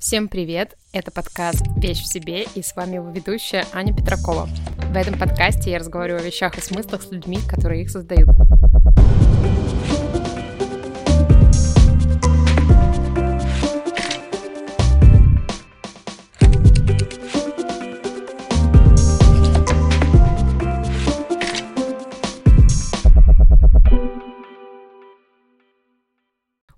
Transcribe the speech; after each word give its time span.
Всем 0.00 0.28
привет! 0.28 0.76
Это 0.92 1.10
подкаст 1.10 1.66
«Вещь 1.76 2.02
в 2.02 2.06
себе» 2.06 2.44
и 2.54 2.62
с 2.62 2.76
вами 2.76 2.94
его 2.94 3.10
ведущая 3.10 3.66
Аня 3.72 3.92
Петракова. 3.92 4.46
В 4.46 4.96
этом 4.96 5.18
подкасте 5.18 5.72
я 5.72 5.80
разговариваю 5.80 6.22
о 6.22 6.24
вещах 6.24 6.56
и 6.56 6.60
смыслах 6.60 7.02
с 7.02 7.10
людьми, 7.10 7.38
которые 7.48 7.82
их 7.82 7.90
создают. 7.90 8.28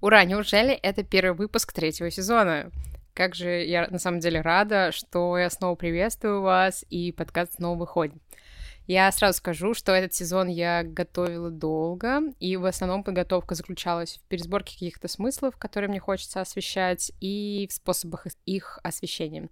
Ура, 0.01 0.25
неужели 0.25 0.73
это 0.73 1.03
первый 1.03 1.37
выпуск 1.37 1.75
третьего 1.75 2.11
сезона? 2.11 2.71
Как 3.21 3.35
же 3.35 3.63
я 3.67 3.87
на 3.89 3.99
самом 3.99 4.21
деле 4.21 4.41
рада, 4.41 4.93
что 4.93 5.37
я 5.37 5.51
снова 5.51 5.75
приветствую 5.75 6.41
вас, 6.41 6.87
и 6.89 7.13
подкаст 7.13 7.57
снова 7.57 7.79
выходит. 7.79 8.15
Я 8.87 9.13
сразу 9.13 9.37
скажу, 9.37 9.75
что 9.75 9.93
этот 9.93 10.15
сезон 10.15 10.49
я 10.49 10.83
готовила 10.83 11.51
долго, 11.51 12.23
и 12.39 12.57
в 12.57 12.65
основном 12.65 13.05
подготовка 13.05 13.55
заключалась 13.55 14.17
в 14.17 14.29
пересборке 14.29 14.73
каких-то 14.73 15.07
смыслов, 15.07 15.59
которые 15.59 15.91
мне 15.91 16.01
хочется 16.01 16.41
освещать, 16.41 17.13
и 17.21 17.69
в 17.69 17.75
способах 17.75 18.27
их 18.47 18.79
освещения. 18.83 19.51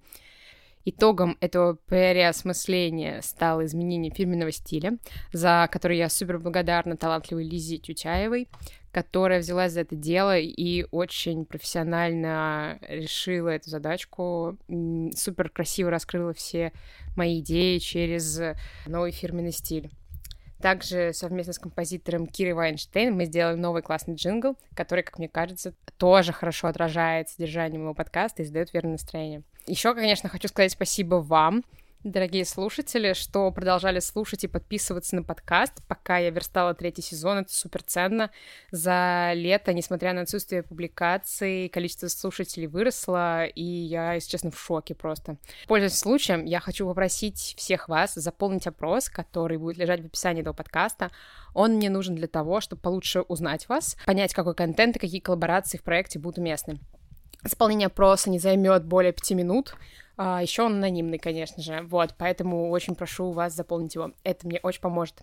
Итогом 0.90 1.36
этого 1.42 1.76
переосмысления 1.76 3.20
стало 3.20 3.66
изменение 3.66 4.10
фирменного 4.10 4.50
стиля, 4.50 4.96
за 5.34 5.68
которое 5.70 5.98
я 5.98 6.08
супер 6.08 6.38
благодарна 6.38 6.96
талантливой 6.96 7.44
Лизе 7.46 7.76
Тютяевой, 7.76 8.48
которая 8.90 9.40
взялась 9.40 9.72
за 9.72 9.82
это 9.82 9.96
дело 9.96 10.38
и 10.38 10.86
очень 10.90 11.44
профессионально 11.44 12.78
решила 12.88 13.50
эту 13.50 13.68
задачку, 13.68 14.56
супер 15.14 15.50
красиво 15.50 15.90
раскрыла 15.90 16.32
все 16.32 16.72
мои 17.16 17.40
идеи 17.40 17.76
через 17.76 18.40
новый 18.86 19.10
фирменный 19.12 19.52
стиль. 19.52 19.90
Также 20.62 21.12
совместно 21.12 21.52
с 21.52 21.58
композитором 21.58 22.26
Кирой 22.26 22.54
Вайнштейн 22.54 23.14
мы 23.14 23.26
сделали 23.26 23.56
новый 23.56 23.82
классный 23.82 24.14
джингл, 24.14 24.56
который, 24.74 25.04
как 25.04 25.18
мне 25.18 25.28
кажется, 25.28 25.74
тоже 25.98 26.32
хорошо 26.32 26.68
отражает 26.68 27.28
содержание 27.28 27.78
моего 27.78 27.94
подкаста 27.94 28.42
и 28.42 28.46
задает 28.46 28.72
верное 28.72 28.92
настроение. 28.92 29.42
Еще, 29.68 29.94
конечно, 29.94 30.30
хочу 30.30 30.48
сказать 30.48 30.72
спасибо 30.72 31.16
вам, 31.16 31.62
дорогие 32.02 32.46
слушатели, 32.46 33.12
что 33.12 33.50
продолжали 33.50 34.00
слушать 34.00 34.44
и 34.44 34.48
подписываться 34.48 35.14
на 35.14 35.22
подкаст, 35.22 35.74
пока 35.86 36.16
я 36.16 36.30
верстала 36.30 36.72
третий 36.72 37.02
сезон. 37.02 37.40
Это 37.40 37.52
супер 37.52 37.82
ценно. 37.82 38.30
За 38.70 39.32
лето, 39.34 39.74
несмотря 39.74 40.14
на 40.14 40.22
отсутствие 40.22 40.62
публикаций, 40.62 41.68
количество 41.68 42.08
слушателей 42.08 42.66
выросло, 42.66 43.44
и 43.44 43.62
я, 43.62 44.14
если 44.14 44.30
честно, 44.30 44.50
в 44.50 44.58
шоке 44.58 44.94
просто. 44.94 45.36
Пользуясь 45.66 45.98
случаем, 45.98 46.46
я 46.46 46.60
хочу 46.60 46.86
попросить 46.86 47.54
всех 47.58 47.90
вас 47.90 48.14
заполнить 48.14 48.66
опрос, 48.66 49.10
который 49.10 49.58
будет 49.58 49.76
лежать 49.76 50.00
в 50.00 50.06
описании 50.06 50.40
этого 50.40 50.54
подкаста. 50.54 51.10
Он 51.52 51.74
мне 51.74 51.90
нужен 51.90 52.14
для 52.14 52.26
того, 52.26 52.62
чтобы 52.62 52.80
получше 52.80 53.20
узнать 53.20 53.68
вас, 53.68 53.98
понять, 54.06 54.32
какой 54.32 54.54
контент 54.54 54.96
и 54.96 54.98
какие 54.98 55.20
коллаборации 55.20 55.76
в 55.76 55.82
проекте 55.82 56.18
будут 56.18 56.38
уместны. 56.38 56.78
Заполнение 57.44 57.86
опроса 57.86 58.30
не 58.30 58.38
займет 58.38 58.84
более 58.84 59.12
пяти 59.12 59.34
минут. 59.34 59.76
А, 60.16 60.42
еще 60.42 60.62
он 60.62 60.74
анонимный, 60.74 61.18
конечно 61.18 61.62
же. 61.62 61.82
Вот, 61.82 62.14
поэтому 62.18 62.70
очень 62.70 62.94
прошу 62.94 63.30
вас 63.30 63.54
заполнить 63.54 63.94
его. 63.94 64.12
Это 64.24 64.46
мне 64.46 64.58
очень 64.62 64.80
поможет. 64.80 65.22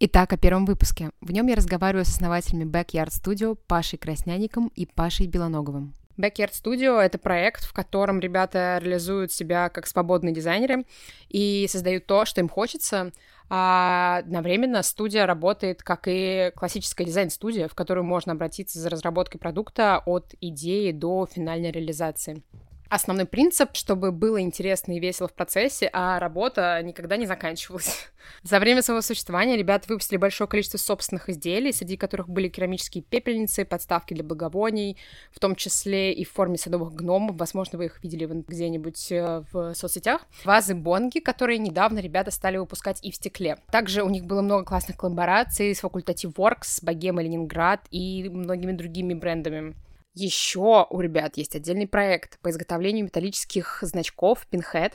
Итак, 0.00 0.32
о 0.32 0.36
первом 0.36 0.66
выпуске. 0.66 1.10
В 1.20 1.30
нем 1.30 1.46
я 1.46 1.54
разговариваю 1.54 2.04
с 2.04 2.08
основателями 2.08 2.68
Backyard 2.68 3.08
Studio 3.08 3.56
Пашей 3.66 3.98
Красняником 3.98 4.70
и 4.74 4.86
Пашей 4.86 5.26
Белоноговым. 5.26 5.94
Backyard 6.18 6.52
Studio— 6.52 6.98
это 7.00 7.18
проект, 7.18 7.64
в 7.64 7.72
котором 7.72 8.20
ребята 8.20 8.78
реализуют 8.80 9.32
себя 9.32 9.68
как 9.68 9.86
свободные 9.86 10.34
дизайнеры 10.34 10.84
и 11.28 11.66
создают 11.68 12.06
то, 12.06 12.24
что 12.24 12.40
им 12.40 12.48
хочется, 12.48 13.12
а 13.50 14.18
одновременно 14.18 14.82
студия 14.82 15.26
работает 15.26 15.82
как 15.82 16.04
и 16.06 16.50
классическая 16.56 17.04
дизайн-студия, 17.04 17.68
в 17.68 17.74
которую 17.74 18.04
можно 18.04 18.32
обратиться 18.32 18.78
за 18.78 18.90
разработкой 18.90 19.38
продукта 19.40 20.02
от 20.04 20.34
идеи 20.40 20.92
до 20.92 21.26
финальной 21.26 21.70
реализации 21.70 22.42
основной 22.88 23.26
принцип, 23.26 23.70
чтобы 23.74 24.12
было 24.12 24.40
интересно 24.40 24.92
и 24.92 25.00
весело 25.00 25.28
в 25.28 25.34
процессе, 25.34 25.88
а 25.92 26.18
работа 26.18 26.80
никогда 26.82 27.16
не 27.16 27.26
заканчивалась. 27.26 28.08
За 28.42 28.58
время 28.58 28.82
своего 28.82 29.02
существования 29.02 29.56
ребята 29.56 29.86
выпустили 29.88 30.16
большое 30.16 30.48
количество 30.48 30.78
собственных 30.78 31.28
изделий, 31.28 31.72
среди 31.72 31.96
которых 31.96 32.28
были 32.28 32.48
керамические 32.48 33.02
пепельницы, 33.02 33.64
подставки 33.64 34.14
для 34.14 34.24
благовоний, 34.24 34.96
в 35.30 35.40
том 35.40 35.56
числе 35.56 36.12
и 36.12 36.24
в 36.24 36.32
форме 36.32 36.56
садовых 36.56 36.94
гномов, 36.94 37.36
возможно, 37.36 37.78
вы 37.78 37.86
их 37.86 38.02
видели 38.02 38.26
где-нибудь 38.26 39.12
э, 39.12 39.44
в 39.52 39.74
соцсетях, 39.74 40.26
вазы 40.44 40.74
Бонги, 40.74 41.18
которые 41.18 41.58
недавно 41.58 41.98
ребята 41.98 42.30
стали 42.30 42.56
выпускать 42.56 42.98
и 43.02 43.10
в 43.10 43.16
стекле. 43.16 43.58
Также 43.70 44.02
у 44.02 44.08
них 44.08 44.24
было 44.24 44.42
много 44.42 44.64
классных 44.64 44.96
коллабораций 44.96 45.74
с 45.74 45.82
Facultative 45.82 46.34
Works, 46.34 46.80
Богема 46.82 47.22
Ленинград 47.22 47.80
и 47.90 48.28
многими 48.28 48.72
другими 48.72 49.14
брендами. 49.14 49.74
Еще 50.14 50.86
у 50.88 51.00
ребят 51.00 51.36
есть 51.36 51.56
отдельный 51.56 51.88
проект 51.88 52.38
по 52.38 52.50
изготовлению 52.50 53.04
металлических 53.04 53.78
значков 53.82 54.46
Pinhead, 54.50 54.92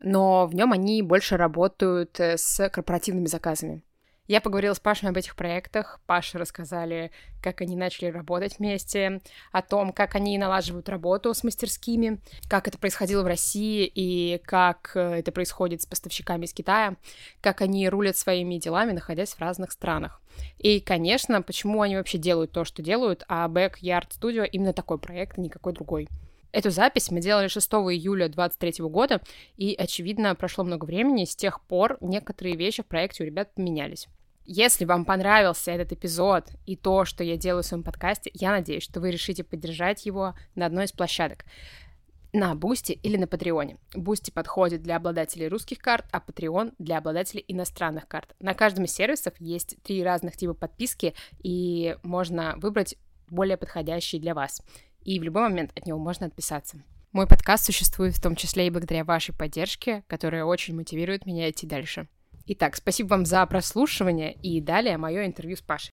но 0.00 0.46
в 0.46 0.54
нем 0.54 0.72
они 0.72 1.02
больше 1.02 1.36
работают 1.36 2.20
э, 2.20 2.36
с 2.36 2.68
корпоративными 2.68 3.26
заказами. 3.26 3.82
Я 4.28 4.40
поговорила 4.40 4.72
с 4.72 4.80
Пашей 4.80 5.08
об 5.08 5.16
этих 5.16 5.34
проектах. 5.34 6.00
Паше 6.06 6.38
рассказали, 6.38 7.10
как 7.42 7.60
они 7.60 7.76
начали 7.76 8.06
работать 8.06 8.58
вместе, 8.58 9.20
о 9.50 9.62
том, 9.62 9.92
как 9.92 10.14
они 10.14 10.38
налаживают 10.38 10.88
работу 10.88 11.34
с 11.34 11.42
мастерскими, 11.42 12.20
как 12.48 12.68
это 12.68 12.78
происходило 12.78 13.22
в 13.22 13.26
России 13.26 13.84
и 13.84 14.40
как 14.44 14.92
э, 14.94 15.18
это 15.18 15.32
происходит 15.32 15.82
с 15.82 15.86
поставщиками 15.86 16.46
из 16.46 16.54
Китая, 16.54 16.96
как 17.40 17.62
они 17.62 17.88
рулят 17.88 18.16
своими 18.16 18.58
делами, 18.58 18.92
находясь 18.92 19.34
в 19.34 19.40
разных 19.40 19.72
странах. 19.72 20.21
И, 20.58 20.80
конечно, 20.80 21.42
почему 21.42 21.82
они 21.82 21.96
вообще 21.96 22.18
делают 22.18 22.52
то, 22.52 22.64
что 22.64 22.82
делают, 22.82 23.24
а 23.28 23.48
Backyard 23.48 24.08
Studio 24.10 24.46
именно 24.46 24.72
такой 24.72 24.98
проект, 24.98 25.38
а 25.38 25.40
никакой 25.40 25.72
другой. 25.72 26.08
Эту 26.52 26.70
запись 26.70 27.10
мы 27.10 27.20
делали 27.20 27.48
6 27.48 27.66
июля 27.66 28.28
2023 28.28 28.84
года, 28.86 29.22
и, 29.56 29.74
очевидно, 29.74 30.34
прошло 30.34 30.64
много 30.64 30.84
времени, 30.84 31.24
с 31.24 31.34
тех 31.34 31.62
пор 31.62 31.96
некоторые 32.00 32.56
вещи 32.56 32.82
в 32.82 32.86
проекте 32.86 33.22
у 33.22 33.26
ребят 33.26 33.54
поменялись. 33.54 34.06
Если 34.44 34.84
вам 34.84 35.04
понравился 35.04 35.70
этот 35.70 35.92
эпизод 35.92 36.50
и 36.66 36.76
то, 36.76 37.04
что 37.04 37.24
я 37.24 37.36
делаю 37.36 37.62
в 37.62 37.66
своем 37.66 37.84
подкасте, 37.84 38.30
я 38.34 38.50
надеюсь, 38.50 38.82
что 38.82 39.00
вы 39.00 39.12
решите 39.12 39.44
поддержать 39.44 40.04
его 40.04 40.34
на 40.54 40.66
одной 40.66 40.86
из 40.86 40.92
площадок 40.92 41.44
на 42.32 42.54
Boosty 42.54 42.92
или 42.92 43.16
на 43.16 43.26
Patreon 43.26 43.66
е. 43.66 43.78
Boosty 43.94 44.30
подходит 44.30 44.82
для 44.82 44.96
обладателей 44.96 45.48
русских 45.48 45.78
карт, 45.78 46.06
а 46.12 46.22
Patreon 46.26 46.74
для 46.78 46.98
обладателей 46.98 47.44
иностранных 47.46 48.08
карт. 48.08 48.34
На 48.40 48.54
каждом 48.54 48.84
из 48.84 48.94
сервисов 48.94 49.34
есть 49.38 49.76
три 49.82 50.02
разных 50.02 50.36
типа 50.36 50.54
подписки, 50.54 51.14
и 51.42 51.96
можно 52.02 52.54
выбрать 52.56 52.96
более 53.28 53.56
подходящий 53.56 54.18
для 54.18 54.34
вас 54.34 54.62
и 55.04 55.18
в 55.18 55.22
любой 55.22 55.42
момент 55.42 55.70
от 55.74 55.86
него 55.86 55.98
можно 55.98 56.26
отписаться. 56.26 56.82
Мой 57.12 57.26
подкаст 57.26 57.64
существует 57.64 58.14
в 58.14 58.22
том 58.22 58.36
числе 58.36 58.66
и 58.66 58.70
благодаря 58.70 59.04
вашей 59.04 59.34
поддержке, 59.34 60.02
которая 60.06 60.44
очень 60.44 60.74
мотивирует 60.74 61.26
меня 61.26 61.50
идти 61.50 61.66
дальше. 61.66 62.08
Итак, 62.46 62.76
спасибо 62.76 63.08
вам 63.08 63.26
за 63.26 63.44
прослушивание 63.46 64.32
и 64.32 64.60
далее 64.60 64.96
мое 64.96 65.26
интервью 65.26 65.56
с 65.56 65.60
Пашей. 65.60 65.90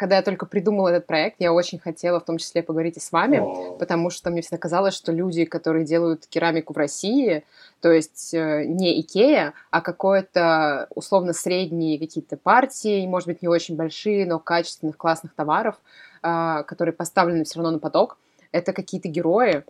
Когда 0.00 0.16
я 0.16 0.22
только 0.22 0.46
придумала 0.46 0.88
этот 0.88 1.06
проект, 1.06 1.36
я 1.40 1.52
очень 1.52 1.78
хотела 1.78 2.20
в 2.20 2.24
том 2.24 2.38
числе 2.38 2.62
поговорить 2.62 2.96
и 2.96 3.00
с 3.00 3.12
вами, 3.12 3.44
потому 3.78 4.08
что 4.08 4.30
мне 4.30 4.40
всегда 4.40 4.56
казалось, 4.56 4.94
что 4.94 5.12
люди, 5.12 5.44
которые 5.44 5.84
делают 5.84 6.26
керамику 6.26 6.72
в 6.72 6.78
России, 6.78 7.44
то 7.82 7.92
есть 7.92 8.32
э, 8.32 8.64
не 8.64 8.98
Икея, 8.98 9.52
а 9.70 9.82
какое-то 9.82 10.88
условно 10.94 11.34
средние 11.34 11.98
какие-то 11.98 12.38
партии, 12.38 13.06
может 13.06 13.28
быть, 13.28 13.42
не 13.42 13.48
очень 13.48 13.76
большие, 13.76 14.24
но 14.24 14.38
качественных, 14.38 14.96
классных 14.96 15.34
товаров, 15.34 15.78
а, 16.22 16.62
которые 16.62 16.94
поставлены 16.94 17.44
все 17.44 17.58
равно 17.58 17.72
на 17.72 17.78
поток, 17.78 18.16
это 18.52 18.72
какие-то 18.72 19.08
герои, 19.08 19.64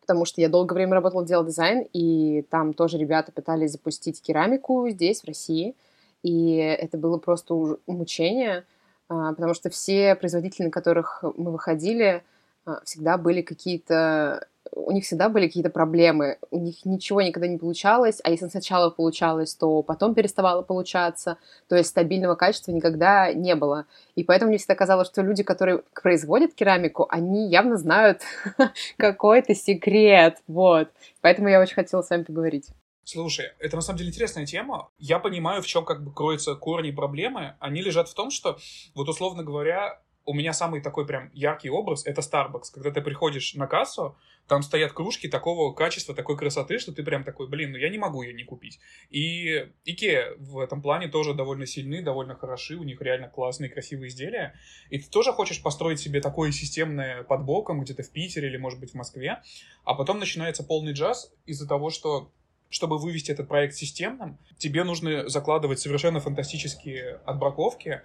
потому 0.00 0.26
что 0.26 0.40
я 0.40 0.48
долгое 0.48 0.76
время 0.76 0.94
работала 0.94 1.22
в 1.22 1.26
дело 1.26 1.44
дизайн, 1.44 1.88
и 1.92 2.46
там 2.50 2.72
тоже 2.72 2.98
ребята 2.98 3.32
пытались 3.32 3.72
запустить 3.72 4.22
керамику 4.22 4.88
здесь, 4.90 5.22
в 5.22 5.26
России, 5.26 5.74
и 6.22 6.54
это 6.54 6.96
было 6.96 7.18
просто 7.18 7.78
мучение, 7.88 8.64
потому 9.10 9.54
что 9.54 9.70
все 9.70 10.14
производители, 10.14 10.66
на 10.66 10.70
которых 10.70 11.24
мы 11.36 11.50
выходили, 11.50 12.22
а, 12.64 12.80
всегда 12.84 13.18
были 13.18 13.42
какие-то 13.42 14.46
у 14.72 14.92
них 14.92 15.04
всегда 15.04 15.28
были 15.28 15.48
какие-то 15.48 15.70
проблемы, 15.70 16.38
у 16.52 16.58
них 16.58 16.84
ничего 16.84 17.20
никогда 17.22 17.48
не 17.48 17.58
получалось, 17.58 18.20
а 18.22 18.30
если 18.30 18.46
сначала 18.46 18.90
получалось, 18.90 19.54
то 19.54 19.82
потом 19.82 20.14
переставало 20.14 20.62
получаться, 20.62 21.38
то 21.68 21.74
есть 21.74 21.90
стабильного 21.90 22.36
качества 22.36 22.70
никогда 22.70 23.32
не 23.32 23.56
было. 23.56 23.86
И 24.14 24.22
поэтому 24.22 24.50
мне 24.50 24.58
всегда 24.58 24.76
казалось, 24.76 25.08
что 25.08 25.22
люди, 25.22 25.42
которые 25.42 25.82
производят 26.00 26.54
керамику, 26.54 27.06
они 27.10 27.48
явно 27.48 27.78
знают 27.78 28.20
какой-то 28.96 29.56
секрет, 29.56 30.38
вот. 30.46 30.90
Поэтому 31.20 31.48
я 31.48 31.60
очень 31.60 31.74
хотела 31.74 32.02
с 32.02 32.10
вами 32.10 32.22
поговорить. 32.22 32.68
Слушай, 33.04 33.52
это 33.58 33.76
на 33.76 33.82
самом 33.82 33.98
деле 33.98 34.10
интересная 34.10 34.46
тема. 34.46 34.90
Я 34.98 35.18
понимаю, 35.18 35.62
в 35.62 35.66
чем 35.66 35.84
как 35.84 36.04
бы 36.04 36.12
кроются 36.12 36.54
корни 36.54 36.90
проблемы. 36.90 37.56
Они 37.58 37.82
лежат 37.82 38.08
в 38.08 38.14
том, 38.14 38.30
что, 38.30 38.58
вот 38.94 39.08
условно 39.08 39.42
говоря, 39.42 40.00
у 40.24 40.34
меня 40.34 40.52
самый 40.52 40.80
такой 40.80 41.06
прям 41.06 41.30
яркий 41.32 41.70
образ— 41.70 42.04
это 42.06 42.20
Starbucks. 42.20 42.72
Когда 42.72 42.90
ты 42.90 43.00
приходишь 43.00 43.54
на 43.54 43.66
кассу, 43.66 44.16
там 44.46 44.62
стоят 44.62 44.92
кружки 44.92 45.28
такого 45.28 45.72
качества, 45.72 46.14
такой 46.14 46.36
красоты, 46.36 46.78
что 46.78 46.92
ты 46.92 47.02
прям 47.02 47.24
такой, 47.24 47.48
блин, 47.48 47.72
ну 47.72 47.78
я 47.78 47.88
не 47.88 47.98
могу 47.98 48.22
ее 48.22 48.34
не 48.34 48.44
купить. 48.44 48.78
И 49.08 49.66
Икеа 49.84 50.34
в 50.38 50.58
этом 50.58 50.82
плане 50.82 51.08
тоже 51.08 51.34
довольно 51.34 51.66
сильны, 51.66 52.02
довольно 52.02 52.36
хороши, 52.36 52.76
у 52.76 52.84
них 52.84 53.00
реально 53.00 53.28
классные, 53.28 53.70
красивые 53.70 54.08
изделия. 54.08 54.54
И 54.90 54.98
ты 54.98 55.08
тоже 55.08 55.32
хочешь 55.32 55.62
построить 55.62 56.00
себе 56.00 56.20
такое 56.20 56.52
системное 56.52 57.22
под 57.22 57.44
боком, 57.44 57.80
где-то 57.80 58.02
в 58.02 58.10
Питере 58.10 58.48
или, 58.48 58.56
может 58.56 58.78
быть, 58.78 58.92
в 58.92 58.94
Москве, 58.94 59.42
а 59.84 59.94
потом 59.94 60.18
начинается 60.18 60.62
полный 60.62 60.92
джаз 60.92 61.32
из-за 61.46 61.66
того, 61.66 61.90
что 61.90 62.30
чтобы 62.70 62.98
вывести 62.98 63.32
этот 63.32 63.48
проект 63.48 63.74
системным, 63.74 64.38
тебе 64.56 64.84
нужно 64.84 65.28
закладывать 65.28 65.80
совершенно 65.80 66.20
фантастические 66.20 67.20
отбраковки, 67.26 68.02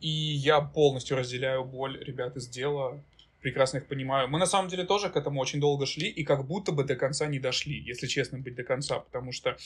и 0.00 0.08
я 0.08 0.60
полностью 0.60 1.16
разделяю 1.16 1.64
боль 1.64 1.98
ребят 2.04 2.36
из 2.36 2.48
дела, 2.48 3.02
прекрасно 3.40 3.78
их 3.78 3.86
понимаю. 3.86 4.28
Мы 4.28 4.38
на 4.38 4.46
самом 4.46 4.68
деле 4.68 4.84
тоже 4.84 5.10
к 5.10 5.16
этому 5.16 5.40
очень 5.40 5.60
долго 5.60 5.86
шли, 5.86 6.08
и 6.08 6.24
как 6.24 6.46
будто 6.46 6.72
бы 6.72 6.84
до 6.84 6.96
конца 6.96 7.26
не 7.26 7.38
дошли, 7.38 7.78
если 7.78 8.06
честно 8.06 8.38
быть 8.38 8.54
до 8.54 8.62
конца, 8.62 9.00
потому 9.00 9.32
что, 9.32 9.56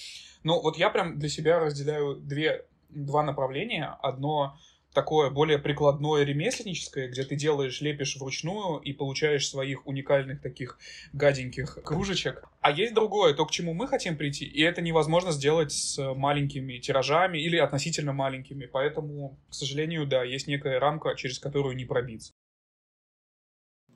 ну, 0.43 0.61
вот 0.61 0.77
я 0.79 0.91
прям 0.91 1.19
для 1.19 1.29
себя 1.29 1.59
разделяю 1.59 2.17
две, 2.17 2.65
два 2.89 3.23
направления. 3.23 3.97
Одно 4.03 4.59
такое 4.95 5.31
более 5.31 5.59
прикладное 5.59 6.25
ремесленническое, 6.25 7.09
где 7.09 7.23
ты 7.25 7.37
делаешь, 7.37 7.81
лепишь 7.81 8.17
вручную 8.17 8.79
и 8.79 8.93
получаешь 8.93 9.49
своих 9.49 9.87
уникальных 9.87 10.41
таких 10.41 10.79
гаденьких 11.13 11.79
кружечек. 11.85 12.45
А 12.61 12.71
есть 12.71 12.95
другое, 12.95 13.35
то, 13.35 13.47
к 13.47 13.51
чему 13.51 13.75
мы 13.75 13.87
хотим 13.87 14.17
прийти, 14.17 14.45
и 14.45 14.63
это 14.63 14.81
невозможно 14.81 15.31
сделать 15.33 15.73
с 15.73 16.15
маленькими 16.15 16.79
тиражами 16.79 17.39
или 17.39 17.57
относительно 17.57 18.13
маленькими. 18.13 18.67
Поэтому, 18.67 19.39
к 19.49 19.55
сожалению, 19.55 20.07
да, 20.07 20.25
есть 20.25 20.47
некая 20.49 20.79
рамка, 20.81 21.15
через 21.17 21.39
которую 21.39 21.77
не 21.77 21.85
пробиться. 21.85 22.33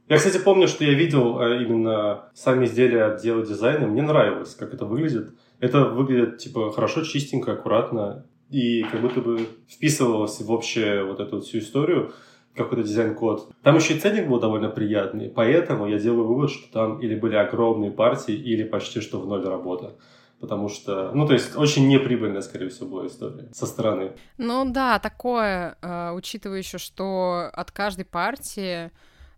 Я, 0.09 0.19
кстати, 0.19 0.39
помню, 0.39 0.69
что 0.69 0.85
я 0.85 0.93
видел 0.93 1.41
э, 1.41 1.63
именно 1.63 2.31
сами 2.35 2.67
изделия 2.67 3.05
отдела 3.05 3.47
дизайна. 3.47 3.87
Мне 3.87 4.03
нравилось, 4.03 4.55
как 4.55 4.75
это 4.75 4.85
выглядит. 4.85 5.35
Это 5.59 5.85
выглядит, 5.85 6.39
типа, 6.39 6.71
хорошо, 6.73 7.03
чистенько, 7.05 7.53
аккуратно 7.53 8.27
и 8.53 8.83
как 8.85 9.01
будто 9.01 9.21
бы 9.21 9.49
вписывалось 9.69 10.41
в 10.41 10.53
общую 10.53 11.07
вот 11.09 11.21
эту 11.21 11.41
всю 11.41 11.59
историю 11.59 12.13
какой-то 12.55 12.83
дизайн-код. 12.83 13.51
Там 13.63 13.77
еще 13.77 13.95
и 13.95 13.99
ценник 13.99 14.29
был 14.29 14.39
довольно 14.39 14.69
приятный, 14.69 15.31
поэтому 15.31 15.87
я 15.87 15.99
делаю 15.99 16.27
вывод, 16.27 16.51
что 16.51 16.71
там 16.71 17.01
или 17.01 17.15
были 17.19 17.35
огромные 17.35 17.91
партии, 17.91 18.35
или 18.35 18.63
почти 18.65 19.01
что 19.01 19.19
в 19.21 19.27
ноль 19.27 19.45
работа. 19.45 19.97
Потому 20.39 20.69
что, 20.69 21.13
ну, 21.15 21.27
то 21.27 21.35
есть, 21.35 21.57
очень 21.57 21.87
неприбыльная, 21.89 22.41
скорее 22.41 22.69
всего, 22.69 22.89
была 22.89 23.07
история 23.07 23.49
со 23.53 23.65
стороны. 23.65 24.13
Ну 24.39 24.65
да, 24.71 24.99
такое, 24.99 25.79
э, 25.81 26.13
учитывая 26.13 26.59
еще, 26.59 26.79
что 26.79 27.49
от 27.53 27.71
каждой 27.71 28.05
партии 28.05 28.91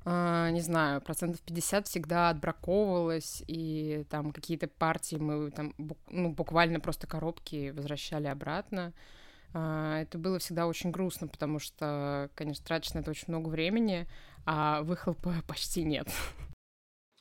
Uh, 0.05 0.51
не 0.51 0.61
знаю, 0.61 1.01
процентов 1.01 1.41
50 1.41 1.87
всегда 1.87 2.29
отбраковывалось, 2.29 3.43
и 3.47 4.05
там 4.11 4.33
какие-то 4.33 4.69
партии 4.69 5.17
мы 5.17 5.51
там 5.51 5.75
ну, 6.11 6.29
буквально 6.31 6.79
просто 6.79 7.07
коробки 7.07 7.73
возвращали 7.75 8.27
обратно. 8.27 8.93
Uh, 9.55 10.03
это 10.03 10.19
было 10.19 10.39
всегда 10.39 10.67
очень 10.67 10.91
грустно, 10.91 11.27
потому 11.27 11.59
что, 11.59 12.29
конечно, 12.35 12.65
на 12.69 12.99
это 12.99 13.11
очень 13.11 13.25
много 13.29 13.49
времени, 13.49 14.07
а 14.45 14.83
выхлопа 14.83 15.33
почти 15.49 15.85
нет. 15.85 16.09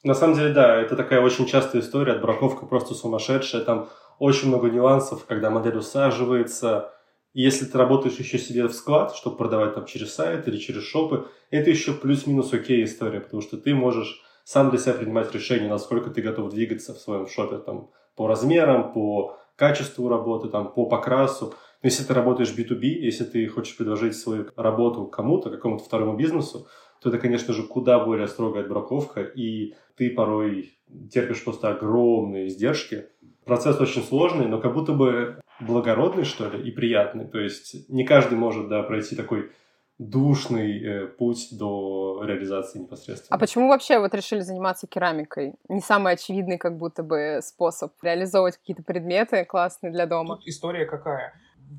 На 0.04 0.14
самом 0.14 0.36
деле, 0.36 0.54
да, 0.54 0.76
это 0.76 0.98
такая 0.98 1.22
очень 1.22 1.46
частая 1.46 1.82
история, 1.82 2.14
отбраковка 2.14 2.66
просто 2.66 2.96
сумасшедшая, 2.96 3.64
там 3.64 3.90
очень 4.20 4.50
много 4.50 4.70
нюансов, 4.70 5.26
когда 5.26 5.50
модель 5.50 5.78
усаживается, 5.78 6.94
и 7.34 7.42
если 7.42 7.66
ты 7.66 7.78
работаешь 7.78 8.18
еще 8.18 8.38
себе 8.38 8.68
в 8.68 8.74
склад, 8.74 9.16
чтобы 9.16 9.38
продавать 9.38 9.74
там 9.74 9.86
через 9.86 10.14
сайт 10.14 10.48
или 10.48 10.58
через 10.58 10.84
шопы, 10.84 11.28
это 11.50 11.70
еще 11.70 11.94
плюс-минус 11.94 12.54
окей 12.54 12.84
история, 12.84 13.20
потому 13.22 13.42
что 13.42 13.58
ты 13.58 13.74
можешь 13.74 14.22
сам 14.44 14.70
для 14.70 14.80
себя 14.80 14.94
принимать 14.94 15.34
решение, 15.34 15.70
насколько 15.70 16.10
ты 16.10 16.22
готов 16.22 16.52
двигаться 16.52 16.94
в 16.94 17.00
своем 17.00 17.28
шопе 17.28 17.58
там, 17.58 17.90
по 18.16 18.28
размерам, 18.28 18.94
по 18.94 19.38
качеству 19.56 20.10
работы, 20.10 20.50
там, 20.50 20.72
по 20.72 20.86
покрасу. 20.86 21.56
Но 21.82 21.88
если 21.88 22.04
ты 22.04 22.14
работаешь 22.14 22.54
B2B, 22.56 22.86
если 22.86 23.24
ты 23.24 23.48
хочешь 23.48 23.78
предложить 23.78 24.16
свою 24.16 24.48
работу 24.56 25.06
кому-то, 25.08 25.50
какому-то 25.50 25.84
второму 25.84 26.16
бизнесу, 26.16 26.68
то 27.02 27.10
это, 27.10 27.18
конечно 27.18 27.54
же, 27.54 27.64
куда 27.64 28.00
более 28.00 28.28
строгая 28.28 28.64
отбраковка, 28.64 29.22
и 29.22 29.74
ты 29.98 30.10
порой 30.10 30.78
терпишь 31.12 31.44
просто 31.44 31.70
огромные 31.70 32.48
издержки. 32.48 33.08
Процесс 33.44 33.80
очень 33.82 34.04
сложный, 34.04 34.48
но 34.48 34.60
как 34.62 34.74
будто 34.74 34.94
бы 34.94 35.42
благородный, 35.66 36.24
что 36.24 36.50
ли, 36.50 36.68
и 36.68 36.72
приятный. 36.72 37.26
То 37.26 37.40
есть 37.40 37.90
не 37.90 38.06
каждый 38.06 38.38
может, 38.38 38.70
да, 38.70 38.84
пройти 38.84 39.16
такой 39.16 39.52
душный 40.00 40.84
э, 40.84 41.08
путь 41.08 41.50
до 41.52 42.24
реализации 42.24 42.80
непосредственно. 42.80 43.36
А 43.36 43.40
почему 43.40 43.70
вообще 43.70 44.00
вот 44.00 44.14
решили 44.14 44.40
заниматься 44.40 44.88
керамикой? 44.88 45.56
Не 45.70 45.82
самый 45.82 46.14
очевидный 46.14 46.58
как 46.58 46.78
будто 46.78 47.04
бы 47.04 47.40
способ 47.44 47.94
реализовывать 48.02 48.58
какие-то 48.58 48.84
предметы 48.84 49.46
классные 49.46 49.92
для 49.92 50.06
дома. 50.06 50.38
Тут 50.38 50.48
история 50.48 50.86
какая? 50.86 51.34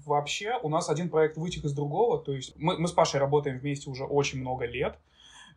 Вообще 0.06 0.58
у 0.62 0.68
нас 0.68 0.88
один 0.88 1.08
проект 1.08 1.36
вытек 1.36 1.64
из 1.64 1.72
другого, 1.72 2.22
то 2.22 2.32
есть 2.32 2.54
мы, 2.56 2.78
мы 2.78 2.88
с 2.88 2.92
Пашей 2.92 3.20
работаем 3.20 3.58
вместе 3.58 3.90
уже 3.90 4.04
очень 4.04 4.40
много 4.40 4.64
лет, 4.64 4.98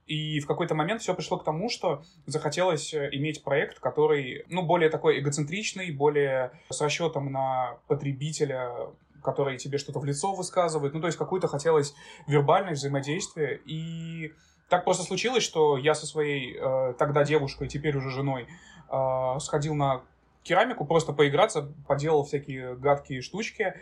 и 0.08 0.40
в 0.40 0.48
какой-то 0.48 0.74
момент 0.74 1.02
все 1.02 1.14
пришло 1.14 1.38
к 1.38 1.44
тому, 1.44 1.70
что 1.70 2.02
захотелось 2.26 2.94
э, 2.94 3.10
иметь 3.12 3.44
проект, 3.44 3.80
который, 3.80 4.46
ну, 4.48 4.62
более 4.62 4.90
такой 4.90 5.20
эгоцентричный, 5.20 5.92
более 5.92 6.52
с 6.70 6.80
расчетом 6.82 7.32
на 7.32 7.78
потребителя, 7.88 8.72
который 9.22 9.58
тебе 9.58 9.78
что-то 9.78 10.00
в 10.00 10.06
лицо 10.06 10.34
высказывает. 10.34 10.94
Ну, 10.94 11.02
то 11.02 11.08
есть 11.08 11.18
какое-то 11.18 11.50
хотелось 11.50 11.94
вербальное 12.26 12.74
взаимодействие. 12.74 13.60
И 13.66 14.34
так 14.70 14.86
просто 14.86 15.04
случилось, 15.04 15.44
что 15.44 15.78
я 15.78 15.94
со 15.94 16.08
своей 16.08 16.58
э, 16.58 16.94
тогда 16.98 17.26
девушкой, 17.26 17.68
теперь 17.68 17.98
уже 17.98 18.10
женой, 18.10 18.48
э, 18.90 19.40
сходил 19.40 19.76
на 19.76 20.04
керамику, 20.44 20.86
просто 20.86 21.12
поиграться, 21.12 21.74
поделал 21.86 22.24
всякие 22.24 22.76
гадкие 22.78 23.22
штучки. 23.22 23.74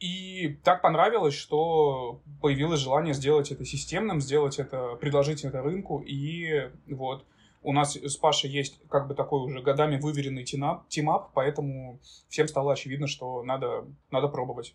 И 0.00 0.58
так 0.64 0.80
понравилось, 0.80 1.34
что 1.34 2.22
появилось 2.40 2.80
желание 2.80 3.12
сделать 3.12 3.52
это 3.52 3.66
системным, 3.66 4.20
сделать 4.20 4.58
это, 4.58 4.96
предложить 4.96 5.44
это 5.44 5.60
рынку. 5.60 6.00
И 6.00 6.70
вот 6.88 7.26
у 7.62 7.74
нас 7.74 7.96
с 7.96 8.16
Пашей 8.16 8.48
есть 8.48 8.80
как 8.88 9.08
бы 9.08 9.14
такой 9.14 9.42
уже 9.42 9.60
годами 9.60 10.00
выверенный 10.00 10.44
team-up, 10.44 11.32
поэтому 11.34 12.00
всем 12.30 12.48
стало 12.48 12.72
очевидно, 12.72 13.06
что 13.06 13.42
надо, 13.42 13.84
надо 14.10 14.28
пробовать. 14.28 14.74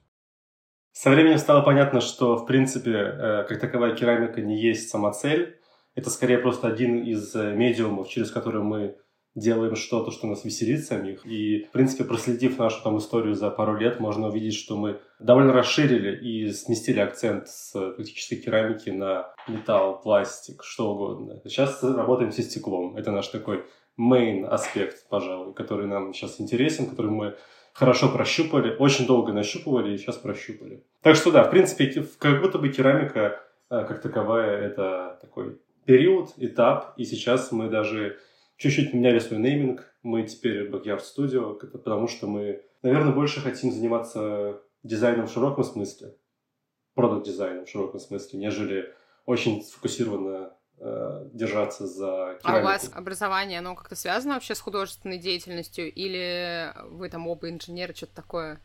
Со 0.92 1.10
временем 1.10 1.40
стало 1.40 1.62
понятно, 1.62 2.02
что, 2.02 2.38
в 2.38 2.46
принципе, 2.46 2.92
э, 2.92 3.46
как 3.50 3.60
таковая 3.60 3.96
керамика 3.96 4.42
не 4.42 4.62
есть 4.62 4.90
сама 4.90 5.12
цель. 5.12 5.60
Это 5.96 6.10
скорее 6.10 6.38
просто 6.38 6.68
один 6.68 7.04
из 7.04 7.36
э, 7.36 7.54
медиумов, 7.54 8.08
через 8.08 8.30
который 8.32 8.62
мы 8.62 8.96
делаем 9.36 9.76
что-то, 9.76 10.12
что 10.12 10.28
нас 10.28 10.46
веселит 10.46 10.86
самих. 10.86 11.26
И, 11.26 11.66
в 11.66 11.72
принципе, 11.72 12.06
проследив 12.06 12.58
нашу 12.58 12.82
там 12.82 12.98
историю 12.98 13.36
за 13.36 13.50
пару 13.50 13.78
лет, 13.78 14.00
можно 14.00 14.28
увидеть, 14.28 14.56
что 14.56 14.78
мы 14.78 15.02
довольно 15.20 15.54
расширили 15.54 16.16
и 16.16 16.52
сместили 16.52 17.00
акцент 17.00 17.50
с 17.50 17.72
фактической 17.72 18.38
керамики 18.38 18.90
на 18.90 19.34
металл, 19.48 20.02
пластик, 20.02 20.64
что 20.64 20.94
угодно. 20.94 21.42
Сейчас 21.44 21.84
работаем 21.84 22.32
со 22.32 22.42
стеклом. 22.42 22.96
Это 22.96 23.12
наш 23.12 23.28
такой 23.28 23.66
main 24.00 24.46
аспект, 24.46 25.08
пожалуй, 25.10 25.54
который 25.54 25.88
нам 25.88 26.14
сейчас 26.14 26.40
интересен, 26.40 26.90
который 26.90 27.12
мы 27.12 27.36
хорошо 27.74 28.10
прощупали, 28.10 28.76
очень 28.78 29.06
долго 29.06 29.34
нащупывали 29.34 29.94
и 29.94 29.98
сейчас 29.98 30.16
прощупали. 30.16 30.84
Так 31.02 31.16
что 31.16 31.32
да, 31.32 31.44
в 31.44 31.50
принципе, 31.50 32.06
как 32.20 32.42
будто 32.42 32.58
бы 32.58 32.70
керамика 32.70 33.42
э, 33.70 33.86
как 33.86 34.02
таковая 34.02 34.62
это 34.62 35.20
такой 35.22 35.60
период, 35.86 36.34
этап, 36.38 36.94
и 36.98 37.04
сейчас 37.04 37.52
мы 37.52 37.70
даже 37.70 38.18
чуть-чуть 38.58 38.94
меняли 38.94 39.20
свой 39.20 39.40
нейминг. 39.40 39.94
Мы 40.04 40.24
теперь 40.24 40.70
Backyard 40.70 41.02
Studio, 41.02 41.56
потому 41.56 42.08
что 42.08 42.28
мы, 42.28 42.64
наверное, 42.82 43.14
больше 43.14 43.42
хотим 43.42 43.72
заниматься 43.72 44.62
дизайном 44.84 45.28
в 45.28 45.32
широком 45.32 45.64
смысле, 45.64 46.16
продукт-дизайном 46.94 47.66
в 47.66 47.70
широком 47.70 48.00
смысле, 48.00 48.40
нежели 48.40 48.94
очень 49.26 49.64
сфокусированно 49.64 50.54
э, 50.78 51.30
держаться 51.34 51.88
за 51.88 52.38
керамику. 52.42 52.48
А 52.48 52.60
у 52.60 52.64
вас 52.64 52.92
образование, 52.94 53.60
оно 53.60 53.76
как-то 53.76 53.96
связано 53.96 54.36
вообще 54.36 54.54
с 54.54 54.62
художественной 54.62 55.18
деятельностью, 55.18 55.92
или 55.92 56.72
вы 56.90 57.10
там 57.10 57.28
оба 57.28 57.50
инженеры, 57.50 57.96
что-то 57.96 58.16
такое? 58.16 58.62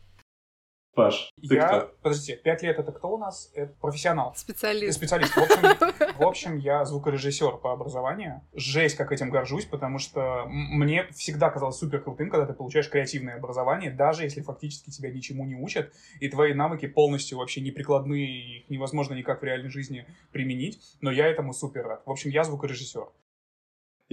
Паш, 0.93 1.31
ты 1.47 1.55
я, 1.55 1.67
кто? 1.67 1.91
подождите, 2.01 2.35
пять 2.35 2.63
лет 2.63 2.77
это 2.77 2.91
кто 2.91 3.13
у 3.13 3.17
нас? 3.17 3.49
Это 3.55 3.73
профессионал. 3.79 4.33
Специалист. 4.35 4.97
Специалист. 4.97 5.33
В 5.33 5.37
общем, 5.37 6.17
в 6.17 6.23
общем, 6.27 6.57
я 6.57 6.83
звукорежиссер 6.83 7.57
по 7.57 7.71
образованию. 7.71 8.41
Жесть, 8.53 8.97
как 8.97 9.13
этим 9.13 9.29
горжусь, 9.29 9.63
потому 9.65 9.99
что 9.99 10.45
мне 10.47 11.07
всегда 11.11 11.49
казалось 11.49 11.77
супер 11.77 12.01
крутым, 12.01 12.29
когда 12.29 12.45
ты 12.45 12.53
получаешь 12.53 12.89
креативное 12.89 13.37
образование, 13.37 13.89
даже 13.89 14.23
если 14.23 14.41
фактически 14.41 14.89
тебя 14.89 15.11
ничему 15.11 15.45
не 15.45 15.55
учат, 15.55 15.93
и 16.19 16.27
твои 16.27 16.53
навыки 16.53 16.87
полностью 16.87 17.37
вообще 17.37 17.61
неприкладные, 17.61 18.57
их 18.57 18.69
невозможно 18.69 19.13
никак 19.13 19.41
в 19.41 19.45
реальной 19.45 19.69
жизни 19.69 20.05
применить, 20.33 20.81
но 20.99 21.09
я 21.09 21.27
этому 21.27 21.53
супер 21.53 21.87
рад. 21.87 22.01
В 22.05 22.11
общем, 22.11 22.31
я 22.31 22.43
звукорежиссер. 22.43 23.07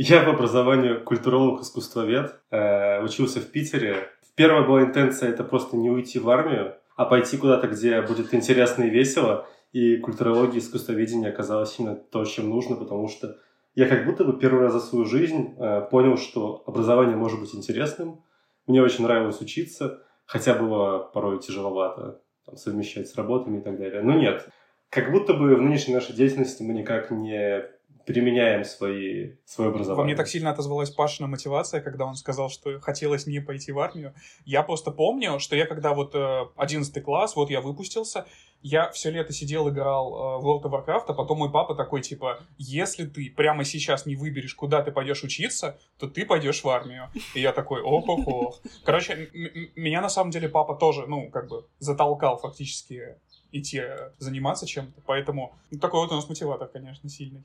Я 0.01 0.23
по 0.23 0.31
образованию 0.31 1.03
культуролог, 1.03 1.61
искусствовед, 1.61 2.41
э, 2.53 3.03
учился 3.03 3.41
в 3.41 3.51
Питере. 3.51 4.09
Первая 4.39 4.65
была 4.65 4.83
интенция 4.83 5.31
это 5.31 5.43
просто 5.43 5.77
не 5.77 5.91
уйти 5.91 6.21
в 6.21 6.31
армию, 6.31 6.77
а 6.95 7.07
пойти 7.07 7.37
куда-то, 7.37 7.67
где 7.67 8.01
будет 8.03 8.33
интересно 8.33 8.85
и 8.85 8.89
весело. 8.89 9.49
И 9.73 9.97
культурология, 9.97 10.61
искусствоведение 10.61 11.31
оказалось 11.31 11.77
именно 11.77 11.97
то, 11.97 12.25
чем 12.25 12.49
нужно, 12.49 12.77
потому 12.77 13.09
что 13.09 13.37
я 13.75 13.89
как 13.89 14.07
будто 14.07 14.25
бы 14.25 14.39
первый 14.39 14.63
раз 14.63 14.75
за 14.75 14.81
свою 14.81 15.07
жизнь 15.07 15.57
э, 15.59 15.89
понял, 15.91 16.17
что 16.17 16.63
образование 16.67 17.17
может 17.17 17.41
быть 17.41 17.53
интересным. 17.53 18.23
Мне 18.69 18.81
очень 18.81 19.03
нравилось 19.03 19.41
учиться, 19.41 20.05
хотя 20.25 20.55
было 20.55 21.01
порой 21.01 21.41
тяжеловато 21.41 22.21
там, 22.47 22.57
совмещать 22.57 23.09
с 23.09 23.17
работами 23.17 23.59
и 23.59 23.61
так 23.61 23.77
далее. 23.77 24.03
Но 24.03 24.13
нет, 24.13 24.49
как 24.89 25.11
будто 25.11 25.35
бы 25.35 25.57
в 25.57 25.63
нынешней 25.63 25.95
нашей 25.95 26.15
деятельности 26.15 26.63
мы 26.63 26.75
никак 26.75 27.11
не 27.11 27.65
применяем 28.09 28.65
свои, 28.65 29.33
свое 29.45 29.69
образование. 29.69 29.99
Во 29.99 30.05
мне 30.05 30.15
так 30.17 30.29
сильно 30.29 30.51
отозвалась 30.51 30.89
Пашина 30.89 31.29
мотивация, 31.29 31.83
когда 31.83 32.07
он 32.07 32.15
сказал, 32.15 32.49
что 32.49 32.81
хотелось 32.81 33.27
не 33.27 33.41
пойти 33.41 33.71
в 33.71 33.79
армию. 33.79 34.15
Я 34.47 34.63
просто 34.63 34.91
помню, 34.91 35.39
что 35.39 35.55
я 35.55 35.67
когда 35.67 35.93
вот 35.93 36.15
11 36.57 36.97
э, 36.97 37.01
класс, 37.03 37.37
вот 37.37 37.51
я 37.51 37.61
выпустился, 37.61 38.25
я 38.63 38.91
все 38.93 39.11
лето 39.11 39.35
сидел, 39.35 39.69
играл 39.69 40.39
э, 40.39 40.43
в 40.43 40.47
World 40.47 40.63
of 40.63 40.71
Warcraft, 40.71 41.05
а 41.09 41.13
потом 41.13 41.39
мой 41.39 41.53
папа 41.53 41.75
такой, 41.75 42.01
типа, 42.01 42.41
если 42.57 43.05
ты 43.05 43.31
прямо 43.31 43.65
сейчас 43.65 44.07
не 44.07 44.17
выберешь, 44.17 44.55
куда 44.55 44.83
ты 44.83 44.91
пойдешь 44.91 45.23
учиться, 45.23 45.79
то 45.99 46.09
ты 46.09 46.25
пойдешь 46.25 46.65
в 46.65 46.69
армию. 46.69 47.11
И 47.35 47.41
я 47.43 47.53
такой, 47.53 47.83
ох-ох-ох. 47.83 48.63
Короче, 48.85 49.29
меня 49.77 50.01
на 50.01 50.09
самом 50.09 50.31
деле 50.31 50.49
папа 50.49 50.75
тоже, 50.75 51.07
ну, 51.07 51.29
как 51.29 51.49
бы 51.49 51.67
затолкал 51.79 52.39
фактически 52.39 53.17
идти 53.53 53.81
э, 53.81 54.13
заниматься 54.19 54.67
чем-то, 54.67 55.03
поэтому 55.05 55.55
ну, 55.71 55.79
такой 55.79 56.01
вот 56.01 56.13
у 56.13 56.15
нас 56.15 56.27
мотиватор, 56.27 56.69
конечно, 56.69 57.11
сильный. 57.11 57.45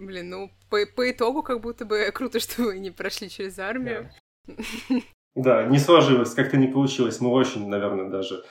Блин, 0.00 0.30
ну, 0.30 0.50
по, 0.70 0.78
по 0.96 1.10
итогу 1.10 1.42
как 1.42 1.60
будто 1.60 1.84
бы 1.84 2.10
круто, 2.14 2.40
что 2.40 2.62
вы 2.62 2.78
не 2.78 2.90
прошли 2.90 3.28
через 3.28 3.58
армию. 3.58 4.10
Да, 5.36 5.64
не 5.64 5.78
сложилось, 5.78 6.34
как-то 6.34 6.56
не 6.56 6.66
получилось. 6.66 7.20
Мы 7.20 7.30
очень, 7.30 7.68
наверное, 7.68 8.10
даже 8.10 8.42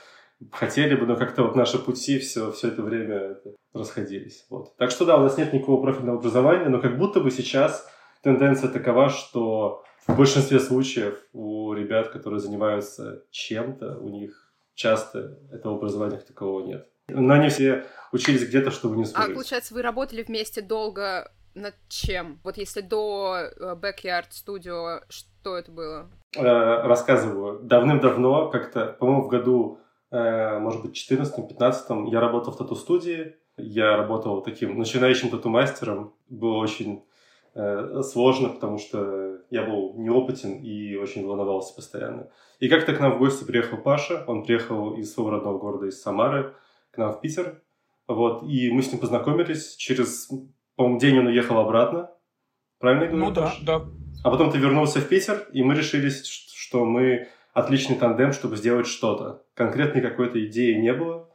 хотели 0.50 0.94
бы, 0.94 1.04
но 1.06 1.14
как-то 1.14 1.42
вот 1.42 1.54
наши 1.54 1.78
пути 1.78 2.18
все, 2.18 2.50
все 2.52 2.68
это 2.68 2.82
время 2.82 3.36
расходились. 3.74 4.46
Вот. 4.48 4.74
Так 4.78 4.90
что 4.90 5.04
да, 5.04 5.18
у 5.18 5.20
нас 5.20 5.36
нет 5.36 5.52
никакого 5.52 5.82
профильного 5.82 6.18
образования, 6.18 6.70
но 6.70 6.80
как 6.80 6.96
будто 6.96 7.20
бы 7.20 7.30
сейчас 7.30 7.86
тенденция 8.22 8.70
такова, 8.70 9.10
что 9.10 9.84
в 10.06 10.16
большинстве 10.16 10.58
случаев 10.58 11.22
у 11.34 11.74
ребят, 11.74 12.08
которые 12.08 12.40
занимаются 12.40 13.24
чем-то, 13.30 13.98
у 13.98 14.08
них 14.08 14.50
часто 14.74 15.38
этого 15.52 15.76
образования 15.76 16.16
как 16.16 16.28
такового 16.28 16.66
нет. 16.66 16.88
Но 17.08 17.34
они 17.34 17.50
все 17.50 17.84
учились 18.10 18.48
где-то, 18.48 18.70
чтобы 18.70 18.96
не 18.96 19.04
служить. 19.04 19.30
А, 19.30 19.34
получается, 19.34 19.74
вы 19.74 19.82
работали 19.82 20.22
вместе 20.22 20.62
долго 20.62 21.30
над 21.54 21.74
чем? 21.88 22.40
Вот 22.44 22.56
если 22.56 22.80
до 22.80 23.36
э, 23.36 23.74
Backyard 23.74 24.30
Studio, 24.30 25.02
что 25.08 25.56
это 25.56 25.70
было? 25.70 26.10
Э, 26.36 26.42
рассказываю. 26.42 27.60
Давным-давно, 27.60 28.50
как-то, 28.50 28.86
по-моему, 28.98 29.22
в 29.22 29.28
году, 29.28 29.78
э, 30.10 30.58
может 30.58 30.82
быть, 30.82 30.96
14-15, 30.96 32.10
я 32.10 32.20
работал 32.20 32.52
в 32.52 32.56
тату-студии. 32.56 33.36
Я 33.56 33.96
работал 33.96 34.42
таким 34.42 34.78
начинающим 34.78 35.30
тату-мастером. 35.30 36.14
Было 36.28 36.56
очень 36.56 37.04
сложно, 38.02 38.50
потому 38.50 38.78
что 38.78 39.40
я 39.50 39.64
был 39.64 39.94
неопытен 39.96 40.62
и 40.62 40.94
очень 40.94 41.26
волновался 41.26 41.74
постоянно. 41.74 42.30
И 42.60 42.68
как-то 42.68 42.94
к 42.94 43.00
нам 43.00 43.14
в 43.14 43.18
гости 43.18 43.44
приехал 43.44 43.76
Паша. 43.76 44.24
Он 44.28 44.44
приехал 44.44 44.94
из 44.94 45.12
своего 45.12 45.32
родного 45.32 45.58
города, 45.58 45.86
из 45.86 46.00
Самары, 46.00 46.54
к 46.92 46.98
нам 46.98 47.12
в 47.12 47.20
Питер. 47.20 47.60
Вот, 48.06 48.42
и 48.42 48.70
мы 48.72 48.82
с 48.82 48.90
ним 48.92 49.00
познакомились. 49.00 49.76
Через, 49.76 50.28
по-моему, 50.76 50.98
день 50.98 51.18
он 51.18 51.26
уехал 51.26 51.58
обратно. 51.58 52.10
Правильно 52.78 53.04
я 53.04 53.08
говорю? 53.10 53.26
Ну 53.26 53.30
да, 53.32 53.52
да. 53.62 53.84
А 54.22 54.30
потом 54.30 54.50
ты 54.50 54.58
вернулся 54.58 55.00
в 55.00 55.08
Питер, 55.08 55.48
и 55.52 55.62
мы 55.62 55.74
решили, 55.74 56.10
что 56.10 56.84
мы 56.84 57.28
отличный 57.52 57.96
тандем, 57.96 58.32
чтобы 58.32 58.56
сделать 58.56 58.86
что-то. 58.86 59.44
Конкретной 59.54 60.02
какой-то 60.02 60.44
идеи 60.46 60.74
не 60.74 60.92
было, 60.92 61.28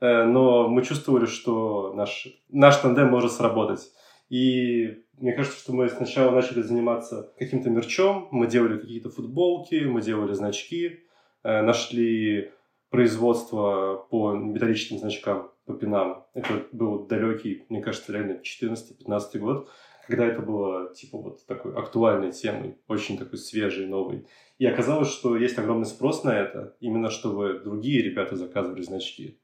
э, 0.00 0.24
но 0.24 0.68
мы 0.68 0.82
чувствовали, 0.82 1.26
что 1.26 1.92
наш, 1.94 2.26
наш 2.48 2.76
тандем 2.76 3.08
может 3.08 3.32
сработать. 3.32 3.90
И 4.28 5.04
мне 5.18 5.32
кажется, 5.32 5.58
что 5.58 5.72
мы 5.72 5.88
сначала 5.88 6.30
начали 6.30 6.62
заниматься 6.62 7.32
каким-то 7.38 7.70
мерчом, 7.70 8.28
мы 8.30 8.46
делали 8.46 8.78
какие-то 8.78 9.10
футболки, 9.10 9.84
мы 9.84 10.02
делали 10.02 10.32
значки, 10.32 11.00
э, 11.42 11.62
нашли 11.62 12.50
производство 12.90 14.06
по 14.10 14.32
металлическим 14.32 14.98
значкам, 14.98 15.51
пинам. 15.66 16.26
Это 16.34 16.66
был 16.72 17.06
далекий, 17.06 17.64
мне 17.68 17.82
кажется, 17.82 18.12
реально 18.12 18.40
14-15 18.42 19.38
год, 19.38 19.70
когда 20.06 20.26
это 20.26 20.42
было, 20.42 20.92
типа, 20.94 21.18
вот 21.18 21.46
такой 21.46 21.74
актуальной 21.74 22.32
темой, 22.32 22.76
очень 22.88 23.18
такой 23.18 23.38
свежей, 23.38 23.86
новой. 23.86 24.26
И 24.58 24.66
оказалось, 24.66 25.08
что 25.08 25.36
есть 25.36 25.58
огромный 25.58 25.86
спрос 25.86 26.24
на 26.24 26.36
это, 26.38 26.76
именно 26.80 27.10
чтобы 27.10 27.60
другие 27.64 28.02
ребята 28.02 28.36
заказывали 28.36 28.82
значки. 28.82 29.38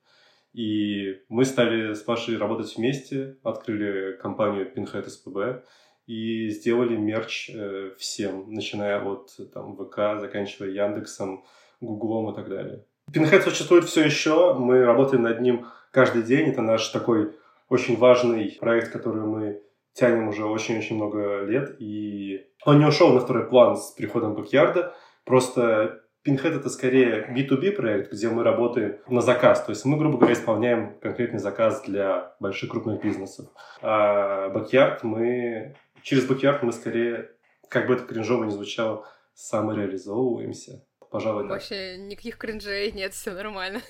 И 0.53 1.21
мы 1.29 1.45
стали 1.45 1.95
с 1.95 2.01
Пашей 2.01 2.37
работать 2.37 2.77
вместе, 2.77 3.37
открыли 3.43 4.17
компанию 4.17 4.71
Pinhead 4.75 5.07
SPB 5.07 5.63
и 6.07 6.49
сделали 6.49 6.97
мерч 6.97 7.51
э, 7.51 7.93
всем, 7.99 8.53
начиная 8.53 9.01
от 9.01 9.31
там, 9.53 9.77
ВК, 9.77 10.21
заканчивая 10.21 10.71
Яндексом, 10.71 11.45
Гуглом 11.81 12.33
и 12.33 12.35
так 12.35 12.49
далее. 12.49 12.85
Pinhead 13.13 13.43
существует 13.43 13.85
все 13.85 14.05
еще, 14.05 14.55
мы 14.55 14.85
работаем 14.85 15.23
над 15.23 15.41
ним 15.41 15.67
каждый 15.93 16.23
день. 16.23 16.49
Это 16.49 16.63
наш 16.63 16.89
такой 16.89 17.35
очень 17.69 17.97
важный 17.97 18.57
проект, 18.61 18.93
который 18.93 19.23
мы 19.23 19.63
тянем 19.93 20.29
уже 20.29 20.45
очень-очень 20.45 20.97
много 20.97 21.45
лет. 21.45 21.77
И 21.81 22.47
он 22.65 22.79
не 22.79 22.87
ушел 22.87 23.13
на 23.13 23.21
второй 23.21 23.49
план 23.49 23.77
с 23.77 23.93
приходом 23.93 24.35
Бэкьярда. 24.35 24.95
Просто 25.25 26.01
Pinhead 26.27 26.57
это 26.57 26.69
скорее 26.69 27.27
B2B 27.35 27.73
проект, 27.73 28.13
где 28.13 28.29
мы 28.29 28.43
работаем 28.43 28.99
на 29.09 29.21
заказ. 29.21 29.65
То 29.65 29.71
есть 29.71 29.85
мы, 29.85 29.99
грубо 29.99 30.19
говоря, 30.19 30.35
исполняем 30.35 30.99
конкретный 31.01 31.39
заказ 31.39 31.83
для 31.83 32.35
больших 32.41 32.71
крупных 32.71 33.03
бизнесов. 33.03 33.47
А 33.83 34.49
Backyard 34.51 35.01
мы... 35.03 35.75
Через 36.03 36.29
Backyard 36.29 36.61
мы 36.63 36.73
скорее, 36.73 37.31
как 37.69 37.87
бы 37.87 37.95
это 37.95 38.05
кринжово 38.05 38.45
не 38.45 38.51
звучало, 38.51 39.05
самореализовываемся 39.35 40.85
пожалуй, 41.11 41.45
так. 41.45 41.53
Вообще 41.53 41.97
никаких 41.99 42.39
кринжей 42.39 42.93
нет, 42.95 43.15
все 43.15 43.33
нормально. 43.33 43.81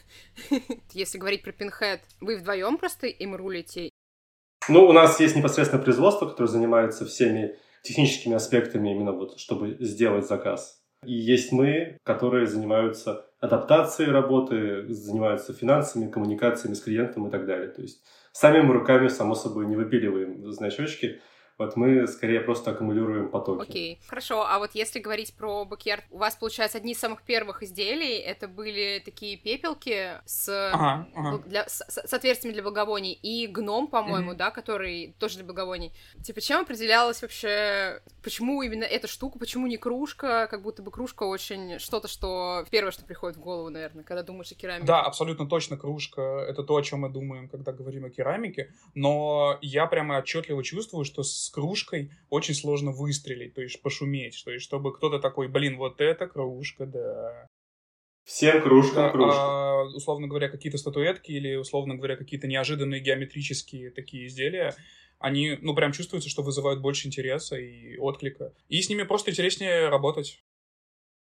Если 0.92 1.18
говорить 1.18 1.42
про 1.42 1.52
Пинхед, 1.52 2.00
вы 2.20 2.36
вдвоем 2.36 2.78
просто 2.78 3.06
им 3.06 3.34
рулите? 3.34 3.90
Ну, 4.68 4.86
у 4.86 4.92
нас 4.92 5.18
есть 5.20 5.36
непосредственно 5.36 5.82
производство, 5.82 6.26
которое 6.26 6.48
занимается 6.48 7.06
всеми 7.06 7.56
техническими 7.82 8.34
аспектами 8.34 8.90
именно 8.90 9.12
вот, 9.12 9.38
чтобы 9.38 9.76
сделать 9.80 10.26
заказ. 10.26 10.82
И 11.04 11.12
есть 11.12 11.52
мы, 11.52 11.96
которые 12.02 12.46
занимаются 12.46 13.26
адаптацией 13.40 14.10
работы, 14.10 14.86
занимаются 14.88 15.54
финансами, 15.54 16.10
коммуникациями 16.10 16.74
с 16.74 16.80
клиентом 16.80 17.28
и 17.28 17.30
так 17.30 17.46
далее. 17.46 17.68
То 17.68 17.82
есть 17.82 18.02
самими 18.32 18.70
руками, 18.70 19.08
само 19.08 19.34
собой, 19.34 19.66
не 19.66 19.76
выпиливаем 19.76 20.50
значочки, 20.50 21.20
вот 21.58 21.74
мы 21.74 22.06
скорее 22.06 22.40
просто 22.40 22.70
аккумулируем 22.70 23.28
потоки. 23.28 23.68
Окей, 23.68 23.94
okay. 23.94 24.08
хорошо. 24.08 24.46
А 24.46 24.60
вот 24.60 24.70
если 24.74 25.00
говорить 25.00 25.34
про 25.34 25.64
бакьярд, 25.64 26.04
у 26.10 26.18
вас, 26.18 26.36
получается, 26.36 26.78
одни 26.78 26.92
из 26.92 26.98
самых 27.00 27.22
первых 27.22 27.64
изделий 27.64 28.16
это 28.16 28.46
были 28.46 29.02
такие 29.04 29.36
пепелки 29.36 30.12
с, 30.24 30.48
ага, 30.48 31.08
ага. 31.14 31.38
Для, 31.46 31.68
с, 31.68 31.84
с 31.88 32.14
отверстиями 32.14 32.54
для 32.54 32.62
благовоний 32.62 33.12
и 33.12 33.48
гном, 33.48 33.88
по-моему, 33.88 34.32
mm-hmm. 34.32 34.36
да, 34.36 34.50
который 34.52 35.14
тоже 35.18 35.36
для 35.36 35.44
благовоний. 35.44 35.92
Типа, 36.22 36.40
чем 36.40 36.60
определялось 36.60 37.22
вообще, 37.22 38.02
почему 38.22 38.62
именно 38.62 38.84
эта 38.84 39.08
штука, 39.08 39.40
почему 39.40 39.66
не 39.66 39.78
кружка, 39.78 40.46
как 40.46 40.62
будто 40.62 40.82
бы 40.82 40.92
кружка 40.92 41.24
очень 41.24 41.80
что-то, 41.80 42.06
что 42.06 42.64
первое, 42.70 42.92
что 42.92 43.04
приходит 43.04 43.36
в 43.36 43.40
голову, 43.40 43.68
наверное, 43.68 44.04
когда 44.04 44.22
думаешь 44.22 44.52
о 44.52 44.54
керамике. 44.54 44.86
Да, 44.86 45.02
абсолютно 45.02 45.48
точно 45.48 45.76
кружка. 45.76 46.22
Это 46.22 46.62
то, 46.62 46.76
о 46.76 46.82
чем 46.82 47.00
мы 47.00 47.08
думаем, 47.08 47.48
когда 47.48 47.72
говорим 47.72 48.04
о 48.04 48.10
керамике. 48.10 48.72
Но 48.94 49.58
я 49.60 49.86
прямо 49.86 50.18
отчетливо 50.18 50.62
чувствую, 50.62 51.04
что 51.04 51.24
с 51.24 51.47
с 51.48 51.50
кружкой 51.50 52.10
очень 52.28 52.54
сложно 52.54 52.92
выстрелить, 52.92 53.54
то 53.54 53.62
есть 53.62 53.80
пошуметь, 53.82 54.42
то 54.44 54.50
есть 54.52 54.64
чтобы 54.64 54.92
кто-то 54.92 55.18
такой, 55.18 55.48
блин, 55.48 55.78
вот 55.78 56.00
эта 56.00 56.26
кружка, 56.26 56.86
да. 56.86 57.46
Всем 58.24 58.62
кружкам 58.62 59.10
кружка. 59.10 59.40
А, 59.40 59.84
условно 59.84 60.28
говоря, 60.28 60.50
какие-то 60.50 60.76
статуэтки 60.76 61.32
или, 61.32 61.56
условно 61.56 61.94
говоря, 61.94 62.16
какие-то 62.16 62.46
неожиданные 62.46 63.00
геометрические 63.00 63.90
такие 63.90 64.26
изделия, 64.26 64.74
они, 65.18 65.56
ну, 65.62 65.74
прям 65.74 65.92
чувствуется, 65.92 66.28
что 66.28 66.42
вызывают 66.42 66.80
больше 66.80 67.08
интереса 67.08 67.56
и 67.56 67.96
отклика. 67.96 68.52
И 68.68 68.82
с 68.82 68.90
ними 68.90 69.04
просто 69.04 69.30
интереснее 69.30 69.88
работать. 69.88 70.44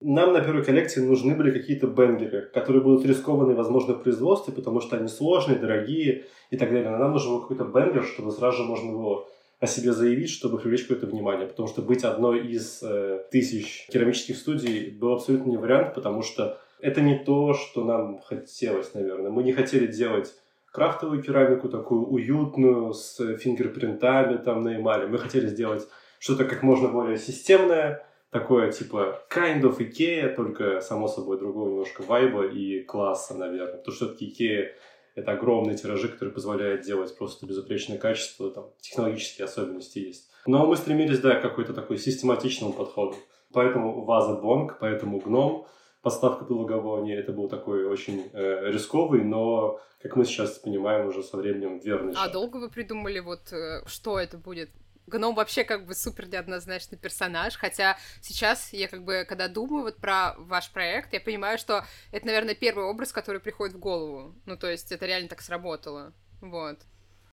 Нам 0.01 0.33
на 0.33 0.41
первой 0.41 0.63
коллекции 0.63 0.99
нужны 0.99 1.33
были 1.33 1.57
какие-то 1.57 1.87
бенгеры, 1.87 2.51
которые 2.53 2.83
будут 2.83 3.05
рискованы, 3.05 3.55
возможно, 3.55 3.93
в 3.93 4.03
производстве, 4.03 4.53
потому 4.53 4.81
что 4.81 4.97
они 4.97 5.07
сложные, 5.07 5.57
дорогие 5.57 6.25
и 6.51 6.57
так 6.57 6.69
далее. 6.69 6.89
Но 6.89 6.97
нам 6.97 7.13
нужен 7.13 7.31
был 7.31 7.41
какой-то 7.41 7.63
бенгер, 7.63 8.03
чтобы 8.03 8.31
сразу 8.31 8.57
же 8.57 8.63
можно 8.63 8.91
было 8.91 9.27
о 9.59 9.67
себе 9.67 9.91
заявить, 9.91 10.29
чтобы 10.29 10.59
привлечь 10.59 10.83
какое-то 10.83 11.07
внимание. 11.07 11.47
Потому 11.47 11.67
что 11.67 11.81
быть 11.81 12.03
одной 12.03 12.47
из 12.47 12.81
э, 12.83 13.23
тысяч 13.31 13.87
керамических 13.91 14.37
студий 14.37 14.91
был 14.91 15.13
абсолютно 15.13 15.49
не 15.49 15.57
вариант, 15.57 15.95
потому 15.95 16.21
что 16.21 16.59
это 16.79 17.01
не 17.01 17.17
то, 17.17 17.53
что 17.53 17.83
нам 17.83 18.19
хотелось, 18.19 18.93
наверное. 18.93 19.31
Мы 19.31 19.43
не 19.43 19.53
хотели 19.53 19.87
делать 19.87 20.33
крафтовую 20.71 21.23
керамику, 21.23 21.69
такую 21.69 22.05
уютную, 22.05 22.93
с 22.93 23.17
фингерпринтами 23.37 24.37
там 24.37 24.61
на 24.61 24.75
эмали. 24.75 25.07
Мы 25.07 25.17
хотели 25.17 25.47
сделать 25.47 25.87
что-то 26.19 26.45
как 26.45 26.61
можно 26.61 26.87
более 26.89 27.17
системное, 27.17 28.05
такое 28.29 28.71
типа 28.71 29.23
kind 29.33 29.61
of 29.61 29.79
Ikea, 29.79 30.35
только, 30.35 30.81
само 30.81 31.07
собой, 31.07 31.39
другого 31.39 31.69
немножко 31.69 32.03
вайба 32.03 32.45
и 32.45 32.83
класса, 32.83 33.35
наверное. 33.35 33.77
Потому 33.77 33.95
что 33.95 34.05
все-таки 34.05 34.27
Ikea 34.27 34.67
это 35.17 35.31
огромные 35.31 35.75
тиражи, 35.75 36.09
которые 36.09 36.31
позволяют 36.31 36.83
делать 36.83 37.17
просто 37.17 37.47
безупречное 37.47 37.97
качество, 37.97 38.51
там, 38.51 38.69
технологические 38.79 39.45
особенности 39.45 39.97
есть. 39.97 40.29
Но 40.45 40.67
мы 40.67 40.77
стремились, 40.77 41.19
да, 41.19 41.35
к 41.35 41.41
какой-то 41.41 41.73
такой 41.73 41.97
систематичному 41.97 42.71
подходу. 42.71 43.15
Поэтому 43.51 44.05
ваза 44.05 44.35
Бонг, 44.35 44.77
поэтому 44.79 45.19
гном, 45.19 45.65
подставка 46.03 46.45
Пылоговони, 46.45 47.15
это 47.15 47.31
был 47.31 47.49
такой 47.49 47.85
очень 47.85 48.29
э, 48.31 48.71
рисковый, 48.71 49.23
но, 49.23 49.79
как 50.03 50.15
мы 50.15 50.23
сейчас 50.23 50.59
понимаем, 50.59 51.07
уже 51.07 51.23
со 51.23 51.37
временем 51.37 51.79
верный 51.79 52.13
А 52.15 52.29
долго 52.29 52.57
вы 52.57 52.69
придумали, 52.69 53.19
вот, 53.19 53.51
э, 53.51 53.81
что 53.87 54.19
это 54.19 54.37
будет? 54.37 54.69
Гном 55.07 55.35
вообще 55.35 55.63
как 55.63 55.85
бы 55.85 55.95
супер 55.95 56.27
неоднозначный 56.27 56.97
персонаж, 56.97 57.57
хотя 57.57 57.97
сейчас 58.21 58.73
я 58.73 58.87
как 58.87 59.03
бы, 59.03 59.25
когда 59.27 59.47
думаю 59.47 59.83
вот 59.83 59.97
про 59.97 60.35
ваш 60.37 60.69
проект, 60.71 61.13
я 61.13 61.21
понимаю, 61.21 61.57
что 61.57 61.83
это, 62.11 62.25
наверное, 62.25 62.55
первый 62.55 62.85
образ, 62.85 63.13
который 63.13 63.39
приходит 63.39 63.75
в 63.75 63.79
голову. 63.79 64.35
Ну, 64.45 64.57
то 64.57 64.69
есть 64.69 64.91
это 64.91 65.05
реально 65.05 65.29
так 65.29 65.41
сработало. 65.41 66.13
Вот. 66.41 66.79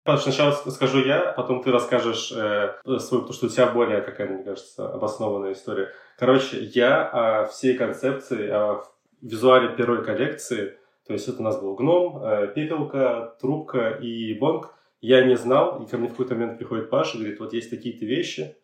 Сначала 0.05 0.53
скажу 0.53 1.05
я, 1.05 1.33
потом 1.33 1.63
ты 1.63 1.71
расскажешь 1.71 2.33
э, 2.33 2.75
свою, 2.99 3.23
потому 3.23 3.33
что 3.33 3.47
у 3.47 3.49
тебя 3.49 3.69
более 3.69 4.03
какая 4.03 4.29
мне 4.29 4.43
кажется, 4.43 4.89
обоснованная 4.89 5.53
история. 5.53 5.93
Короче, 6.19 6.63
я 6.65 7.09
о 7.09 7.47
всей 7.47 7.77
концепции, 7.77 8.49
о 8.49 8.83
визуале 9.21 9.77
первой 9.77 10.05
коллекции, 10.05 10.77
то 11.07 11.13
есть 11.13 11.29
это 11.29 11.39
у 11.41 11.43
нас 11.43 11.61
был 11.61 11.75
гном, 11.75 12.23
э, 12.23 12.53
пепелка, 12.53 13.37
трубка 13.41 13.91
и 13.91 14.35
бонг, 14.35 14.75
я 15.03 15.25
не 15.25 15.37
знал, 15.37 15.83
и 15.83 15.89
ко 15.89 15.99
мне 15.99 16.07
в 16.07 16.13
какой-то 16.13 16.35
момент 16.35 16.59
приходит 16.59 16.89
Паша 16.89 17.17
и 17.17 17.21
говорит, 17.21 17.41
вот 17.41 17.53
есть 17.53 17.71
такие-то 17.71 18.07
вещи, 18.07 18.57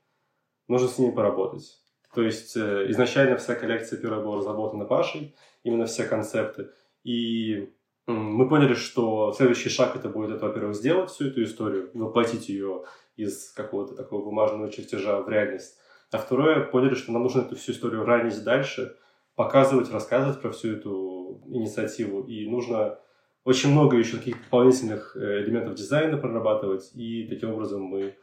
нужно 0.69 0.89
с 0.89 0.97
ними 0.97 1.11
поработать. 1.11 1.81
То 2.15 2.23
есть 2.23 2.57
э, 2.57 2.87
изначально 2.91 3.37
вся 3.37 3.57
коллекция 3.57 4.01
первая 4.01 4.23
была 4.23 4.37
разработана 4.37 4.85
Пашей, 4.85 5.35
именно 5.65 5.87
все 5.87 6.05
концепты. 6.05 6.71
И 7.03 7.75
мы 8.07 8.49
поняли, 8.49 8.75
что 8.75 9.33
следующий 9.33 9.69
шаг 9.69 9.97
это 9.97 10.09
будет, 10.09 10.31
это, 10.31 10.47
во-первых, 10.47 10.77
сделать 10.77 11.11
всю 11.11 11.27
эту 11.27 11.43
историю, 11.43 11.91
воплотить 11.93 12.49
ее 12.49 12.85
из 13.17 13.51
какого-то 13.53 13.97
такого 13.97 14.25
бумажного 14.25 14.71
чертежа 14.71 15.21
в 15.21 15.29
реальность. 15.29 15.77
А 16.13 16.19
второе, 16.19 16.65
поняли, 16.65 16.95
что 16.95 17.13
нам 17.13 17.25
нужно 17.25 17.41
эту 17.41 17.57
всю 17.57 17.73
историю 17.73 18.05
ранить 18.05 18.43
дальше, 18.45 18.97
показывать, 19.35 19.91
рассказывать 19.91 20.41
про 20.41 20.53
всю 20.53 20.77
эту 20.77 21.43
инициативу. 21.49 22.23
И 22.23 22.49
нужно 22.49 23.01
очень 23.45 23.71
много 23.71 23.97
еще 23.97 24.19
каких-то 24.19 24.43
дополнительных 24.43 25.17
э, 25.17 25.43
элементов 25.43 25.75
дизайна 25.75 26.19
прорабатывать, 26.19 26.91
и 26.95 27.27
таким 27.29 27.53
образом 27.53 27.83
мы 27.83 28.17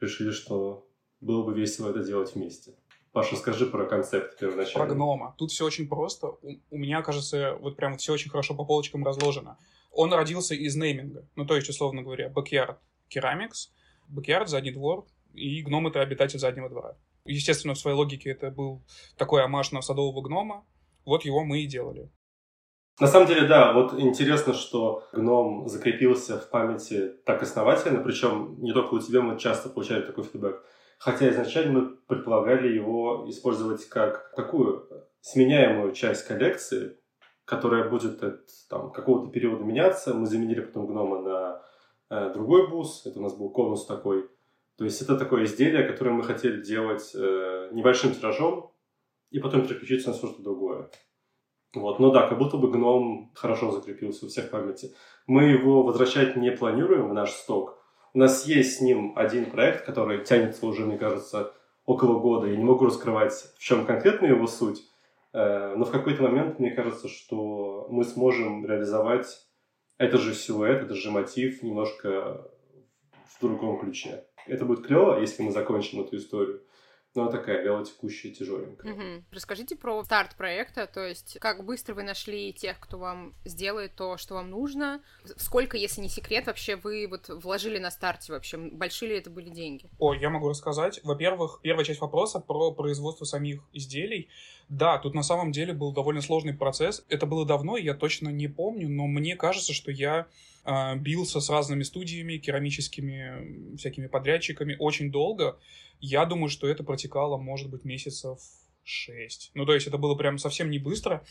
решили, 0.00 0.30
что 0.30 0.86
было 1.20 1.44
бы 1.44 1.54
весело 1.54 1.90
это 1.90 2.02
делать 2.02 2.34
вместе. 2.34 2.74
Паша, 3.12 3.36
скажи 3.36 3.64
про 3.64 3.86
концепт 3.86 4.38
первоначально. 4.38 4.86
Про 4.86 4.94
гнома. 4.94 5.34
Тут 5.38 5.50
все 5.50 5.64
очень 5.64 5.88
просто. 5.88 6.28
У, 6.42 6.52
у 6.70 6.76
меня, 6.76 7.00
кажется, 7.00 7.56
вот 7.60 7.76
прям 7.76 7.96
все 7.96 8.12
очень 8.12 8.30
хорошо 8.30 8.54
по 8.54 8.66
полочкам 8.66 9.04
разложено. 9.04 9.56
Он 9.90 10.12
родился 10.12 10.54
из 10.54 10.76
нейминга. 10.76 11.26
Ну, 11.34 11.46
то 11.46 11.56
есть, 11.56 11.70
условно 11.70 12.02
говоря, 12.02 12.30
Backyard 12.30 12.76
Ceramics, 13.08 13.70
Backyard, 14.14 14.48
задний 14.48 14.70
двор, 14.70 15.06
и 15.32 15.62
гном— 15.62 15.86
это 15.88 16.02
обитатель 16.02 16.38
заднего 16.38 16.68
двора. 16.68 16.98
Естественно, 17.24 17.72
в 17.72 17.78
своей 17.78 17.96
логике 17.96 18.30
это 18.30 18.50
был 18.50 18.84
такой 19.16 19.42
амаш 19.42 19.72
на 19.72 19.80
садового 19.80 20.20
гнома. 20.20 20.66
Вот 21.06 21.24
его 21.24 21.42
мы 21.42 21.62
и 21.62 21.66
делали. 21.66 22.10
На 22.98 23.06
самом 23.06 23.26
деле, 23.26 23.46
да, 23.46 23.74
вот 23.74 23.92
интересно, 23.98 24.54
что 24.54 25.06
гном 25.12 25.68
закрепился 25.68 26.38
в 26.38 26.48
памяти 26.48 27.12
так 27.26 27.42
основательно, 27.42 28.02
причем 28.02 28.56
не 28.58 28.72
только 28.72 28.94
у 28.94 28.98
тебя 28.98 29.20
мы 29.20 29.38
часто 29.38 29.68
получали 29.68 30.00
такой 30.00 30.24
фидбэк, 30.24 30.64
хотя 30.98 31.28
изначально 31.28 31.72
мы 31.72 31.86
предполагали 32.06 32.68
его 32.68 33.26
использовать 33.28 33.86
как 33.88 34.32
такую 34.34 34.88
сменяемую 35.20 35.92
часть 35.92 36.26
коллекции, 36.26 36.96
которая 37.44 37.88
будет 37.88 38.22
от 38.22 38.46
там, 38.70 38.90
какого-то 38.90 39.30
периода 39.30 39.62
меняться. 39.62 40.14
Мы 40.14 40.26
заменили 40.26 40.60
потом 40.60 40.86
гнома 40.86 41.20
на 41.20 41.62
э, 42.10 42.32
другой 42.32 42.68
бус, 42.68 43.04
это 43.04 43.18
у 43.18 43.22
нас 43.22 43.34
был 43.34 43.50
конус 43.50 43.84
такой. 43.86 44.28
То 44.76 44.84
есть 44.84 45.02
это 45.02 45.18
такое 45.18 45.44
изделие, 45.44 45.84
которое 45.84 46.10
мы 46.10 46.22
хотели 46.22 46.62
делать 46.62 47.12
э, 47.14 47.70
небольшим 47.72 48.14
тиражом 48.14 48.70
и 49.30 49.38
потом 49.38 49.66
переключиться 49.66 50.10
на 50.10 50.16
что-то 50.16 50.42
другое. 50.42 50.65
Вот, 51.76 51.98
но 51.98 52.10
да, 52.10 52.26
как 52.26 52.38
будто 52.38 52.56
бы 52.56 52.70
гном 52.70 53.30
хорошо 53.34 53.70
закрепился 53.70 54.24
у 54.24 54.28
всех 54.28 54.46
в 54.46 54.50
памяти. 54.50 54.94
Мы 55.26 55.44
его 55.44 55.82
возвращать 55.82 56.34
не 56.34 56.50
планируем 56.50 57.10
в 57.10 57.12
наш 57.12 57.32
сток. 57.32 57.78
У 58.14 58.18
нас 58.18 58.46
есть 58.46 58.78
с 58.78 58.80
ним 58.80 59.12
один 59.14 59.50
проект, 59.50 59.84
который 59.84 60.24
тянется 60.24 60.66
уже, 60.66 60.86
мне 60.86 60.96
кажется, 60.96 61.52
около 61.84 62.18
года. 62.18 62.46
Я 62.46 62.56
не 62.56 62.64
могу 62.64 62.86
раскрывать, 62.86 63.34
в 63.56 63.58
чем 63.58 63.84
конкретно 63.84 64.24
его 64.24 64.46
суть. 64.46 64.84
Э, 65.34 65.74
но 65.76 65.84
в 65.84 65.90
какой-то 65.90 66.22
момент 66.22 66.58
мне 66.58 66.70
кажется, 66.70 67.08
что 67.08 67.86
мы 67.90 68.04
сможем 68.04 68.64
реализовать 68.64 69.26
этот 69.98 70.22
же 70.22 70.32
силуэт, 70.34 70.82
этот 70.82 70.96
же 70.96 71.10
мотив 71.10 71.62
немножко 71.62 72.50
в 73.34 73.40
другом 73.42 73.80
ключе. 73.80 74.24
Это 74.46 74.64
будет 74.64 74.86
клево, 74.86 75.20
если 75.20 75.42
мы 75.42 75.50
закончим 75.50 76.00
эту 76.00 76.16
историю 76.16 76.62
ну, 77.16 77.30
такая 77.30 77.62
вялотекущая, 77.62 78.32
тяжеленькая. 78.32 78.92
Угу. 78.92 79.24
Расскажите 79.32 79.76
про 79.76 80.04
старт 80.04 80.36
проекта, 80.36 80.86
то 80.86 81.04
есть 81.04 81.38
как 81.40 81.64
быстро 81.64 81.94
вы 81.94 82.02
нашли 82.02 82.52
тех, 82.52 82.78
кто 82.78 82.98
вам 82.98 83.34
сделает 83.44 83.94
то, 83.94 84.16
что 84.16 84.34
вам 84.34 84.50
нужно, 84.50 85.00
сколько, 85.36 85.76
если 85.76 86.00
не 86.00 86.08
секрет, 86.08 86.46
вообще 86.46 86.76
вы 86.76 87.06
вот 87.08 87.28
вложили 87.28 87.78
на 87.78 87.90
старте 87.90 88.32
вообще, 88.32 88.56
большие 88.56 89.10
ли 89.10 89.18
это 89.18 89.30
были 89.30 89.50
деньги? 89.50 89.90
О, 89.98 90.14
я 90.14 90.30
могу 90.30 90.48
рассказать. 90.48 91.00
Во-первых, 91.02 91.60
первая 91.62 91.84
часть 91.84 92.00
вопроса 92.00 92.40
про 92.40 92.72
производство 92.72 93.24
самих 93.24 93.62
изделий. 93.72 94.28
Да, 94.68 94.98
тут 94.98 95.14
на 95.14 95.22
самом 95.22 95.52
деле 95.52 95.72
был 95.72 95.92
довольно 95.92 96.20
сложный 96.20 96.54
процесс. 96.54 97.04
Это 97.08 97.26
было 97.26 97.46
давно, 97.46 97.76
я 97.76 97.94
точно 97.94 98.28
не 98.28 98.48
помню, 98.48 98.88
но 98.88 99.06
мне 99.06 99.36
кажется, 99.36 99.72
что 99.72 99.90
я 99.90 100.26
бился 100.96 101.40
с 101.40 101.50
разными 101.50 101.82
студиями, 101.82 102.38
керамическими 102.38 103.76
всякими 103.76 104.06
подрядчиками 104.06 104.76
очень 104.78 105.10
долго. 105.10 105.58
Я 106.00 106.24
думаю, 106.24 106.48
что 106.48 106.68
это 106.68 106.84
протекало, 106.84 107.36
может 107.36 107.70
быть, 107.70 107.84
месяцев 107.84 108.40
шесть. 108.82 109.50
Ну, 109.54 109.66
то 109.66 109.74
есть 109.74 109.86
это 109.86 109.98
было 109.98 110.14
прям 110.14 110.38
совсем 110.38 110.70
не 110.70 110.78
быстро. 110.78 111.24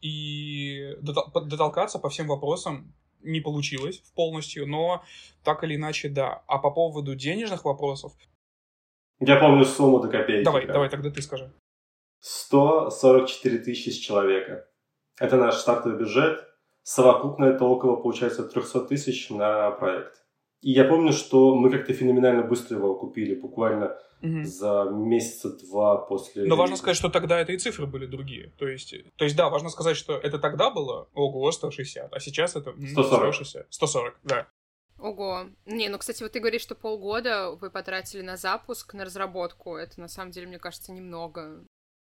И 0.00 0.96
дотолкаться 1.00 1.98
по 1.98 2.08
всем 2.08 2.26
вопросам 2.26 2.92
не 3.20 3.40
получилось 3.40 4.02
полностью, 4.14 4.66
но 4.66 5.04
так 5.44 5.62
или 5.64 5.76
иначе, 5.76 6.08
да. 6.08 6.42
А 6.46 6.58
по 6.58 6.70
поводу 6.70 7.14
денежных 7.14 7.64
вопросов... 7.64 8.12
Я 9.20 9.36
помню 9.36 9.64
сумму 9.64 10.00
до 10.00 10.08
копейки. 10.08 10.44
Давай, 10.44 10.62
прям. 10.62 10.72
давай, 10.72 10.90
тогда 10.90 11.10
ты 11.10 11.22
скажи. 11.22 11.52
144 12.20 13.58
тысячи 13.58 13.90
с 13.90 13.98
человека. 13.98 14.68
Это 15.20 15.36
наш 15.36 15.56
стартовый 15.56 15.98
бюджет. 15.98 16.44
Совокупно 16.82 17.46
это 17.46 17.64
около, 17.64 17.96
получается, 17.96 18.44
300 18.44 18.80
тысяч 18.86 19.30
на 19.30 19.70
проект. 19.72 20.22
И 20.62 20.70
я 20.72 20.84
помню, 20.84 21.12
что 21.12 21.54
мы 21.54 21.70
как-то 21.70 21.92
феноменально 21.92 22.42
быстро 22.42 22.76
его 22.76 22.94
купили, 22.94 23.34
буквально 23.34 23.98
угу. 24.22 24.44
за 24.44 24.88
месяца 24.90 25.50
два 25.50 25.96
после... 25.96 26.44
Но 26.44 26.56
важно 26.56 26.76
сказать, 26.76 26.96
что 26.96 27.08
тогда 27.08 27.40
это 27.40 27.52
и 27.52 27.58
цифры 27.58 27.86
были 27.86 28.06
другие. 28.06 28.52
То 28.58 28.68
есть, 28.68 28.94
то 29.16 29.24
есть 29.24 29.36
да, 29.36 29.48
важно 29.48 29.68
сказать, 29.70 29.96
что 29.96 30.16
это 30.16 30.38
тогда 30.38 30.70
было, 30.70 31.08
ого, 31.14 31.50
160, 31.50 32.12
а 32.12 32.20
сейчас 32.20 32.56
это 32.56 32.72
140. 32.72 33.34
160. 33.34 33.66
140, 33.70 34.20
да. 34.24 34.48
Ого. 35.02 35.46
Не, 35.66 35.88
ну, 35.88 35.98
кстати, 35.98 36.22
вот 36.22 36.30
ты 36.30 36.38
говоришь, 36.38 36.62
что 36.62 36.76
полгода 36.76 37.50
вы 37.50 37.70
потратили 37.70 38.22
на 38.22 38.36
запуск, 38.36 38.94
на 38.94 39.04
разработку. 39.04 39.74
Это, 39.74 40.00
на 40.00 40.06
самом 40.06 40.30
деле, 40.30 40.46
мне 40.46 40.60
кажется, 40.60 40.92
немного. 40.92 41.64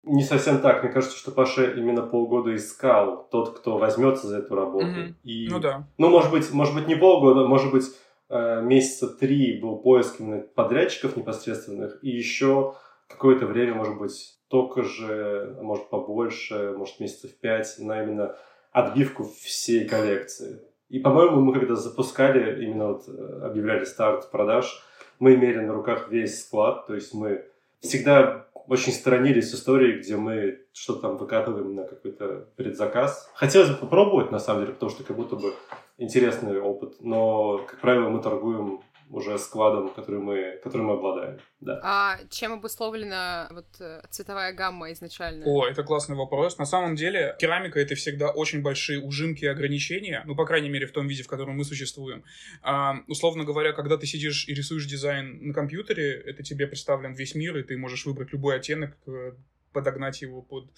Не 0.08 0.24
совсем 0.24 0.60
так. 0.60 0.84
Мне 0.84 0.92
кажется, 0.92 1.18
что 1.18 1.32
Паша 1.32 1.72
именно 1.72 2.02
полгода 2.02 2.56
искал 2.56 3.28
тот, 3.30 3.60
кто 3.60 3.78
возьмется 3.78 4.28
за 4.28 4.40
эту 4.40 4.56
работу. 4.56 4.88
Mm-hmm. 4.88 5.14
И... 5.24 5.48
Ну 5.50 5.60
да. 5.60 5.88
Ну, 5.98 6.10
может 6.10 6.32
быть, 6.32 6.52
может 6.52 6.74
быть, 6.74 6.88
не 6.88 6.96
полгода, 6.96 7.46
может 7.46 7.72
быть, 7.72 7.86
Э, 8.30 8.62
месяца 8.62 9.08
три 9.08 9.60
был 9.60 9.78
поиск 9.78 10.20
именно 10.20 10.42
подрядчиков 10.42 11.16
непосредственных, 11.16 12.00
и 12.02 12.10
еще 12.10 12.76
какое-то 13.08 13.46
время, 13.46 13.76
может 13.76 13.98
быть, 13.98 14.38
только 14.50 14.84
же, 14.84 15.58
может, 15.62 15.90
побольше, 15.90 16.74
может, 16.78 17.00
месяцев 17.00 17.32
пять 17.40 17.76
на 17.80 18.04
именно 18.04 18.36
отбивку 18.72 19.24
всей 19.24 19.88
коллекции. 19.88 20.62
И, 20.90 21.00
по-моему, 21.00 21.42
мы 21.42 21.54
когда 21.54 21.76
запускали, 21.76 22.64
именно 22.66 22.94
вот 22.94 23.08
э, 23.08 23.42
объявляли 23.44 23.86
старт 23.86 24.30
продаж, 24.30 24.84
мы 25.20 25.36
имели 25.36 25.60
на 25.60 25.74
руках 25.74 26.10
весь 26.10 26.44
склад, 26.44 26.86
то 26.86 26.96
есть 26.96 27.14
мы 27.14 27.46
всегда 27.80 28.47
очень 28.68 28.94
сторонились 28.94 29.54
истории, 29.54 30.00
где 30.00 30.16
мы 30.18 30.60
что-то 30.74 31.02
там 31.02 31.18
выкатываем 31.18 31.74
на 31.74 31.84
какой-то 31.84 32.50
предзаказ. 32.56 33.30
Хотелось 33.34 33.70
бы 33.70 33.78
попробовать, 33.78 34.32
на 34.32 34.40
самом 34.40 34.62
деле, 34.62 34.74
потому 34.74 34.92
что 34.92 35.04
как 35.04 35.16
будто 35.16 35.36
бы 35.36 35.54
интересный 35.98 36.60
опыт, 36.60 36.96
но, 37.00 37.60
как 37.68 37.80
правило, 37.80 38.10
мы 38.10 38.22
торгуем 38.22 38.82
уже 39.10 39.38
складом, 39.38 39.94
который 39.94 40.20
мы, 40.20 40.60
которым 40.64 40.88
мы 40.88 40.94
обладаем. 40.94 41.40
Да. 41.60 41.80
А 41.84 42.20
чем 42.30 42.54
обусловлена 42.54 43.48
вот 43.52 43.68
э, 43.80 44.02
цветовая 44.10 44.54
гамма 44.54 44.92
изначально? 44.92 45.46
О, 45.46 45.66
это 45.66 45.84
классный 45.84 46.16
вопрос. 46.16 46.58
На 46.58 46.66
самом 46.66 46.96
деле, 46.96 47.36
керамика— 47.40 47.80
это 47.82 47.96
всегда 47.96 48.30
очень 48.30 48.62
большие 48.62 49.00
ужимки 49.00 49.46
и 49.46 49.48
ограничения, 49.48 50.24
ну, 50.26 50.36
по 50.36 50.46
крайней 50.46 50.70
мере, 50.70 50.88
в 50.88 50.92
том 50.92 51.08
виде, 51.08 51.24
в 51.24 51.28
котором 51.28 51.56
мы 51.56 51.64
существуем. 51.64 52.24
А, 52.62 52.98
условно 53.08 53.44
говоря, 53.44 53.74
когда 53.74 53.98
ты 53.98 54.06
сидишь 54.06 54.48
и 54.48 54.54
рисуешь 54.54 54.86
дизайн 54.86 55.48
на 55.48 55.54
компьютере, 55.54 56.22
это 56.26 56.44
тебе 56.44 56.68
представлен 56.68 57.14
весь 57.14 57.36
мир, 57.36 57.58
и 57.58 57.64
ты 57.64 57.78
можешь 57.78 58.06
выбрать 58.06 58.32
любой 58.34 58.58
оттенок, 58.58 58.98
э, 59.08 59.34
подогнать 59.72 60.22
его 60.22 60.42
под 60.42 60.72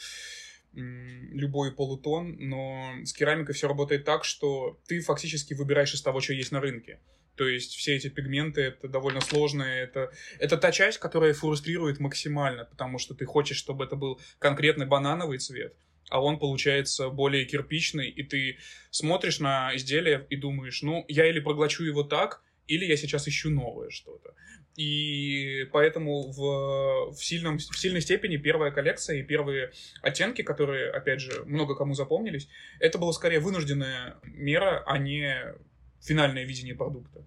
любой 0.72 1.74
полутон, 1.74 2.36
но 2.38 2.92
с 3.04 3.12
керамикой 3.14 3.56
все 3.56 3.68
работает 3.68 4.06
так, 4.06 4.24
что 4.24 4.80
ты 4.88 5.02
фактически 5.02 5.56
выбираешь 5.56 5.94
из 5.96 6.02
того, 6.04 6.22
что 6.22 6.34
есть 6.34 6.52
на 6.52 6.62
рынке. 6.62 7.00
То 7.40 7.48
есть 7.48 7.74
все 7.74 7.96
эти 7.96 8.10
пигменты 8.10 8.64
это 8.64 8.90
довольно 8.90 9.22
сложные, 9.22 9.84
это, 9.84 10.12
это 10.40 10.58
та 10.58 10.74
часть, 10.74 10.98
которая 10.98 11.34
фрустрирует 11.34 12.02
максимально, 12.02 12.66
потому 12.66 13.00
что 13.00 13.14
ты 13.16 13.24
хочешь, 13.24 13.56
чтобы 13.56 13.86
это 13.86 13.96
был 13.96 14.20
конкретный 14.40 14.86
банановый 14.86 15.38
цвет, 15.38 15.74
а 16.10 16.22
он 16.22 16.38
получается 16.38 17.08
более 17.08 17.46
кирпичный, 17.46 18.10
и 18.10 18.24
ты 18.24 18.58
смотришь 18.92 19.40
на 19.40 19.74
изделие 19.74 20.28
и 20.30 20.36
думаешь, 20.36 20.82
ну, 20.82 21.06
я 21.08 21.30
или 21.30 21.40
проглочу 21.40 21.86
его 21.86 22.04
так, 22.04 22.42
или 22.68 22.84
я 22.84 22.98
сейчас 22.98 23.26
ищу 23.30 23.50
новое 23.50 23.90
что-то. 23.90 24.36
И 24.76 25.66
поэтому 25.72 26.30
в, 26.32 27.14
в, 27.14 27.24
сильном, 27.24 27.58
в 27.58 27.80
сильной 27.80 28.02
степени 28.02 28.36
первая 28.36 28.72
коллекция 28.72 29.20
и 29.20 29.24
первые 29.24 29.72
оттенки, 30.02 30.42
которые, 30.42 30.92
опять 30.92 31.22
же, 31.22 31.44
много 31.46 31.76
кому 31.76 31.94
запомнились, 31.94 32.50
это 32.82 32.98
была 32.98 33.14
скорее 33.14 33.40
вынужденная 33.40 34.18
мера, 34.24 34.84
а 34.86 34.98
не 34.98 35.56
финальное 36.02 36.46
видение 36.46 36.76
продукта. 36.76 37.24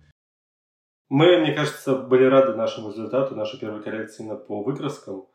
Мы, 1.09 1.39
мне 1.41 1.53
кажется, 1.53 1.95
были 1.97 2.25
рады 2.25 2.55
нашему 2.55 2.91
результату, 2.91 3.37
нашей 3.37 3.61
первой 3.61 3.83
коллекции 3.83 4.27
по 4.49 4.63
выкраскам, 4.63 5.27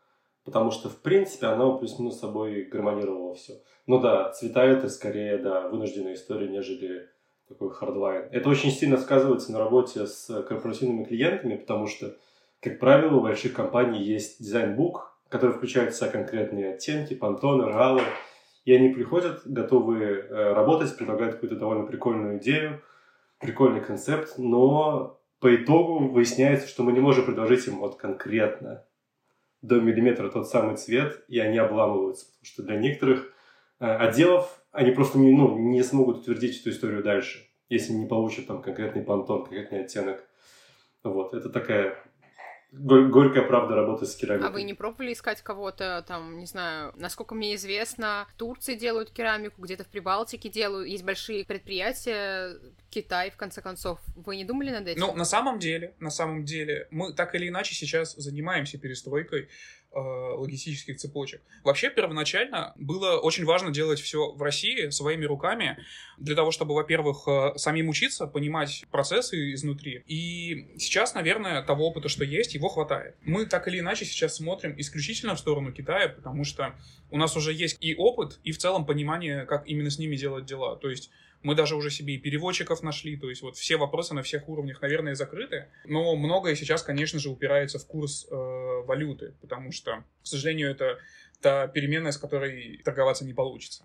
потому 0.44 0.70
что, 0.70 0.88
в 0.88 1.00
принципе, 1.02 1.46
оно 1.46 1.78
плюс-минус 1.78 2.18
собой 2.18 2.64
гармонировало 2.64 3.34
все. 3.34 3.54
Ну 3.86 4.00
да, 4.00 4.30
цвета 4.32 4.64
это 4.64 4.88
скорее, 4.88 5.38
да, 5.38 5.68
вынужденная 5.68 6.14
история, 6.14 6.48
нежели 6.48 7.08
такой 7.48 7.70
hardline. 7.70 8.28
Это 8.32 8.48
очень 8.48 8.70
сильно 8.70 8.96
сказывается 8.98 9.52
на 9.52 9.58
работе 9.58 10.06
с 10.06 10.42
корпоративными 10.42 11.04
клиентами, 11.04 11.56
потому 11.56 11.86
что, 11.86 12.16
как 12.60 12.78
правило, 12.78 13.16
у 13.16 13.22
больших 13.22 13.54
компаний 13.54 14.02
есть 14.02 14.42
design 14.42 14.82
book, 14.82 15.16
который 15.28 15.54
включает 15.56 15.94
в 15.94 15.96
себя 15.96 16.10
конкретные 16.10 16.74
оттенки, 16.74 17.14
пантоны, 17.14 17.66
ралы, 17.66 18.02
и 18.64 18.74
они 18.74 18.90
приходят, 18.90 19.42
готовы 19.44 20.04
э, 20.04 20.52
работать, 20.52 20.96
предлагают 20.96 21.34
какую-то 21.36 21.56
довольно 21.56 21.86
прикольную 21.86 22.38
идею, 22.38 22.82
прикольный 23.38 23.80
концепт, 23.80 24.34
но 24.38 25.20
по 25.40 25.54
итогу 25.54 26.08
выясняется, 26.08 26.68
что 26.68 26.82
мы 26.82 26.92
не 26.92 27.00
можем 27.00 27.24
предложить 27.24 27.66
им 27.66 27.78
вот 27.78 27.96
конкретно 27.96 28.84
до 29.62 29.80
миллиметра 29.80 30.28
тот 30.28 30.48
самый 30.48 30.76
цвет, 30.76 31.24
и 31.28 31.38
они 31.38 31.58
обламываются, 31.58 32.26
потому 32.26 32.44
что 32.44 32.62
для 32.62 32.76
некоторых 32.76 33.32
э, 33.80 33.86
отделов 33.86 34.62
они 34.72 34.90
просто 34.92 35.18
не, 35.18 35.32
ну, 35.32 35.56
не 35.58 35.82
смогут 35.82 36.18
утвердить 36.18 36.60
эту 36.60 36.70
историю 36.70 37.02
дальше, 37.02 37.48
если 37.68 37.92
не 37.92 38.06
получат 38.06 38.46
там 38.46 38.62
конкретный 38.62 39.02
понтон, 39.02 39.44
конкретный 39.44 39.84
оттенок. 39.84 40.24
Вот, 41.02 41.34
это 41.34 41.48
такая 41.48 41.96
горькая 42.70 43.42
правда 43.42 43.74
работы 43.74 44.04
с 44.06 44.14
керамикой. 44.14 44.48
А 44.48 44.52
вы 44.52 44.62
не 44.62 44.74
пробовали 44.74 45.12
искать 45.12 45.42
кого-то 45.42 46.04
там, 46.06 46.38
не 46.38 46.46
знаю, 46.46 46.92
насколько 46.96 47.34
мне 47.34 47.54
известно, 47.54 48.26
в 48.30 48.34
Турции 48.34 48.74
делают 48.74 49.10
керамику, 49.10 49.62
где-то 49.62 49.84
в 49.84 49.88
Прибалтике 49.88 50.48
делают, 50.48 50.88
есть 50.88 51.04
большие 51.04 51.44
предприятия, 51.44 52.56
Китай, 52.90 53.30
в 53.30 53.36
конце 53.36 53.62
концов. 53.62 54.00
Вы 54.16 54.36
не 54.36 54.44
думали 54.44 54.70
над 54.70 54.86
этим? 54.86 55.00
Ну, 55.00 55.14
на 55.14 55.24
самом 55.24 55.58
деле, 55.58 55.94
на 55.98 56.10
самом 56.10 56.44
деле, 56.44 56.88
мы 56.90 57.14
так 57.14 57.34
или 57.34 57.48
иначе 57.48 57.74
сейчас 57.74 58.14
занимаемся 58.16 58.78
перестройкой 58.78 59.48
э, 59.92 59.98
логистических 59.98 60.96
цепочек. 60.96 61.42
Вообще, 61.64 61.90
первоначально 61.90 62.72
было 62.76 63.18
очень 63.18 63.44
важно 63.44 63.70
делать 63.70 64.00
все 64.00 64.32
в 64.32 64.42
России 64.42 64.90
своими 64.90 65.24
руками, 65.24 65.78
для 66.18 66.34
того, 66.34 66.50
чтобы, 66.50 66.74
во-первых, 66.74 67.26
э, 67.26 67.52
самим 67.56 67.88
учиться, 67.88 68.26
понимать 68.26 68.84
процессы 68.90 69.52
изнутри. 69.54 70.02
И 70.06 70.74
сейчас, 70.78 71.14
наверное, 71.14 71.62
того 71.62 71.88
опыта, 71.88 72.08
что 72.08 72.24
есть, 72.24 72.54
его 72.54 72.68
хватает. 72.68 73.16
Мы 73.22 73.46
так 73.46 73.68
или 73.68 73.80
иначе 73.80 74.04
сейчас 74.04 74.36
смотрим 74.36 74.74
исключительно 74.78 75.34
в 75.34 75.38
сторону 75.38 75.72
Китая, 75.72 76.08
потому 76.08 76.44
что 76.44 76.74
у 77.10 77.18
нас 77.18 77.36
уже 77.36 77.52
есть 77.52 77.78
и 77.80 77.94
опыт, 77.94 78.38
и 78.44 78.52
в 78.52 78.58
целом 78.58 78.86
понимание, 78.86 79.46
как 79.46 79.66
именно 79.66 79.90
с 79.90 79.98
ними 79.98 80.16
делать 80.16 80.44
дела. 80.44 80.76
То 80.76 80.90
есть 80.90 81.10
мы 81.42 81.54
даже 81.54 81.76
уже 81.76 81.90
себе 81.90 82.14
и 82.14 82.18
переводчиков 82.18 82.82
нашли, 82.82 83.16
то 83.16 83.28
есть 83.28 83.42
вот 83.42 83.56
все 83.56 83.76
вопросы 83.76 84.14
на 84.14 84.22
всех 84.22 84.48
уровнях, 84.48 84.82
наверное, 84.82 85.14
закрыты. 85.14 85.68
Но 85.84 86.16
многое 86.16 86.54
сейчас, 86.54 86.82
конечно 86.82 87.18
же, 87.18 87.30
упирается 87.30 87.78
в 87.78 87.86
курс 87.86 88.26
э, 88.30 88.34
валюты, 88.34 89.34
потому 89.40 89.72
что, 89.72 90.04
к 90.22 90.26
сожалению, 90.26 90.70
это 90.70 90.98
та 91.40 91.68
переменная, 91.68 92.12
с 92.12 92.18
которой 92.18 92.80
торговаться 92.84 93.24
не 93.24 93.34
получится. 93.34 93.84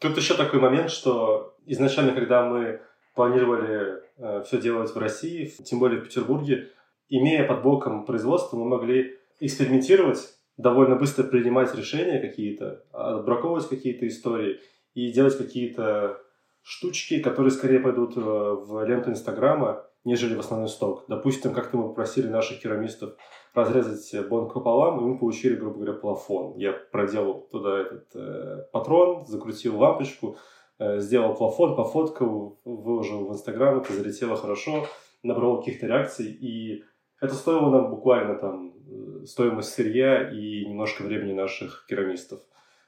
Тут 0.00 0.16
еще 0.16 0.34
такой 0.34 0.60
момент, 0.60 0.90
что 0.90 1.56
изначально, 1.66 2.12
когда 2.12 2.46
мы 2.46 2.80
планировали 3.14 4.02
э, 4.18 4.42
все 4.44 4.60
делать 4.60 4.94
в 4.94 4.98
России, 4.98 5.46
тем 5.46 5.78
более 5.78 6.00
в 6.00 6.04
Петербурге, 6.04 6.70
имея 7.08 7.46
под 7.46 7.62
боком 7.62 8.04
производство, 8.04 8.56
мы 8.56 8.66
могли 8.66 9.18
экспериментировать, 9.40 10.34
довольно 10.56 10.96
быстро 10.96 11.24
принимать 11.24 11.74
решения 11.74 12.20
какие-то, 12.20 12.84
отбраковывать 12.92 13.68
какие-то 13.68 14.06
истории 14.06 14.60
и 14.94 15.10
делать 15.10 15.36
какие-то 15.36 16.20
штучки, 16.64 17.20
которые 17.20 17.52
скорее 17.52 17.78
пойдут 17.78 18.16
э, 18.16 18.20
в 18.20 18.84
ленту 18.84 19.10
Инстаграма, 19.10 19.84
нежели 20.04 20.34
в 20.34 20.40
основной 20.40 20.68
сток. 20.68 21.04
Допустим, 21.08 21.52
как-то 21.52 21.76
мы 21.76 21.88
попросили 21.88 22.26
наших 22.26 22.60
керамистов 22.60 23.12
разрезать 23.54 24.28
бонг 24.28 24.54
пополам, 24.54 24.98
и 24.98 25.02
мы 25.02 25.18
получили, 25.18 25.56
грубо 25.56 25.76
говоря, 25.76 25.92
плафон. 25.92 26.56
Я 26.56 26.72
проделал 26.72 27.46
туда 27.52 27.80
этот 27.80 28.08
э, 28.14 28.66
патрон, 28.72 29.26
закрутил 29.26 29.78
лампочку, 29.78 30.38
э, 30.78 31.00
сделал 31.00 31.34
плафон, 31.34 31.76
пофоткал, 31.76 32.58
выложил 32.64 33.26
в 33.26 33.32
Инстаграм, 33.32 33.80
это 33.80 33.92
залетело 33.92 34.36
хорошо, 34.36 34.86
набрал 35.22 35.58
каких-то 35.58 35.86
реакций, 35.86 36.26
и 36.32 36.82
это 37.20 37.34
стоило 37.34 37.70
нам 37.70 37.90
буквально 37.90 38.36
там 38.36 38.72
э, 38.72 39.26
стоимость 39.26 39.74
сырья 39.74 40.30
и 40.30 40.64
немножко 40.64 41.02
времени 41.02 41.34
наших 41.34 41.84
керамистов, 41.88 42.40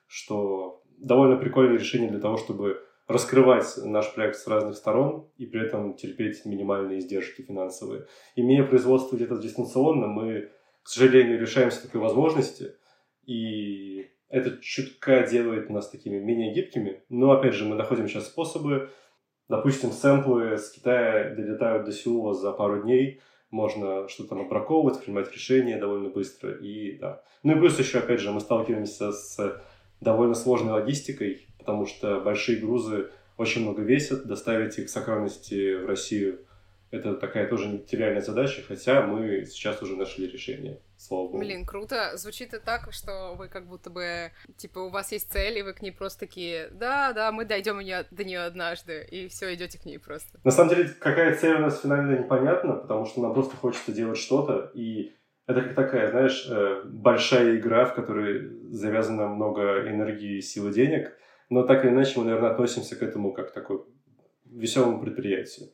что 0.06 0.82
довольно 0.96 1.36
прикольное 1.36 1.78
решение 1.78 2.10
для 2.10 2.20
того, 2.20 2.38
чтобы 2.38 2.85
раскрывать 3.06 3.76
наш 3.84 4.12
проект 4.14 4.36
с 4.36 4.46
разных 4.46 4.76
сторон 4.76 5.28
и 5.36 5.46
при 5.46 5.64
этом 5.64 5.94
терпеть 5.94 6.44
минимальные 6.44 6.98
издержки 6.98 7.42
финансовые. 7.42 8.06
Имея 8.34 8.64
производство 8.64 9.16
где-то 9.16 9.38
дистанционно, 9.38 10.08
мы, 10.08 10.50
к 10.82 10.88
сожалению, 10.88 11.40
лишаемся 11.40 11.82
такой 11.82 12.00
возможности, 12.00 12.74
и 13.24 14.10
это 14.28 14.58
чутка 14.60 15.26
делает 15.26 15.70
нас 15.70 15.88
такими 15.88 16.18
менее 16.18 16.52
гибкими. 16.52 17.02
Но, 17.08 17.30
опять 17.32 17.54
же, 17.54 17.64
мы 17.64 17.76
находим 17.76 18.08
сейчас 18.08 18.26
способы. 18.26 18.90
Допустим, 19.48 19.92
сэмплы 19.92 20.58
с 20.58 20.70
Китая 20.70 21.34
долетают 21.34 21.84
до 21.84 21.92
Сеула 21.92 22.34
за 22.34 22.52
пару 22.52 22.82
дней. 22.82 23.20
Можно 23.50 24.08
что-то 24.08 24.30
там 24.30 24.40
обраковывать, 24.40 25.00
принимать 25.00 25.32
решения 25.32 25.78
довольно 25.78 26.10
быстро. 26.10 26.52
И, 26.52 26.98
да. 26.98 27.22
Ну 27.44 27.56
и 27.56 27.58
плюс 27.58 27.78
еще, 27.78 28.00
опять 28.00 28.20
же, 28.20 28.32
мы 28.32 28.40
сталкиваемся 28.40 29.12
с 29.12 29.62
довольно 30.00 30.34
сложной 30.34 30.72
логистикой 30.72 31.45
потому 31.66 31.86
что 31.86 32.20
большие 32.20 32.60
грузы 32.60 33.10
очень 33.36 33.62
много 33.62 33.82
весят, 33.82 34.26
доставить 34.26 34.78
их 34.78 34.88
сохранности 34.88 35.74
в 35.74 35.86
Россию 35.86 36.38
это 36.90 37.14
такая 37.14 37.48
тоже 37.48 37.68
нетериальная 37.68 38.20
задача, 38.20 38.62
хотя 38.66 39.02
мы 39.02 39.44
сейчас 39.44 39.82
уже 39.82 39.96
нашли 39.96 40.28
решение. 40.28 40.80
Слава 40.96 41.26
богу. 41.26 41.38
Блин, 41.38 41.66
круто. 41.66 42.16
Звучит 42.16 42.54
и 42.54 42.58
так, 42.58 42.92
что 42.92 43.34
вы 43.36 43.48
как 43.48 43.66
будто 43.66 43.90
бы, 43.90 44.30
типа, 44.56 44.78
у 44.78 44.88
вас 44.90 45.12
есть 45.12 45.30
цель, 45.30 45.58
и 45.58 45.62
вы 45.62 45.72
к 45.72 45.82
ней 45.82 45.90
просто 45.90 46.20
такие, 46.20 46.68
да, 46.70 47.12
да, 47.12 47.32
мы 47.32 47.44
дойдем 47.44 47.76
до 48.10 48.24
нее 48.24 48.40
однажды, 48.40 49.06
и 49.10 49.28
все, 49.28 49.52
идете 49.54 49.78
к 49.78 49.84
ней 49.84 49.98
просто. 49.98 50.38
На 50.44 50.50
самом 50.50 50.70
деле, 50.70 50.88
какая 50.88 51.34
цель 51.34 51.56
у 51.56 51.60
нас 51.60 51.80
финально 51.80 52.20
непонятна, 52.20 52.74
потому 52.74 53.04
что 53.04 53.20
нам 53.20 53.34
просто 53.34 53.56
хочется 53.56 53.92
делать 53.92 54.18
что-то, 54.18 54.70
и 54.74 55.12
это 55.46 55.62
как 55.62 55.74
такая, 55.74 56.10
знаешь, 56.10 56.46
э, 56.48 56.82
большая 56.84 57.56
игра, 57.56 57.84
в 57.84 57.94
которой 57.94 58.48
завязано 58.70 59.28
много 59.28 59.88
энергии, 59.88 60.40
силы, 60.40 60.72
денег— 60.72 61.12
но 61.48 61.62
так 61.62 61.84
или 61.84 61.92
иначе 61.92 62.18
мы, 62.18 62.24
наверное, 62.24 62.50
относимся 62.50 62.96
к 62.96 63.02
этому 63.02 63.32
как 63.32 63.50
к 63.50 63.54
такой 63.54 63.82
веселому 64.44 65.00
предприятию. 65.00 65.68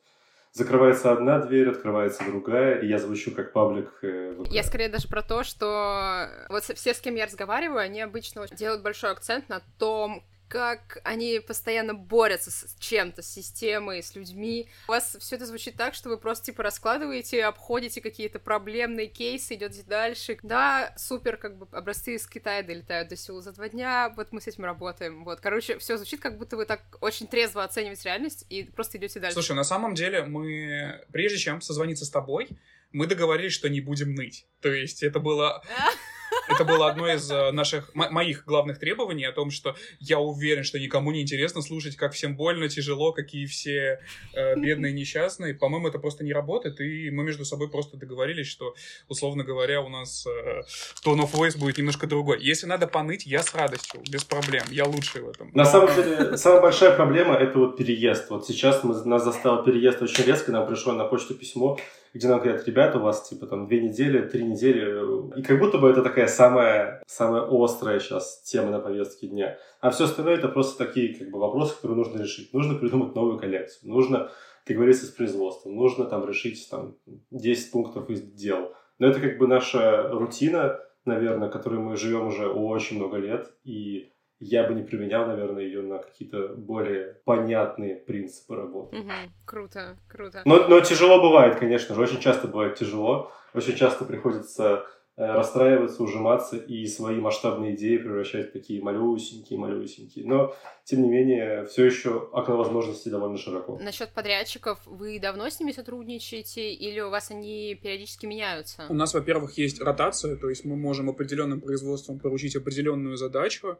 Закрывается 0.52 1.12
одна 1.12 1.38
дверь, 1.38 1.70
открывается 1.70 2.24
другая, 2.26 2.78
и 2.80 2.86
я 2.86 2.98
звучу 2.98 3.30
как 3.34 3.52
паблик. 3.52 3.90
Э, 4.02 4.44
я 4.50 4.62
скорее 4.62 4.90
даже 4.90 5.08
про 5.08 5.22
то, 5.22 5.44
что 5.44 6.28
вот 6.50 6.64
все, 6.64 6.92
с 6.92 7.00
кем 7.00 7.14
я 7.14 7.24
разговариваю, 7.24 7.78
они 7.78 8.02
обычно 8.02 8.46
делают 8.48 8.82
большой 8.82 9.12
акцент 9.12 9.48
на 9.48 9.62
том, 9.78 10.22
как 10.52 10.98
они 11.04 11.40
постоянно 11.40 11.94
борются 11.94 12.50
с 12.50 12.76
чем-то, 12.78 13.22
с 13.22 13.26
системой, 13.26 14.02
с 14.02 14.14
людьми. 14.14 14.68
У 14.86 14.90
вас 14.90 15.16
все 15.18 15.36
это 15.36 15.46
звучит 15.46 15.76
так, 15.76 15.94
что 15.94 16.10
вы 16.10 16.18
просто 16.18 16.44
типа 16.44 16.62
раскладываете, 16.62 17.46
обходите 17.46 18.02
какие-то 18.02 18.38
проблемные 18.38 19.06
кейсы, 19.06 19.54
идете 19.54 19.82
дальше. 19.82 20.36
Да, 20.42 20.92
супер, 20.98 21.38
как 21.38 21.56
бы 21.56 21.66
образцы 21.74 22.16
из 22.16 22.26
Китая 22.26 22.62
долетают 22.62 23.08
до 23.08 23.16
Сеула 23.16 23.40
за 23.40 23.52
два 23.52 23.70
дня, 23.70 24.12
вот 24.14 24.32
мы 24.32 24.42
с 24.42 24.46
этим 24.46 24.66
работаем. 24.66 25.24
Вот, 25.24 25.40
короче, 25.40 25.78
все 25.78 25.96
звучит, 25.96 26.20
как 26.20 26.36
будто 26.36 26.58
вы 26.58 26.66
так 26.66 26.82
очень 27.00 27.26
трезво 27.28 27.64
оцениваете 27.64 28.10
реальность 28.10 28.44
и 28.50 28.64
просто 28.64 28.98
идете 28.98 29.20
дальше. 29.20 29.32
Слушай, 29.32 29.56
на 29.56 29.64
самом 29.64 29.94
деле 29.94 30.24
мы, 30.24 31.02
прежде 31.12 31.38
чем 31.38 31.62
созвониться 31.62 32.04
с 32.04 32.10
тобой, 32.10 32.50
мы 32.92 33.06
договорились, 33.06 33.54
что 33.54 33.70
не 33.70 33.80
будем 33.80 34.14
ныть. 34.14 34.46
То 34.60 34.68
есть 34.68 35.02
это 35.02 35.18
было... 35.18 35.62
Это 36.48 36.64
было 36.64 36.88
одно 36.90 37.08
из 37.08 37.30
э, 37.30 37.50
наших, 37.52 37.94
моих 37.94 38.44
главных 38.44 38.78
требований 38.78 39.24
о 39.24 39.32
том, 39.32 39.50
что 39.50 39.74
я 40.00 40.18
уверен, 40.18 40.64
что 40.64 40.78
никому 40.78 41.12
не 41.12 41.22
интересно 41.22 41.62
слушать, 41.62 41.96
как 41.96 42.12
всем 42.12 42.36
больно, 42.36 42.68
тяжело, 42.68 43.12
какие 43.12 43.46
все 43.46 44.00
э, 44.34 44.56
бедные, 44.56 44.92
несчастные. 44.92 45.54
По-моему, 45.54 45.88
это 45.88 45.98
просто 45.98 46.24
не 46.24 46.32
работает, 46.32 46.80
и 46.80 47.10
мы 47.10 47.24
между 47.24 47.44
собой 47.44 47.70
просто 47.70 47.96
договорились, 47.96 48.46
что, 48.46 48.74
условно 49.08 49.44
говоря, 49.44 49.80
у 49.80 49.88
нас 49.88 50.26
э, 50.26 50.62
tone 51.04 51.20
of 51.20 51.32
voice 51.32 51.58
будет 51.58 51.78
немножко 51.78 52.06
другой. 52.06 52.42
Если 52.42 52.66
надо 52.66 52.86
поныть, 52.86 53.26
я 53.26 53.42
с 53.42 53.54
радостью, 53.54 54.00
без 54.10 54.24
проблем, 54.24 54.64
я 54.70 54.84
лучший 54.84 55.22
в 55.22 55.28
этом. 55.28 55.50
На 55.54 55.64
самом 55.64 55.94
деле, 55.94 56.36
самая 56.36 56.60
большая 56.60 56.96
проблема— 56.96 57.34
это 57.40 57.58
вот 57.58 57.76
переезд. 57.76 58.30
Вот 58.30 58.46
сейчас 58.46 58.84
мы, 58.84 58.94
нас 59.04 59.24
застал 59.24 59.64
переезд 59.64 60.02
очень 60.02 60.24
резко, 60.24 60.52
нам 60.52 60.66
пришло 60.66 60.92
на 60.92 61.04
почту 61.04 61.34
письмо, 61.34 61.78
где 62.14 62.28
нам 62.28 62.40
говорят, 62.40 62.66
ребята, 62.66 62.98
у 62.98 63.02
вас 63.02 63.28
типа 63.28 63.46
там 63.46 63.66
две 63.66 63.80
недели, 63.80 64.26
три 64.28 64.44
недели. 64.44 65.38
И 65.38 65.42
как 65.42 65.58
будто 65.58 65.78
бы 65.78 65.88
это 65.88 66.02
такая 66.02 66.26
самая, 66.26 67.02
самая 67.06 67.46
острая 67.50 68.00
сейчас 68.00 68.42
тема 68.42 68.70
на 68.70 68.80
повестке 68.80 69.28
дня. 69.28 69.58
А 69.80 69.90
все 69.90 70.04
остальное 70.04 70.36
это 70.36 70.48
просто 70.48 70.84
такие 70.84 71.14
как 71.14 71.30
бы 71.30 71.38
вопросы, 71.38 71.74
которые 71.76 71.96
нужно 71.96 72.20
решить. 72.20 72.52
Нужно 72.52 72.74
придумать 72.74 73.14
новую 73.14 73.38
коллекцию. 73.38 73.90
Нужно 73.90 74.30
договориться 74.66 75.06
с 75.06 75.10
производством. 75.10 75.74
Нужно 75.74 76.04
там 76.04 76.26
решить 76.28 76.68
там 76.70 76.96
10 77.30 77.72
пунктов 77.72 78.10
из 78.10 78.22
дел. 78.22 78.74
Но 78.98 79.08
это 79.08 79.20
как 79.20 79.38
бы 79.38 79.48
наша 79.48 80.08
рутина, 80.10 80.78
наверное, 81.04 81.48
которой 81.48 81.80
мы 81.80 81.96
живем 81.96 82.26
уже 82.26 82.46
очень 82.48 82.98
много 82.98 83.16
лет. 83.16 83.52
И 83.64 84.11
я 84.42 84.64
бы 84.64 84.74
не 84.74 84.82
применял, 84.82 85.26
наверное, 85.26 85.62
ее 85.62 85.82
на 85.82 85.98
какие-то 85.98 86.48
более 86.48 87.16
понятные 87.24 87.94
принципы 87.94 88.56
работы. 88.56 88.96
Угу, 88.96 89.12
круто, 89.44 89.96
круто. 90.08 90.42
Но, 90.44 90.68
но 90.68 90.80
тяжело 90.80 91.22
бывает, 91.22 91.58
конечно 91.58 91.94
же, 91.94 92.00
очень 92.02 92.20
часто 92.20 92.48
бывает 92.48 92.74
тяжело, 92.74 93.30
очень 93.54 93.76
часто 93.76 94.04
приходится 94.04 94.84
расстраиваться, 95.26 96.02
ужиматься 96.02 96.56
и 96.56 96.86
свои 96.86 97.16
масштабные 97.16 97.74
идеи 97.74 97.96
превращать 97.96 98.50
в 98.50 98.52
такие 98.52 98.82
малюсенькие, 98.82 99.58
малюсенькие. 99.58 100.24
Но, 100.26 100.54
тем 100.84 101.02
не 101.02 101.08
менее, 101.08 101.64
все 101.66 101.84
еще 101.84 102.28
окно 102.32 102.56
возможностей 102.56 103.10
довольно 103.10 103.38
широко. 103.38 103.78
Насчет 103.78 104.10
подрядчиков, 104.10 104.80
вы 104.86 105.18
давно 105.20 105.48
с 105.48 105.60
ними 105.60 105.72
сотрудничаете 105.72 106.72
или 106.72 107.00
у 107.00 107.10
вас 107.10 107.30
они 107.30 107.78
периодически 107.80 108.26
меняются? 108.26 108.84
У 108.88 108.94
нас, 108.94 109.14
во-первых, 109.14 109.58
есть 109.58 109.80
ротация, 109.80 110.36
то 110.36 110.48
есть 110.48 110.64
мы 110.64 110.76
можем 110.76 111.08
определенным 111.08 111.60
производством 111.60 112.18
поручить 112.18 112.56
определенную 112.56 113.16
задачу. 113.16 113.78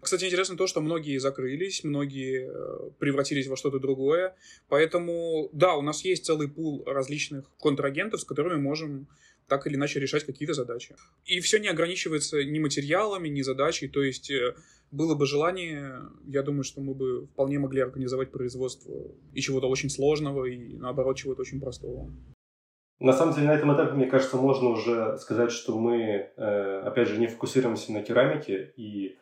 Кстати, 0.00 0.26
интересно 0.26 0.56
то, 0.56 0.66
что 0.66 0.80
многие 0.80 1.18
закрылись, 1.18 1.84
многие 1.84 2.50
э, 2.50 2.90
превратились 2.98 3.46
во 3.46 3.56
что-то 3.56 3.78
другое. 3.78 4.34
Поэтому, 4.68 5.48
да, 5.52 5.74
у 5.74 5.82
нас 5.82 6.04
есть 6.04 6.24
целый 6.24 6.48
пул 6.48 6.82
различных 6.86 7.50
контрагентов, 7.58 8.20
с 8.20 8.24
которыми 8.24 8.60
можем 8.60 9.06
так 9.52 9.66
или 9.66 9.74
иначе 9.74 10.00
решать 10.00 10.24
какие-то 10.24 10.54
задачи. 10.54 10.96
И 11.26 11.40
все 11.40 11.58
не 11.58 11.68
ограничивается 11.68 12.42
ни 12.42 12.58
материалами, 12.58 13.28
ни 13.28 13.42
задачей, 13.42 13.86
то 13.86 14.02
есть 14.02 14.30
э, 14.30 14.54
было 14.90 15.14
бы 15.14 15.26
желание, 15.26 15.98
я 16.26 16.42
думаю, 16.42 16.64
что 16.64 16.80
мы 16.80 16.94
бы 16.94 17.26
вполне 17.26 17.58
могли 17.58 17.82
организовать 17.82 18.30
производство 18.30 18.94
и 19.34 19.40
чего-то 19.42 19.68
очень 19.68 19.90
сложного, 19.90 20.46
и 20.46 20.78
наоборот, 20.78 21.18
чего-то 21.18 21.42
очень 21.42 21.60
простого. 21.60 22.10
На 22.98 23.12
самом 23.12 23.34
деле, 23.34 23.48
на 23.48 23.54
этом 23.54 23.74
этапе, 23.74 23.92
мне 23.92 24.06
кажется, 24.06 24.38
можно 24.38 24.70
уже 24.70 25.18
сказать, 25.18 25.52
что 25.52 25.78
мы, 25.78 26.30
э, 26.34 26.82
опять 26.86 27.08
же, 27.08 27.18
не 27.18 27.26
фокусируемся 27.26 27.92
на 27.92 28.02
керамике, 28.02 28.72
и 28.78 29.18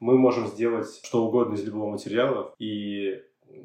мы 0.00 0.16
можем 0.16 0.46
сделать 0.46 0.88
что 1.04 1.26
угодно 1.26 1.56
из 1.56 1.64
любого 1.64 1.90
материала. 1.90 2.54
И 2.58 3.20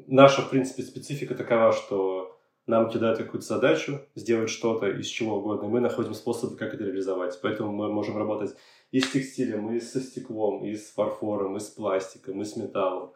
наша, 0.06 0.42
в 0.42 0.50
принципе, 0.50 0.82
специфика 0.82 1.34
такова, 1.34 1.72
что 1.72 2.39
нам 2.70 2.88
кидают 2.88 3.18
какую-то 3.18 3.46
задачу, 3.46 4.00
сделать 4.14 4.48
что-то 4.48 4.88
из 4.88 5.06
чего 5.06 5.36
угодно, 5.36 5.66
и 5.66 5.68
мы 5.68 5.80
находим 5.80 6.14
способы, 6.14 6.56
как 6.56 6.72
это 6.72 6.84
реализовать. 6.84 7.38
Поэтому 7.42 7.72
мы 7.72 7.92
можем 7.92 8.16
работать 8.16 8.56
и 8.92 9.00
с 9.00 9.10
текстилем, 9.10 9.70
и 9.72 9.80
со 9.80 10.00
стеклом, 10.00 10.64
и 10.64 10.74
с 10.74 10.90
фарфором, 10.92 11.56
и 11.56 11.60
с 11.60 11.68
пластиком, 11.68 12.40
и 12.40 12.44
с 12.44 12.56
металлом. 12.56 13.12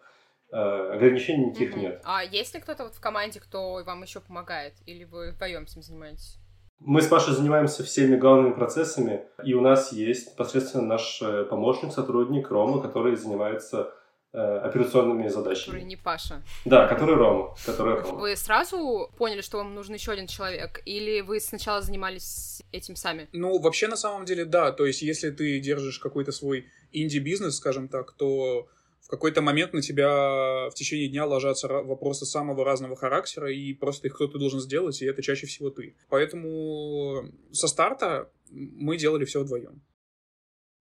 Э, 0.52 0.94
ограничений 0.94 1.46
никаких 1.46 1.74
mm-hmm. 1.74 1.80
нет. 1.80 2.02
А 2.04 2.22
есть 2.22 2.54
ли 2.54 2.60
кто-то 2.60 2.84
вот 2.84 2.94
в 2.94 3.00
команде, 3.00 3.40
кто 3.40 3.82
вам 3.84 4.02
еще 4.02 4.20
помогает? 4.20 4.74
Или 4.86 5.04
вы 5.04 5.32
вдвоем 5.32 5.62
этим 5.62 5.82
занимаетесь? 5.82 6.38
Мы 6.80 7.00
с 7.00 7.06
Пашей 7.06 7.34
занимаемся 7.34 7.82
всеми 7.82 8.16
главными 8.16 8.52
процессами, 8.52 9.24
и 9.42 9.54
у 9.54 9.60
нас 9.60 9.92
есть 9.92 10.32
непосредственно 10.32 10.84
наш 10.84 11.22
э, 11.22 11.44
помощник, 11.44 11.92
сотрудник 11.92 12.50
Рома, 12.50 12.82
который 12.82 13.16
занимается 13.16 13.92
операционными 14.35 15.29
задачами. 15.29 15.66
Который 15.66 15.85
не 15.85 15.97
Паша. 15.97 16.42
Да, 16.64 16.88
который 16.88 17.14
Рома. 17.14 17.55
Который 17.64 18.01
Рома. 18.01 18.18
Вы 18.18 18.37
сразу 18.37 19.11
поняли, 19.16 19.42
что 19.42 19.59
вам 19.59 19.75
нужен 19.75 19.94
еще 19.94 20.12
один 20.12 20.27
человек? 20.27 20.83
Или 20.85 21.20
вы 21.20 21.38
сначала 21.40 21.81
занимались 21.81 22.62
этим 22.73 22.97
сами? 22.97 23.29
Ну, 23.33 23.61
вообще, 23.61 23.87
на 23.87 23.97
самом 23.97 24.25
деле, 24.25 24.44
да. 24.44 24.73
То 24.73 24.87
есть, 24.87 25.03
если 25.03 25.31
ты 25.31 25.61
держишь 25.61 26.01
какой-то 26.01 26.33
свой 26.33 26.66
инди-бизнес, 26.92 27.57
скажем 27.57 27.88
так, 27.88 28.12
то 28.12 28.66
в 29.01 29.09
какой-то 29.09 29.40
момент 29.42 29.73
на 29.73 29.83
тебя 29.83 30.68
в 30.68 30.75
течение 30.75 31.09
дня 31.09 31.27
ложатся 31.27 31.68
вопросы 31.68 32.27
самого 32.27 32.64
разного 32.64 32.97
характера, 32.97 33.53
и 33.53 33.73
просто 33.75 34.09
их 34.09 34.14
кто-то 34.14 34.38
должен 34.38 34.61
сделать, 34.61 35.01
и 35.01 35.07
это 35.07 35.23
чаще 35.23 35.47
всего 35.47 35.70
ты. 35.70 35.94
Поэтому 36.09 37.25
со 37.53 37.68
старта 37.68 38.31
мы 38.51 38.97
делали 38.97 39.25
все 39.27 39.40
вдвоем. 39.40 39.83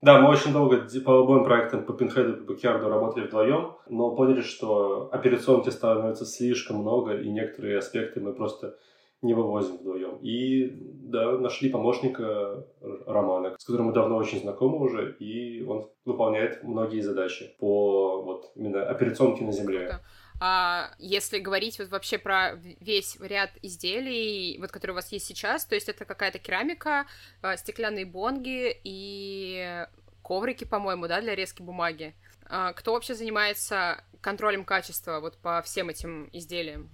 Да, 0.03 0.19
мы 0.19 0.31
очень 0.31 0.51
долго 0.51 0.85
по 1.05 1.19
обоим 1.19 1.45
проектам, 1.45 1.85
по 1.85 1.93
Pinhead 1.93 2.29
и 2.29 2.45
по 2.45 2.51
Backyard 2.51 2.85
работали 2.89 3.25
вдвоем, 3.25 3.77
но 3.87 4.13
поняли, 4.13 4.41
что 4.41 5.07
операционки 5.13 5.69
становится 5.69 6.25
слишком 6.25 6.79
много, 6.79 7.15
и 7.15 7.29
некоторые 7.29 7.77
аспекты 7.77 8.19
мы 8.19 8.33
просто 8.33 8.77
не 9.21 9.33
вывозим 9.33 9.77
вдвоем. 9.77 10.17
И 10.21 10.71
да, 11.09 11.37
нашли 11.37 11.69
помощника 11.69 12.67
Романа, 13.07 13.55
с 13.57 13.63
которым 13.63 13.87
мы 13.87 13.93
давно 13.93 14.17
очень 14.17 14.41
знакомы 14.41 14.81
уже, 14.81 15.15
и 15.19 15.63
он 15.63 15.89
выполняет 16.03 16.65
многие 16.65 16.99
задачи 16.99 17.55
по 17.57 18.21
вот 18.23 18.51
именно 18.55 18.83
операционке 18.83 19.45
на 19.45 19.53
земле. 19.53 19.99
А 20.45 20.91
если 20.99 21.39
говорить 21.39 21.79
вот 21.79 21.87
вообще 21.87 22.17
про 22.17 22.55
весь 22.81 23.15
ряд 23.21 23.51
изделий, 23.61 24.57
вот 24.59 24.73
которые 24.73 24.93
у 24.93 24.95
вас 24.95 25.09
есть 25.13 25.25
сейчас, 25.25 25.63
то 25.63 25.73
есть 25.73 25.87
это 25.87 26.03
какая-то 26.03 26.37
керамика, 26.37 27.07
а, 27.41 27.55
стеклянные 27.55 28.05
бонги 28.05 28.77
и 28.83 29.87
коврики, 30.21 30.65
по-моему, 30.65 31.07
да, 31.07 31.21
для 31.21 31.33
резки 31.33 31.61
бумаги. 31.61 32.13
А, 32.47 32.73
кто 32.73 32.91
вообще 32.91 33.15
занимается 33.15 34.03
контролем 34.19 34.65
качества 34.65 35.21
вот 35.21 35.37
по 35.37 35.61
всем 35.61 35.87
этим 35.87 36.29
изделиям? 36.33 36.89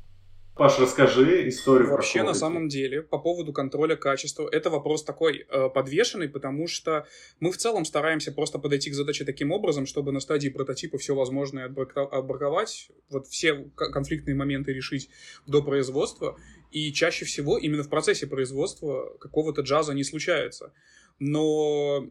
Паш, 0.60 0.78
расскажи 0.78 1.48
историю 1.48 1.90
Вообще, 1.90 2.22
на 2.22 2.34
самом 2.34 2.68
деле, 2.68 3.02
по 3.02 3.18
поводу 3.18 3.54
контроля 3.54 3.96
качества, 3.96 4.46
это 4.52 4.70
вопрос 4.70 5.06
такой 5.06 5.46
э, 5.50 5.70
подвешенный, 5.70 6.28
потому 6.28 6.68
что 6.68 7.08
мы 7.40 7.54
в 7.54 7.58
целом 7.58 7.86
стараемся 7.86 8.34
просто 8.34 8.60
подойти 8.60 8.90
к 8.90 8.94
задаче 8.94 9.24
таким 9.24 9.54
образом, 9.54 9.86
чтобы 9.86 10.12
на 10.12 10.20
стадии 10.20 10.50
прототипа 10.50 10.98
все 10.98 11.16
возможное 11.16 11.68
отбраковать, 11.68 12.92
вот 13.10 13.28
все 13.28 13.70
конфликтные 13.78 14.36
моменты 14.36 14.74
решить 14.74 15.10
до 15.48 15.64
производства, 15.64 16.38
и 16.72 16.92
чаще 16.92 17.24
всего 17.24 17.58
именно 17.58 17.84
в 17.84 17.90
процессе 17.90 18.28
производства 18.28 19.16
какого-то 19.18 19.62
джаза 19.62 19.94
не 19.94 20.04
случается. 20.04 20.74
Но, 21.20 22.06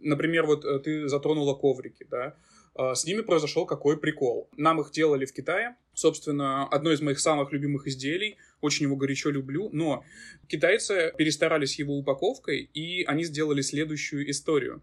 например, 0.00 0.46
вот 0.46 0.64
э, 0.64 0.80
ты 0.80 1.06
затронула 1.06 1.54
коврики, 1.54 2.04
да, 2.10 2.34
а, 2.74 2.96
с 2.96 3.04
ними 3.06 3.20
произошел 3.20 3.66
какой 3.66 3.98
прикол. 3.98 4.48
Нам 4.56 4.80
их 4.80 4.90
делали 4.90 5.26
в 5.26 5.32
Китае. 5.32 5.76
Собственно, 5.94 6.66
одно 6.66 6.92
из 6.92 7.00
моих 7.00 7.20
самых 7.20 7.52
любимых 7.52 7.86
изделий. 7.86 8.36
Очень 8.60 8.86
его 8.86 8.96
горячо 8.96 9.30
люблю. 9.30 9.70
Но 9.72 10.04
китайцы 10.48 11.12
перестарались 11.16 11.78
его 11.78 11.96
упаковкой, 11.96 12.68
и 12.74 13.04
они 13.04 13.24
сделали 13.24 13.62
следующую 13.62 14.28
историю. 14.30 14.82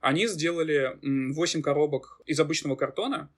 Они 0.00 0.26
сделали 0.26 0.98
8 1.02 1.62
коробок 1.62 2.20
из 2.26 2.40
обычного 2.40 2.76
картона, 2.76 3.30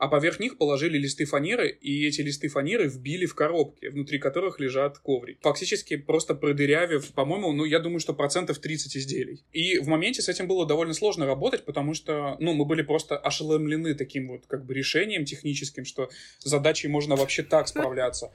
а 0.00 0.08
поверх 0.08 0.40
них 0.40 0.56
положили 0.56 0.96
листы 0.96 1.26
фанеры, 1.26 1.68
и 1.68 2.06
эти 2.06 2.22
листы 2.22 2.48
фанеры 2.48 2.88
вбили 2.88 3.26
в 3.26 3.34
коробки, 3.34 3.86
внутри 3.86 4.18
которых 4.18 4.58
лежат 4.58 4.98
коврики. 4.98 5.38
Фактически 5.42 5.96
просто 5.98 6.34
продырявив, 6.34 7.12
по-моему, 7.12 7.52
ну, 7.52 7.66
я 7.66 7.80
думаю, 7.80 8.00
что 8.00 8.14
процентов 8.14 8.58
30 8.60 8.96
изделий. 8.96 9.44
И 9.52 9.78
в 9.78 9.88
моменте 9.88 10.22
с 10.22 10.30
этим 10.30 10.48
было 10.48 10.66
довольно 10.66 10.94
сложно 10.94 11.26
работать, 11.26 11.66
потому 11.66 11.92
что, 11.92 12.36
ну, 12.40 12.54
мы 12.54 12.64
были 12.64 12.80
просто 12.80 13.18
ошеломлены 13.18 13.94
таким 13.94 14.28
вот, 14.28 14.46
как 14.46 14.64
бы, 14.64 14.72
решением 14.72 15.26
техническим, 15.26 15.84
что 15.84 16.08
с 16.38 16.48
задачей 16.48 16.88
можно 16.88 17.14
вообще 17.14 17.42
так 17.42 17.68
справляться 17.68 18.32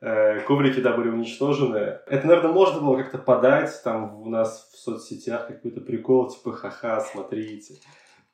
э, 0.00 0.40
коврики, 0.42 0.78
да, 0.78 0.96
были 0.96 1.08
уничтожены. 1.08 1.98
Это, 2.06 2.24
наверное, 2.24 2.52
можно 2.52 2.80
было 2.80 2.98
как-то 2.98 3.18
подать, 3.18 3.82
там 3.82 4.22
у 4.22 4.30
нас 4.30 4.70
в 4.72 4.76
соцсетях 4.76 5.48
какой-то 5.48 5.80
прикол, 5.80 6.30
типа, 6.30 6.52
ха-ха, 6.52 7.00
смотрите, 7.00 7.80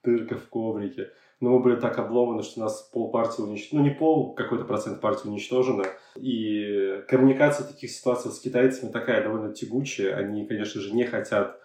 дырка 0.03 0.37
в 0.37 0.47
коврике. 0.51 1.11
Но 1.45 1.51
мы 1.51 1.61
были 1.61 1.77
так 1.77 1.99
обломаны, 1.99 2.43
что 2.43 2.61
нас 2.61 2.83
пол 2.93 3.11
партии 3.11 3.43
уничтожено, 3.43 3.83
ну 3.83 3.89
не 3.89 3.95
пол, 3.95 4.35
какой-то 4.35 4.65
процент 4.65 5.01
партии 5.03 5.29
уничтожено. 5.29 5.85
И 6.17 7.03
коммуникация 7.07 7.67
таких 7.67 7.91
ситуациях 7.91 8.35
с 8.35 8.41
китайцами 8.41 8.91
такая 8.91 9.23
довольно 9.23 9.53
тягучая. 9.53 10.17
Они, 10.17 10.47
конечно 10.47 10.81
же, 10.81 10.95
не 10.95 11.05
хотят 11.05 11.61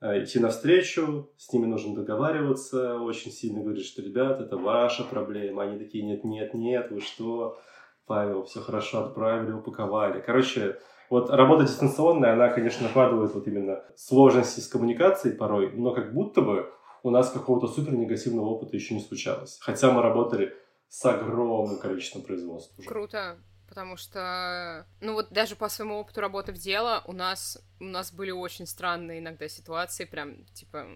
э, 0.00 0.24
идти 0.24 0.38
навстречу, 0.38 1.30
с 1.36 1.52
ними 1.52 1.66
нужно 1.66 1.94
договариваться, 1.94 2.98
очень 3.00 3.30
сильно 3.30 3.60
говорить, 3.60 3.84
что, 3.84 4.00
ребят, 4.00 4.40
это 4.40 4.56
ваша 4.56 5.04
проблема. 5.04 5.64
Они 5.64 5.78
такие, 5.78 6.02
нет, 6.04 6.24
нет, 6.24 6.54
нет, 6.54 6.90
вы 6.90 7.02
что, 7.02 7.58
Павел, 8.06 8.44
все 8.44 8.60
хорошо 8.60 9.04
отправили, 9.04 9.52
упаковали. 9.52 10.22
Короче, 10.24 10.78
вот 11.10 11.28
работа 11.28 11.64
дистанционная, 11.64 12.32
она, 12.32 12.48
конечно, 12.48 12.86
накладывает 12.86 13.34
вот 13.34 13.46
именно 13.46 13.82
сложности 13.94 14.60
с 14.60 14.68
коммуникацией 14.68 15.36
порой, 15.36 15.70
но 15.74 15.92
как 15.92 16.14
будто 16.14 16.40
бы 16.40 16.72
у 17.02 17.10
нас 17.10 17.30
какого-то 17.30 17.68
супер 17.68 17.94
негативного 17.94 18.46
опыта 18.46 18.76
еще 18.76 18.94
не 18.94 19.00
случалось. 19.00 19.58
Хотя 19.60 19.90
мы 19.90 20.02
работали 20.02 20.54
с 20.88 21.04
огромным 21.04 21.78
количеством 21.78 22.22
производств. 22.22 22.78
Уже. 22.78 22.88
Круто, 22.88 23.38
потому 23.68 23.96
что, 23.96 24.86
ну 25.00 25.12
вот 25.12 25.30
даже 25.30 25.54
по 25.54 25.68
своему 25.68 25.98
опыту 25.98 26.20
работы 26.20 26.52
в 26.52 26.56
дело 26.56 27.02
у 27.06 27.12
нас, 27.12 27.62
у 27.80 27.84
нас 27.84 28.12
были 28.12 28.30
очень 28.30 28.66
странные 28.66 29.20
иногда 29.20 29.48
ситуации, 29.48 30.04
прям, 30.04 30.44
типа, 30.46 30.86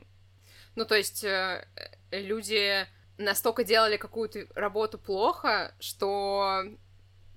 ну 0.74 0.84
то 0.84 0.94
есть 0.94 1.22
э, 1.24 1.66
люди 2.10 2.86
настолько 3.18 3.64
делали 3.64 3.98
какую-то 3.98 4.46
работу 4.54 4.98
плохо, 4.98 5.74
что 5.78 6.62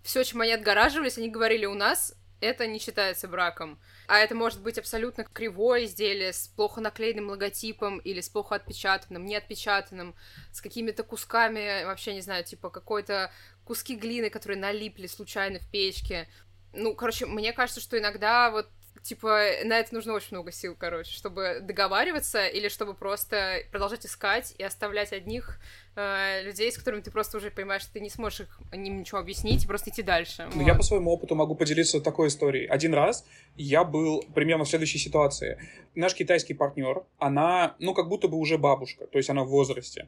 все, 0.03 0.23
чем 0.23 0.41
они 0.41 0.53
отгораживались, 0.53 1.17
они 1.17 1.29
говорили, 1.29 1.65
у 1.65 1.73
нас 1.73 2.15
это 2.41 2.67
не 2.67 2.79
считается 2.79 3.27
браком. 3.27 3.79
А 4.07 4.19
это 4.19 4.35
может 4.35 4.61
быть 4.61 4.77
абсолютно 4.77 5.23
кривое 5.23 5.85
изделие 5.85 6.33
с 6.33 6.47
плохо 6.47 6.81
наклеенным 6.81 7.29
логотипом 7.29 7.99
или 7.99 8.21
с 8.21 8.29
плохо 8.29 8.55
отпечатанным, 8.55 9.25
не 9.25 9.35
отпечатанным, 9.35 10.15
с 10.51 10.61
какими-то 10.61 11.03
кусками, 11.03 11.83
вообще 11.85 12.13
не 12.13 12.21
знаю, 12.21 12.43
типа 12.43 12.69
какой-то 12.69 13.31
куски 13.63 13.95
глины, 13.95 14.29
которые 14.29 14.59
налипли 14.59 15.07
случайно 15.07 15.59
в 15.59 15.69
печке. 15.69 16.29
Ну, 16.73 16.93
короче, 16.93 17.25
мне 17.25 17.53
кажется, 17.53 17.81
что 17.81 17.97
иногда 17.97 18.51
вот 18.51 18.69
типа, 19.03 19.49
на 19.63 19.79
это 19.79 19.93
нужно 19.93 20.13
очень 20.13 20.29
много 20.31 20.51
сил, 20.51 20.75
короче, 20.77 21.11
чтобы 21.11 21.59
договариваться 21.61 22.47
или 22.47 22.69
чтобы 22.69 22.93
просто 22.93 23.59
продолжать 23.71 24.05
искать 24.05 24.53
и 24.57 24.63
оставлять 24.63 25.13
одних 25.13 25.59
э, 25.95 26.43
людей, 26.43 26.71
с 26.71 26.77
которыми 26.77 27.01
ты 27.01 27.11
просто 27.11 27.37
уже 27.37 27.51
понимаешь, 27.51 27.83
что 27.83 27.93
ты 27.93 27.99
не 27.99 28.09
сможешь 28.09 28.41
их, 28.41 28.59
им 28.71 28.99
ничего 28.99 29.19
объяснить 29.19 29.63
и 29.63 29.67
просто 29.67 29.89
идти 29.89 30.01
дальше. 30.01 30.47
Ну, 30.53 30.59
вот. 30.59 30.67
я 30.67 30.75
по 30.75 30.83
своему 30.83 31.11
опыту 31.11 31.35
могу 31.35 31.55
поделиться 31.55 32.01
такой 32.01 32.29
историей. 32.29 32.67
Один 32.67 32.93
раз 32.93 33.25
я 33.55 33.83
был 33.83 34.23
примерно 34.33 34.65
в 34.65 34.69
следующей 34.69 34.99
ситуации. 34.99 35.59
Наш 35.93 36.13
китайский 36.13 36.53
партнер, 36.53 37.03
она, 37.17 37.75
ну, 37.79 37.93
как 37.93 38.09
будто 38.09 38.27
бы 38.27 38.37
уже 38.37 38.57
бабушка, 38.57 39.07
то 39.07 39.17
есть 39.17 39.29
она 39.29 39.43
в 39.43 39.49
возрасте. 39.49 40.07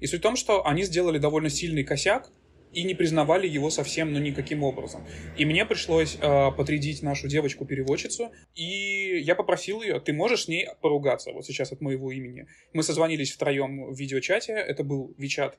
И 0.00 0.06
суть 0.06 0.20
в 0.20 0.22
том, 0.22 0.36
что 0.36 0.66
они 0.66 0.84
сделали 0.84 1.18
довольно 1.18 1.50
сильный 1.50 1.84
косяк, 1.84 2.30
и 2.72 2.82
не 2.84 2.94
признавали 2.94 3.48
его 3.48 3.70
совсем, 3.70 4.12
ну, 4.12 4.18
никаким 4.18 4.62
образом. 4.62 5.06
И 5.36 5.44
мне 5.44 5.64
пришлось 5.64 6.16
э, 6.20 6.50
подрядить 6.52 7.02
нашу 7.02 7.28
девочку-переводчицу, 7.28 8.32
и 8.54 9.18
я 9.18 9.34
попросил 9.34 9.82
ее, 9.82 10.00
ты 10.00 10.12
можешь 10.12 10.44
с 10.44 10.48
ней 10.48 10.68
поругаться, 10.80 11.32
вот 11.32 11.46
сейчас 11.46 11.72
от 11.72 11.80
моего 11.80 12.12
имени. 12.12 12.46
Мы 12.72 12.82
созвонились 12.82 13.32
втроем 13.32 13.86
в 13.86 13.98
видеочате, 13.98 14.52
это 14.52 14.84
был 14.84 15.14
Вичат, 15.16 15.58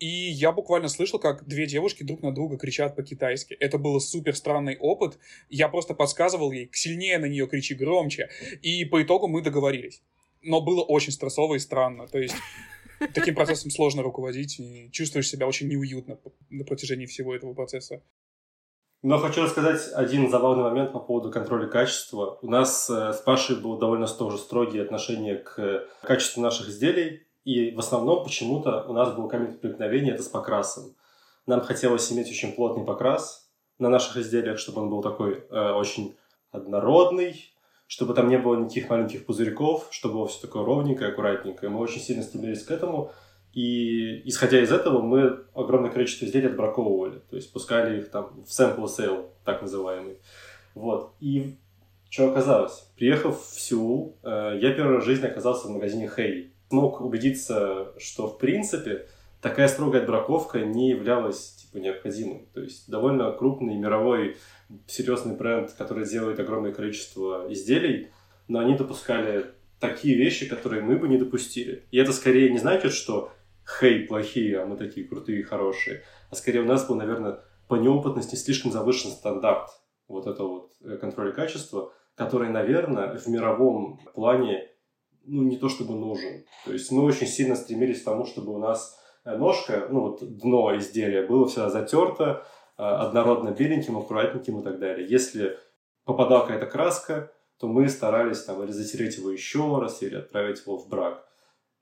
и 0.00 0.06
я 0.06 0.50
буквально 0.50 0.88
слышал, 0.88 1.18
как 1.18 1.46
две 1.46 1.66
девушки 1.66 2.02
друг 2.02 2.22
на 2.22 2.32
друга 2.32 2.56
кричат 2.56 2.96
по-китайски. 2.96 3.52
Это 3.52 3.76
был 3.76 4.00
супер 4.00 4.34
странный 4.34 4.78
опыт. 4.78 5.18
Я 5.50 5.68
просто 5.68 5.92
подсказывал 5.92 6.52
ей, 6.52 6.70
сильнее 6.72 7.18
на 7.18 7.26
нее 7.26 7.46
кричи, 7.46 7.74
громче. 7.74 8.30
И 8.62 8.86
по 8.86 9.02
итогу 9.02 9.28
мы 9.28 9.42
договорились. 9.42 10.02
Но 10.40 10.62
было 10.62 10.80
очень 10.80 11.12
стрессово 11.12 11.56
и 11.56 11.58
странно. 11.58 12.08
То 12.08 12.18
есть 12.18 12.34
таким 13.14 13.34
процессом 13.34 13.70
сложно 13.70 14.02
руководить, 14.02 14.58
и 14.60 14.90
чувствуешь 14.92 15.28
себя 15.28 15.46
очень 15.46 15.68
неуютно 15.68 16.18
на 16.48 16.64
протяжении 16.64 17.06
всего 17.06 17.34
этого 17.34 17.54
процесса. 17.54 18.02
Но 19.02 19.18
хочу 19.18 19.42
рассказать 19.42 19.80
один 19.94 20.30
забавный 20.30 20.64
момент 20.64 20.92
по 20.92 20.98
поводу 20.98 21.30
контроля 21.30 21.66
качества. 21.66 22.38
У 22.42 22.50
нас 22.50 22.90
э, 22.90 23.14
с 23.14 23.22
Пашей 23.22 23.56
было 23.56 23.78
довольно 23.78 24.06
тоже 24.06 24.36
строгие 24.36 24.82
отношения 24.82 25.36
к 25.36 25.88
качеству 26.02 26.42
наших 26.42 26.68
изделий, 26.68 27.26
и 27.44 27.70
в 27.74 27.78
основном 27.78 28.22
почему-то 28.24 28.84
у 28.86 28.92
нас 28.92 29.14
был 29.14 29.26
камень 29.28 29.54
преткновения 29.54 30.12
это 30.12 30.22
с 30.22 30.28
покрасом. 30.28 30.94
Нам 31.46 31.62
хотелось 31.62 32.12
иметь 32.12 32.28
очень 32.28 32.52
плотный 32.52 32.84
покрас 32.84 33.50
на 33.78 33.88
наших 33.88 34.18
изделиях, 34.18 34.58
чтобы 34.58 34.82
он 34.82 34.90
был 34.90 35.00
такой 35.00 35.46
э, 35.48 35.72
очень 35.72 36.14
однородный, 36.50 37.49
чтобы 37.90 38.14
там 38.14 38.28
не 38.28 38.38
было 38.38 38.54
никаких 38.54 38.88
маленьких 38.88 39.26
пузырьков, 39.26 39.88
чтобы 39.90 40.14
было 40.14 40.28
все 40.28 40.40
такое 40.40 40.64
ровненькое, 40.64 41.10
аккуратненькое. 41.10 41.72
Мы 41.72 41.80
очень 41.80 42.00
сильно 42.00 42.22
стремились 42.22 42.62
к 42.62 42.70
этому. 42.70 43.10
И 43.52 44.22
исходя 44.28 44.62
из 44.62 44.70
этого, 44.70 45.02
мы 45.02 45.40
огромное 45.54 45.90
количество 45.90 46.24
изделий 46.24 46.46
отбраковывали. 46.46 47.18
То 47.28 47.34
есть 47.34 47.52
пускали 47.52 47.98
их 47.98 48.12
там 48.12 48.44
в 48.46 48.48
sample 48.48 48.84
sale, 48.84 49.26
так 49.44 49.60
называемый. 49.60 50.18
Вот. 50.76 51.14
И 51.18 51.56
что 52.10 52.30
оказалось? 52.30 52.88
Приехав 52.96 53.44
в 53.44 53.60
Сеул, 53.60 54.16
э, 54.22 54.58
я 54.62 54.72
первый 54.72 54.94
раз 54.94 55.02
в 55.02 55.06
жизни 55.06 55.26
оказался 55.26 55.66
в 55.66 55.72
магазине 55.72 56.08
Хей. 56.08 56.52
Смог 56.68 57.00
убедиться, 57.00 57.92
что 57.98 58.28
в 58.28 58.38
принципе 58.38 59.08
такая 59.40 59.68
строгая 59.68 60.02
отбраковка 60.02 60.60
не 60.60 60.90
являлась 60.90 61.52
типа 61.54 61.78
необходимой. 61.78 62.48
То 62.54 62.60
есть 62.60 62.90
довольно 62.90 63.32
крупный 63.32 63.76
мировой 63.76 64.36
серьезный 64.86 65.36
бренд, 65.36 65.72
который 65.72 66.06
делает 66.06 66.38
огромное 66.40 66.72
количество 66.72 67.46
изделий, 67.50 68.10
но 68.48 68.58
они 68.60 68.76
допускали 68.76 69.46
такие 69.78 70.16
вещи, 70.16 70.48
которые 70.48 70.82
мы 70.82 70.96
бы 70.96 71.08
не 71.08 71.16
допустили. 71.16 71.86
И 71.90 71.98
это 71.98 72.12
скорее 72.12 72.50
не 72.50 72.58
значит, 72.58 72.92
что 72.92 73.32
хей, 73.78 74.06
плохие, 74.06 74.60
а 74.60 74.66
мы 74.66 74.76
такие 74.76 75.06
крутые 75.06 75.40
и 75.40 75.44
хорошие, 75.44 76.02
а 76.30 76.34
скорее 76.34 76.60
у 76.60 76.66
нас 76.66 76.86
был, 76.86 76.96
наверное, 76.96 77.40
по 77.68 77.76
неопытности 77.76 78.34
слишком 78.34 78.72
завышен 78.72 79.10
стандарт 79.10 79.70
вот 80.08 80.26
этого 80.26 80.48
вот 80.48 80.72
э, 80.82 80.96
контроля 80.96 81.32
качества, 81.32 81.92
который, 82.16 82.50
наверное, 82.50 83.16
в 83.16 83.26
мировом 83.28 84.00
плане 84.12 84.68
ну, 85.24 85.42
не 85.42 85.56
то 85.56 85.68
чтобы 85.68 85.94
нужен. 85.94 86.44
То 86.64 86.72
есть 86.72 86.90
мы 86.90 87.04
очень 87.04 87.26
сильно 87.26 87.54
стремились 87.54 88.02
к 88.02 88.04
тому, 88.04 88.26
чтобы 88.26 88.52
у 88.52 88.58
нас 88.58 88.99
ножка, 89.24 89.86
ну 89.90 90.00
вот 90.00 90.38
дно 90.38 90.76
изделия 90.76 91.26
было 91.26 91.46
всегда 91.46 91.70
затерто, 91.70 92.44
а, 92.76 93.06
однородно 93.06 93.50
беленьким, 93.50 93.98
аккуратненьким 93.98 94.60
и 94.60 94.64
так 94.64 94.78
далее. 94.78 95.06
Если 95.08 95.58
попадала 96.04 96.42
какая-то 96.42 96.66
краска, 96.66 97.32
то 97.58 97.68
мы 97.68 97.88
старались 97.88 98.42
там 98.42 98.62
или 98.62 98.70
затереть 98.70 99.18
его 99.18 99.30
еще 99.30 99.78
раз, 99.78 100.02
или 100.02 100.16
отправить 100.16 100.60
его 100.60 100.78
в 100.78 100.88
брак. 100.88 101.26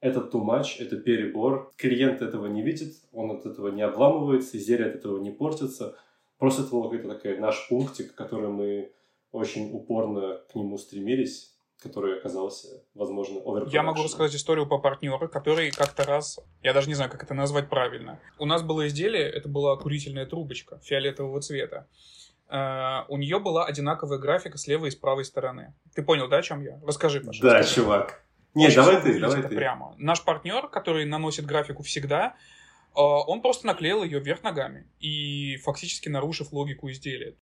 Это 0.01 0.21
too 0.21 0.45
much, 0.45 0.81
это 0.81 0.97
перебор. 0.97 1.73
Клиент 1.77 2.23
этого 2.23 2.47
не 2.47 2.63
видит, 2.63 2.95
он 3.13 3.31
от 3.31 3.47
этого 3.47 3.69
не 3.69 3.83
обламывается, 3.83 4.57
изделие 4.57 4.89
от 4.89 4.97
этого 4.97 5.19
не 5.19 5.31
портится. 5.31 5.97
Просто 6.39 6.63
это 6.63 6.71
был 6.73 6.83
какой-то 6.85 7.09
такой 7.09 7.39
наш 7.39 7.69
пунктик, 7.69 8.15
который 8.15 8.49
мы 8.49 8.93
очень 9.33 9.73
упорно 9.73 10.41
к 10.51 10.55
нему 10.55 10.79
стремились 10.79 11.58
который 11.83 12.19
оказался, 12.19 12.83
возможно, 12.95 13.37
оверпродакшеном. 13.37 13.73
Я 13.73 13.83
могу 13.83 14.03
рассказать 14.03 14.35
историю 14.35 14.67
по 14.67 14.79
партнеру, 14.79 15.29
который 15.29 15.71
как-то 15.71 16.05
раз, 16.05 16.41
я 16.63 16.73
даже 16.73 16.89
не 16.89 16.95
знаю, 16.95 17.11
как 17.11 17.23
это 17.23 17.35
назвать 17.35 17.69
правильно. 17.69 18.21
У 18.39 18.47
нас 18.47 18.63
было 18.63 18.87
изделие, 18.89 19.31
это 19.31 19.49
была 19.49 19.77
курительная 19.77 20.27
трубочка 20.27 20.81
фиолетового 20.83 21.41
цвета. 21.41 21.87
Uh, 22.51 23.05
у 23.09 23.19
нее 23.19 23.41
была 23.41 23.67
одинаковая 23.67 24.19
графика 24.19 24.57
с 24.57 24.67
левой 24.67 24.89
и 24.89 24.91
с 24.91 24.97
правой 24.97 25.27
стороны. 25.27 25.75
Ты 25.95 26.03
понял, 26.03 26.29
да, 26.29 26.39
о 26.39 26.43
чем 26.43 26.63
я? 26.63 26.81
Расскажи, 26.83 27.21
пожалуйста. 27.21 27.47
Да, 27.47 27.63
чувак. 27.63 28.25
Не, 28.55 28.75
давай 28.75 29.03
ты, 29.03 29.21
давай 29.21 29.43
ты. 29.43 29.55
Прямо. 29.55 29.95
Наш 29.99 30.25
партнер, 30.25 30.67
который 30.69 31.05
наносит 31.05 31.45
графику 31.45 31.83
всегда, 31.83 32.37
uh, 32.95 33.23
он 33.27 33.43
просто 33.43 33.67
наклеил 33.67 34.03
ее 34.03 34.19
вверх 34.21 34.43
ногами 34.43 34.89
и 34.99 35.59
фактически 35.59 36.09
нарушив 36.09 36.51
логику 36.51 36.91
изделия. 36.91 37.37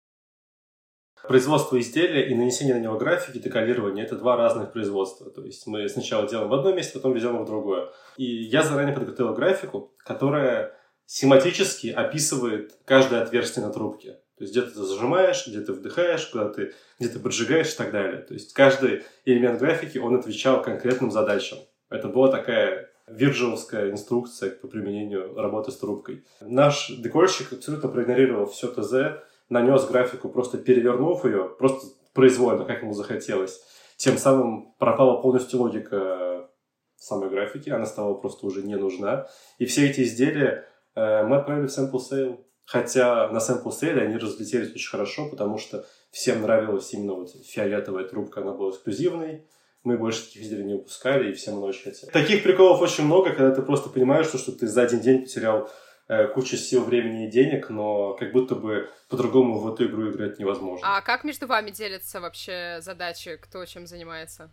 Производство 1.27 1.81
изделия 1.81 2.29
и 2.29 2.35
нанесение 2.35 2.75
на 2.75 2.81
него 2.81 2.99
графики, 2.99 3.39
декалирование– 3.39 4.05
это 4.07 4.17
два 4.17 4.37
разных 4.37 4.73
производства. 4.73 5.31
То 5.31 5.43
есть 5.43 5.67
мы 5.67 5.89
сначала 5.89 6.29
делаем 6.29 6.51
в 6.51 6.55
одном 6.55 6.77
месте, 6.77 6.95
потом 6.95 7.15
везем 7.15 7.43
в 7.43 7.47
другое. 7.47 7.89
И 8.17 8.25
я 8.25 8.63
заранее 8.63 8.95
подготовил 8.95 9.33
графику, 9.33 9.95
которая 10.05 10.77
семантически 11.07 11.89
описывает 11.89 12.79
каждое 12.85 13.23
отверстие 13.23 13.65
на 13.65 13.73
трубке. 13.73 14.19
То 14.37 14.43
есть 14.43 14.53
где 14.53 14.63
ты 14.63 14.71
зажимаешь, 14.71 15.47
где 15.47 15.61
ты 15.61 15.73
вдыхаешь, 15.73 16.27
куда 16.27 16.49
ты, 16.49 16.73
где 16.99 17.09
ты 17.09 17.19
поджигаешь 17.19 17.73
и 17.73 17.77
так 17.77 17.93
далее. 17.93 18.21
То 18.23 18.35
есть 18.35 18.53
каждый 18.53 19.05
элемент 19.25 19.61
графики, 19.61 19.99
он 19.99 20.17
отвечал 20.17 20.61
конкретным 20.61 21.11
задачам. 21.11 21.59
Это 21.89 22.09
была 22.09 22.29
такая 22.31 22.91
вирджиновская 23.07 23.91
инструкция 23.91 24.51
по 24.51 24.67
применению 24.67 25.35
работы 25.37 25.71
с 25.71 25.77
трубкой. 25.77 26.25
Наш 26.41 26.91
декорщик 26.91 27.53
абсолютно 27.53 27.89
проигнорировал 27.89 28.47
все 28.47 28.69
ТЗ, 28.69 29.23
нанес 29.49 29.85
графику, 29.87 30.29
просто 30.29 30.59
перевернув 30.59 31.25
ее, 31.25 31.55
просто 31.59 31.87
произвольно, 32.13 32.65
как 32.65 32.83
ему 32.83 32.93
захотелось. 32.93 33.61
Тем 33.97 34.19
самым 34.19 34.75
пропала 34.79 35.21
полностью 35.21 35.61
логика 35.61 36.49
самой 36.97 37.29
графики, 37.31 37.71
она 37.71 37.87
стала 37.87 38.15
просто 38.15 38.47
уже 38.47 38.63
не 38.63 38.77
нужна. 38.77 39.27
И 39.59 39.67
все 39.67 39.89
эти 39.89 40.03
изделия 40.03 40.67
э, 40.95 41.25
мы 41.25 41.37
отправили 41.37 41.67
в 41.67 41.79
sample 41.79 42.01
sale. 42.01 42.39
Хотя 42.65 43.29
на 43.29 43.39
sample 43.39 43.71
sale 43.71 44.01
они 44.01 44.17
разлетелись 44.17 44.75
очень 44.75 44.91
хорошо, 44.91 45.29
потому 45.29 45.59
что 45.59 45.85
всем 46.11 46.43
нравилась 46.43 46.93
именно 46.95 47.15
вот 47.15 47.31
фиолетовая 47.45 48.05
трубка, 48.05 48.41
она 48.41 48.53
была 48.53 48.71
эксклюзивной. 48.71 49.47
мы 49.83 49.99
больше 49.99 50.25
таких 50.25 50.43
изделий 50.43 50.65
не 50.65 50.75
выпускали, 50.75 51.31
и 51.31 51.35
все 51.35 51.53
мы 51.53 51.61
очень 51.61 51.85
хотели. 51.85 52.11
Таких 52.11 52.43
приколов 52.43 52.81
очень 52.81 53.05
много, 53.05 53.31
когда 53.31 53.55
ты 53.55 53.61
просто 53.61 53.91
понимаешь, 53.91 54.27
что, 54.27 54.39
что 54.39 54.53
ты 54.53 54.67
за 54.67 54.83
один 54.83 55.01
день 55.01 55.23
потерял 55.23 55.69
э, 56.09 56.29
кучу 56.29 56.57
сил, 56.57 56.85
времени 56.85 57.27
и 57.27 57.31
денег, 57.31 57.71
но 57.71 58.15
как 58.15 58.33
будто 58.33 58.55
бы 58.55 58.91
по-другому 59.09 59.59
в 59.59 59.73
эту 59.73 59.87
игру 59.87 60.11
играть 60.11 60.39
невозможно. 60.39 60.87
А 60.87 61.01
как 61.01 61.25
между 61.25 61.47
вами 61.47 61.71
делятся 61.71 62.21
вообще 62.21 62.79
задачи, 62.81 63.37
кто 63.37 63.65
чем 63.65 63.87
занимается? 63.87 64.51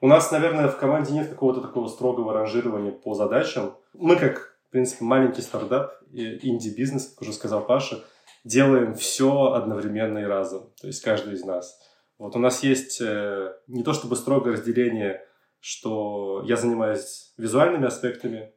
У 0.00 0.08
нас, 0.08 0.32
наверное, 0.32 0.68
в 0.68 0.78
команде 0.78 1.12
нет 1.12 1.28
какого-то 1.28 1.60
такого 1.60 1.86
строгого 1.88 2.32
ранжирования 2.32 2.90
по 2.90 3.14
задачам. 3.14 3.76
Мы, 3.92 4.16
как, 4.16 4.56
в 4.66 4.70
принципе, 4.70 5.04
маленький 5.04 5.42
стартап, 5.42 5.94
инди-бизнес, 6.10 7.10
как 7.10 7.22
уже 7.22 7.32
сказал 7.32 7.64
Паша, 7.64 8.02
делаем 8.44 8.94
все 8.94 9.52
одновременно 9.52 10.18
и 10.18 10.24
разом. 10.24 10.72
То 10.80 10.88
есть 10.88 11.02
каждый 11.02 11.34
из 11.34 11.44
нас. 11.44 11.78
Вот 12.18 12.36
у 12.36 12.38
нас 12.38 12.62
есть 12.62 13.00
э, 13.00 13.52
не 13.68 13.82
то 13.82 13.92
чтобы 13.92 14.16
строгое 14.16 14.54
разделение, 14.54 15.24
что 15.60 16.42
я 16.46 16.56
занимаюсь 16.56 17.32
визуальными 17.36 17.86
аспектами, 17.86 18.52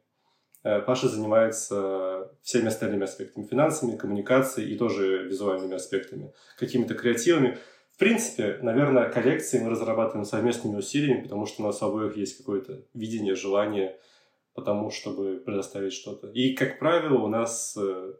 Паша 0.86 1.08
занимается 1.08 2.30
всеми 2.42 2.66
остальными 2.66 3.04
аспектами, 3.04 3.46
финансами, 3.46 3.96
коммуникацией 3.96 4.72
и 4.72 4.78
тоже 4.78 5.24
визуальными 5.28 5.74
аспектами, 5.74 6.32
какими-то 6.58 6.94
креативами. 6.94 7.58
В 7.92 7.98
принципе, 7.98 8.58
наверное, 8.62 9.08
коллекции 9.08 9.58
мы 9.58 9.70
разрабатываем 9.70 10.24
совместными 10.24 10.76
усилиями, 10.76 11.22
потому 11.22 11.46
что 11.46 11.62
у 11.62 11.66
нас 11.66 11.80
обоих 11.82 12.16
есть 12.16 12.38
какое-то 12.38 12.82
видение, 12.94 13.34
желание 13.34 13.98
потому, 14.54 14.90
чтобы 14.90 15.42
предоставить 15.44 15.92
что-то. 15.92 16.28
И, 16.28 16.54
как 16.54 16.78
правило, 16.78 17.18
у 17.18 17.28
нас, 17.28 17.76
э, 17.78 18.14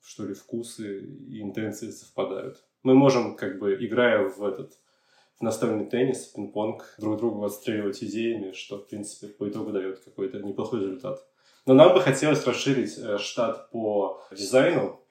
что 0.00 0.24
ли, 0.24 0.34
вкусы 0.34 1.00
и 1.00 1.42
интенции 1.42 1.90
совпадают 1.90 2.64
мы 2.82 2.94
можем, 2.94 3.36
как 3.36 3.58
бы, 3.58 3.74
играя 3.74 4.28
в 4.28 4.42
этот 4.44 4.78
в 5.38 5.42
настольный 5.42 5.86
теннис, 5.86 6.32
пинг-понг, 6.34 6.96
друг 6.98 7.18
другу 7.18 7.44
отстреливать 7.44 8.02
идеями, 8.02 8.52
что, 8.52 8.78
в 8.78 8.88
принципе, 8.88 9.28
по 9.32 9.48
итогу 9.48 9.70
дает 9.70 10.00
какой-то 10.00 10.40
неплохой 10.40 10.80
результат. 10.80 11.24
Но 11.68 11.74
нам 11.74 11.92
бы 11.92 12.00
хотелось 12.00 12.46
расширить 12.46 12.96
э, 12.96 13.18
штат 13.18 13.70
по 13.70 14.22
дизайну, 14.32 15.04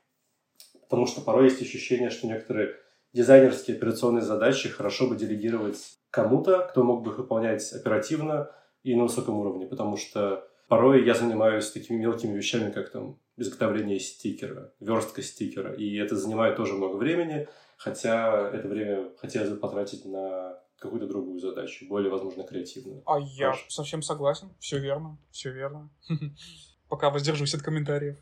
потому 0.82 1.05
что 1.05 1.22
порой 1.22 1.49
есть 1.49 1.62
ощущение, 1.62 2.10
что 2.10 2.26
некоторые 2.26 2.74
дизайнерские 3.14 3.78
операционные 3.78 4.24
задачи 4.24 4.68
хорошо 4.68 5.05
бы 5.05 5.16
делегировать 5.16 5.78
кому-то, 6.10 6.68
кто 6.68 6.84
мог 6.84 7.03
бы 7.03 7.12
их 7.12 7.20
выполнять 7.20 7.72
оперативно 7.74 8.49
и 8.82 8.95
на 8.95 9.03
высоком 9.03 9.38
уровне, 9.38 9.68
потому 9.68 9.97
что 9.97 10.49
порой 10.68 11.05
я 11.05 11.14
занимаюсь 11.14 11.70
такими 11.70 11.97
мелкими 11.97 12.36
вещами, 12.36 12.72
как 12.72 12.89
там 12.89 13.20
изготовление 13.38 13.99
стикера, 13.99 14.74
верстка 14.80 15.22
стикера. 15.22 15.76
И 15.76 15.95
это 15.97 16.16
занимает 16.16 16.55
тоже 16.55 16.74
много 16.74 16.95
времени, 16.95 17.47
хотя 17.78 18.49
это 18.49 18.68
время 18.68 19.12
хотелось 19.20 19.51
бы 19.51 19.58
потратить 19.58 20.05
на 20.05 20.60
какую-то 20.80 21.07
другую 21.07 21.39
задачу, 21.39 21.86
более, 21.88 22.11
возможно, 22.11 22.43
креативную. 22.43 23.03
А 23.05 23.19
я 23.19 23.51
Паш? 23.51 23.65
совсем 23.69 24.01
согласен. 24.01 24.53
Все 24.59 24.80
верно, 24.80 25.17
все 25.32 25.51
верно. 25.51 25.89
Пока 26.89 27.09
воздержусь 27.09 27.53
от 27.53 27.61
комментариев. 27.61 28.17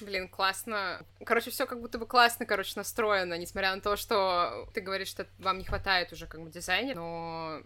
Блин, 0.00 0.28
классно. 0.28 1.06
Короче, 1.24 1.50
все 1.50 1.66
как 1.66 1.80
будто 1.80 1.98
бы 1.98 2.06
классно, 2.06 2.46
короче, 2.46 2.72
настроено, 2.76 3.38
несмотря 3.38 3.74
на 3.74 3.80
то, 3.80 3.96
что 3.96 4.68
ты 4.74 4.80
говоришь, 4.80 5.08
что 5.08 5.26
вам 5.38 5.58
не 5.58 5.64
хватает 5.64 6.12
уже 6.12 6.26
как 6.26 6.42
бы 6.42 6.50
дизайна, 6.50 6.94
но 6.94 7.62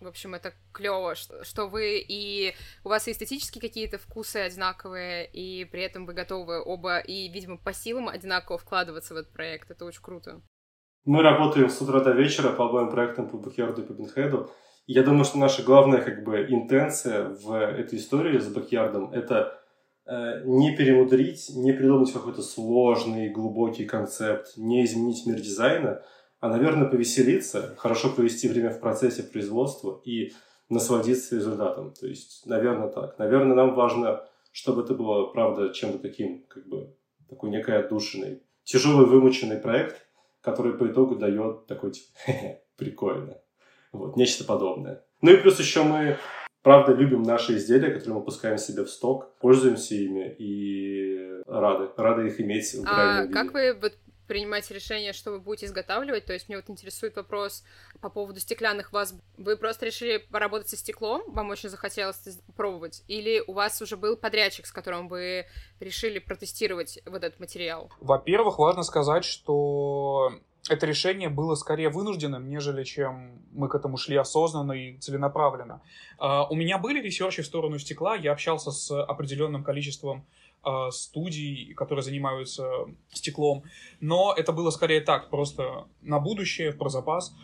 в 0.00 0.06
общем, 0.06 0.34
это 0.34 0.52
клево, 0.72 1.14
что, 1.14 1.42
что 1.44 1.66
вы 1.68 1.98
и 1.98 2.54
у 2.84 2.88
вас 2.88 3.08
и 3.08 3.12
эстетические 3.12 3.62
какие-то 3.62 3.98
вкусы 3.98 4.36
одинаковые, 4.36 5.26
и 5.26 5.64
при 5.64 5.82
этом 5.82 6.04
вы 6.04 6.12
готовы 6.12 6.62
оба 6.62 6.98
и, 6.98 7.28
видимо, 7.28 7.56
по 7.56 7.72
силам 7.72 8.08
одинаково 8.08 8.58
вкладываться 8.58 9.14
в 9.14 9.16
этот 9.16 9.32
проект. 9.32 9.70
Это 9.70 9.84
очень 9.84 10.02
круто. 10.02 10.42
Мы 11.06 11.22
работаем 11.22 11.70
с 11.70 11.80
утра 11.80 12.00
до 12.00 12.10
вечера 12.10 12.50
по 12.50 12.66
обоим 12.66 12.90
проектам 12.90 13.30
по 13.30 13.38
Бэкьярду 13.38 13.82
и 13.82 13.86
по 13.86 13.92
Бинхеду. 13.92 14.50
Я 14.86 15.02
думаю, 15.02 15.24
что 15.24 15.38
наша 15.38 15.62
главная 15.62 16.02
как 16.02 16.22
бы 16.22 16.46
интенция 16.48 17.30
в 17.30 17.52
этой 17.52 17.98
истории 17.98 18.38
с 18.38 18.48
Бэкьярдом– 18.48 19.10
это 19.12 19.58
э, 20.04 20.42
не 20.44 20.76
перемудрить, 20.76 21.50
не 21.54 21.72
придумать 21.72 22.12
какой-то 22.12 22.42
сложный, 22.42 23.30
глубокий 23.30 23.86
концепт, 23.86 24.58
не 24.58 24.84
изменить 24.84 25.26
мир 25.26 25.40
дизайна– 25.40 26.02
а, 26.40 26.48
наверное, 26.48 26.88
повеселиться, 26.88 27.74
хорошо 27.78 28.10
провести 28.10 28.48
время 28.48 28.70
в 28.70 28.80
процессе 28.80 29.22
производства 29.22 30.00
и 30.04 30.32
насладиться 30.68 31.36
результатом. 31.36 31.92
То 31.94 32.06
есть, 32.06 32.44
наверное, 32.46 32.88
так. 32.88 33.18
Наверное, 33.18 33.56
нам 33.56 33.74
важно, 33.74 34.24
чтобы 34.52 34.82
это 34.82 34.94
было, 34.94 35.26
правда, 35.26 35.72
чем-то 35.72 35.98
таким, 35.98 36.44
как 36.46 36.68
бы, 36.68 36.94
такой 37.28 37.50
некой 37.50 37.78
отдушиной. 37.78 38.42
Тяжелый, 38.64 39.06
вымученный 39.06 39.56
проект, 39.56 40.05
который 40.46 40.74
по 40.74 40.86
итогу 40.86 41.16
дает 41.16 41.66
такой, 41.66 41.90
типа, 41.90 42.06
прикольно. 42.76 43.36
Вот, 43.90 44.16
нечто 44.16 44.44
подобное. 44.44 45.04
Ну 45.20 45.32
и 45.32 45.36
плюс 45.38 45.58
еще 45.58 45.82
мы, 45.82 46.18
правда, 46.62 46.92
любим 46.92 47.22
наши 47.24 47.56
изделия, 47.56 47.90
которые 47.90 48.20
мы 48.20 48.24
пускаем 48.24 48.56
себе 48.56 48.84
в 48.84 48.88
сток, 48.88 49.36
пользуемся 49.40 49.96
ими 49.96 50.36
и 50.38 51.42
рады, 51.48 51.88
рады 51.96 52.28
их 52.28 52.40
иметь 52.40 52.72
в 52.74 52.84
а 52.86 53.22
виде. 53.22 53.32
как 53.32 53.52
вы 53.54 53.74
принимать 54.26 54.70
решение, 54.70 55.12
что 55.12 55.30
вы 55.30 55.40
будете 55.40 55.66
изготавливать. 55.66 56.24
То 56.24 56.32
есть 56.32 56.48
мне 56.48 56.56
вот 56.56 56.68
интересует 56.68 57.16
вопрос 57.16 57.64
по 58.00 58.10
поводу 58.10 58.40
стеклянных 58.40 58.92
ваз. 58.92 59.14
Вы 59.36 59.56
просто 59.56 59.86
решили 59.86 60.18
поработать 60.18 60.68
со 60.68 60.76
стеклом, 60.76 61.22
вам 61.28 61.50
очень 61.50 61.68
захотелось 61.68 62.18
попробовать? 62.46 63.02
Или 63.08 63.42
у 63.46 63.52
вас 63.52 63.80
уже 63.82 63.96
был 63.96 64.16
подрядчик, 64.16 64.66
с 64.66 64.72
которым 64.72 65.08
вы 65.08 65.46
решили 65.80 66.18
протестировать 66.18 67.00
вот 67.06 67.24
этот 67.24 67.40
материал? 67.40 67.90
Во-первых, 68.00 68.58
важно 68.58 68.82
сказать, 68.82 69.24
что 69.24 70.32
это 70.68 70.86
решение 70.86 71.28
было 71.28 71.54
скорее 71.54 71.88
вынужденным, 71.88 72.48
нежели 72.48 72.84
чем 72.84 73.42
мы 73.52 73.68
к 73.68 73.74
этому 73.74 73.96
шли 73.96 74.16
осознанно 74.16 74.72
и 74.72 74.98
целенаправленно. 74.98 75.82
Uh, 76.18 76.46
у 76.50 76.54
меня 76.54 76.78
были 76.78 77.00
ресерчи 77.00 77.42
в 77.42 77.46
сторону 77.46 77.78
стекла, 77.78 78.16
я 78.16 78.32
общался 78.32 78.70
с 78.70 78.90
определенным 79.02 79.62
количеством 79.62 80.26
э, 80.66 80.90
студий, 80.90 81.72
которые 81.74 82.02
занимаются 82.02 82.68
стеклом. 83.12 83.64
Но 84.00 84.34
это 84.36 84.52
было 84.52 84.70
скорее 84.70 85.00
так, 85.00 85.30
просто 85.30 85.86
на 86.02 86.18
будущее, 86.18 86.72
про 86.72 86.88
запас. 86.88 87.34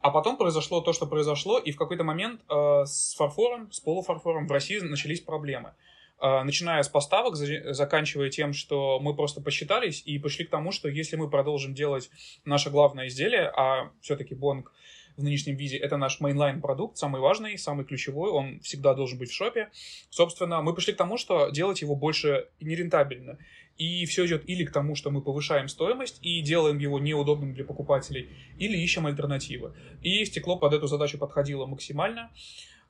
А 0.00 0.10
потом 0.10 0.38
произошло 0.38 0.80
то, 0.80 0.92
что 0.94 1.06
произошло, 1.06 1.58
и 1.58 1.72
в 1.72 1.76
какой-то 1.76 2.04
момент 2.04 2.40
э, 2.48 2.84
с 2.86 3.14
фарфором, 3.16 3.70
с 3.70 3.80
полуфарфором 3.80 4.46
в 4.46 4.52
России 4.52 4.78
начались 4.80 5.20
проблемы. 5.20 5.74
Э, 6.22 6.42
начиная 6.42 6.82
с 6.82 6.88
поставок, 6.88 7.36
за, 7.36 7.74
заканчивая 7.74 8.30
тем, 8.30 8.54
что 8.54 8.98
мы 9.00 9.14
просто 9.14 9.42
посчитались 9.42 10.02
и 10.06 10.18
пришли 10.18 10.46
к 10.46 10.50
тому, 10.50 10.72
что 10.72 10.88
если 10.88 11.16
мы 11.16 11.28
продолжим 11.28 11.74
делать 11.74 12.10
наше 12.44 12.70
главное 12.70 13.08
изделие, 13.08 13.50
а 13.54 13.90
все-таки 14.00 14.34
Бонг 14.34 14.72
в 15.16 15.22
нынешнем 15.22 15.56
виде. 15.56 15.76
Это 15.76 15.96
наш 15.96 16.20
mainline 16.20 16.60
продукт, 16.60 16.96
самый 16.96 17.20
важный, 17.20 17.58
самый 17.58 17.84
ключевой, 17.84 18.30
он 18.30 18.60
всегда 18.60 18.94
должен 18.94 19.18
быть 19.18 19.30
в 19.30 19.34
шопе. 19.34 19.70
Собственно, 20.10 20.62
мы 20.62 20.74
пришли 20.74 20.92
к 20.92 20.96
тому, 20.96 21.16
что 21.16 21.50
делать 21.50 21.82
его 21.82 21.94
больше 21.96 22.48
нерентабельно. 22.60 23.38
И 23.76 24.04
все 24.04 24.26
идет 24.26 24.46
или 24.46 24.64
к 24.64 24.72
тому, 24.72 24.94
что 24.94 25.10
мы 25.10 25.22
повышаем 25.22 25.66
стоимость 25.68 26.18
и 26.20 26.42
делаем 26.42 26.78
его 26.78 26.98
неудобным 26.98 27.54
для 27.54 27.64
покупателей, 27.64 28.28
или 28.58 28.76
ищем 28.76 29.06
альтернативы. 29.06 29.74
И 30.02 30.22
стекло 30.26 30.58
под 30.58 30.74
эту 30.74 30.86
задачу 30.86 31.16
подходило 31.16 31.64
максимально. 31.64 32.30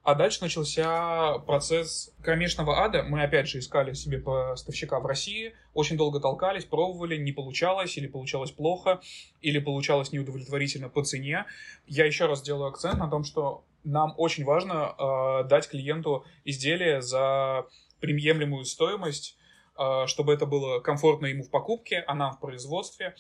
А 0.03 0.15
дальше 0.15 0.41
начался 0.41 1.39
процесс 1.41 2.11
кромешного 2.23 2.83
ада. 2.83 3.03
Мы 3.03 3.23
опять 3.23 3.49
же 3.49 3.59
искали 3.59 3.93
себе 3.93 4.19
поставщика 4.19 4.99
в 4.99 5.05
России, 5.05 5.55
очень 5.75 5.99
долго 5.99 6.21
толкались, 6.21 6.65
пробовали, 6.65 7.19
не 7.19 7.33
получалось, 7.33 7.99
или 7.99 8.07
получалось 8.07 8.51
плохо, 8.51 9.03
или 9.43 9.59
получалось 9.59 10.11
неудовлетворительно 10.11 10.89
по 10.89 11.05
цене. 11.05 11.45
Я 11.87 12.07
еще 12.07 12.27
раз 12.27 12.41
делаю 12.41 12.69
акцент 12.69 12.99
на 12.99 13.11
том, 13.11 13.25
что 13.25 13.63
нам 13.85 14.15
очень 14.17 14.45
важно 14.45 14.95
э, 14.99 15.49
дать 15.49 15.69
клиенту 15.69 16.25
изделие 16.45 17.03
за 17.03 17.67
приемлемую 18.01 18.65
стоимость, 18.65 19.37
э, 19.79 20.07
чтобы 20.07 20.33
это 20.33 20.47
было 20.47 20.81
комфортно 20.81 21.27
ему 21.27 21.43
в 21.43 21.51
покупке, 21.51 22.03
а 22.07 22.15
нам 22.15 22.33
в 22.33 22.41
производстве. 22.41 23.15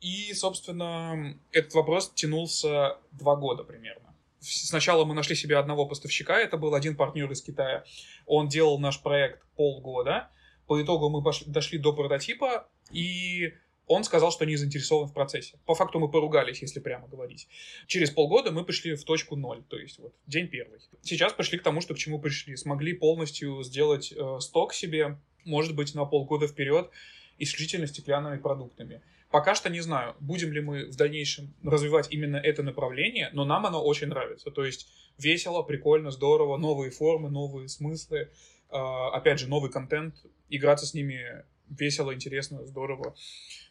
И, 0.00 0.32
собственно, 0.32 1.36
этот 1.52 1.74
вопрос 1.74 2.10
тянулся 2.14 2.96
два 3.12 3.36
года 3.36 3.62
примерно 3.62 4.03
сначала 4.44 5.04
мы 5.04 5.14
нашли 5.14 5.34
себе 5.34 5.56
одного 5.56 5.86
поставщика, 5.86 6.38
это 6.38 6.56
был 6.56 6.74
один 6.74 6.96
партнер 6.96 7.30
из 7.30 7.42
Китая. 7.42 7.84
Он 8.26 8.48
делал 8.48 8.78
наш 8.78 9.00
проект 9.00 9.42
полгода. 9.56 10.30
По 10.66 10.82
итогу 10.82 11.10
мы 11.10 11.22
пошли, 11.22 11.50
дошли 11.50 11.78
до 11.78 11.92
прототипа, 11.92 12.68
и 12.90 13.52
он 13.86 14.04
сказал, 14.04 14.32
что 14.32 14.46
не 14.46 14.56
заинтересован 14.56 15.08
в 15.08 15.12
процессе. 15.12 15.58
По 15.66 15.74
факту 15.74 15.98
мы 15.98 16.10
поругались, 16.10 16.62
если 16.62 16.80
прямо 16.80 17.06
говорить. 17.06 17.48
Через 17.86 18.10
полгода 18.10 18.50
мы 18.50 18.64
пришли 18.64 18.94
в 18.94 19.04
точку 19.04 19.36
ноль, 19.36 19.62
то 19.68 19.76
есть 19.76 19.98
вот 19.98 20.14
день 20.26 20.48
первый. 20.48 20.80
Сейчас 21.02 21.32
пришли 21.34 21.58
к 21.58 21.62
тому, 21.62 21.80
что 21.80 21.94
к 21.94 21.98
чему 21.98 22.18
пришли. 22.18 22.56
Смогли 22.56 22.94
полностью 22.94 23.62
сделать 23.62 24.12
э, 24.12 24.38
сток 24.40 24.72
себе, 24.72 25.18
может 25.44 25.74
быть, 25.74 25.94
на 25.94 26.06
полгода 26.06 26.46
вперед, 26.46 26.90
исключительно 27.38 27.86
стеклянными 27.86 28.38
продуктами. 28.38 29.02
Пока 29.34 29.56
что 29.56 29.68
не 29.68 29.80
знаю, 29.80 30.14
будем 30.20 30.52
ли 30.52 30.60
мы 30.60 30.84
в 30.84 30.94
дальнейшем 30.94 31.52
развивать 31.64 32.06
именно 32.12 32.36
это 32.36 32.62
направление, 32.62 33.30
но 33.32 33.44
нам 33.44 33.66
оно 33.66 33.82
очень 33.82 34.06
нравится. 34.06 34.52
То 34.52 34.64
есть 34.64 34.86
весело, 35.18 35.64
прикольно, 35.64 36.12
здорово, 36.12 36.56
новые 36.56 36.92
формы, 36.92 37.30
новые 37.30 37.66
смыслы, 37.66 38.30
а, 38.70 39.08
опять 39.10 39.40
же, 39.40 39.48
новый 39.48 39.72
контент, 39.72 40.14
играться 40.50 40.86
с 40.86 40.94
ними 40.94 41.44
весело, 41.68 42.14
интересно, 42.14 42.64
здорово. 42.64 43.16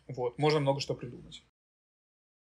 Вот, 0.09 0.37
можно 0.37 0.59
много 0.59 0.81
что 0.81 0.95
придумать. 0.95 1.45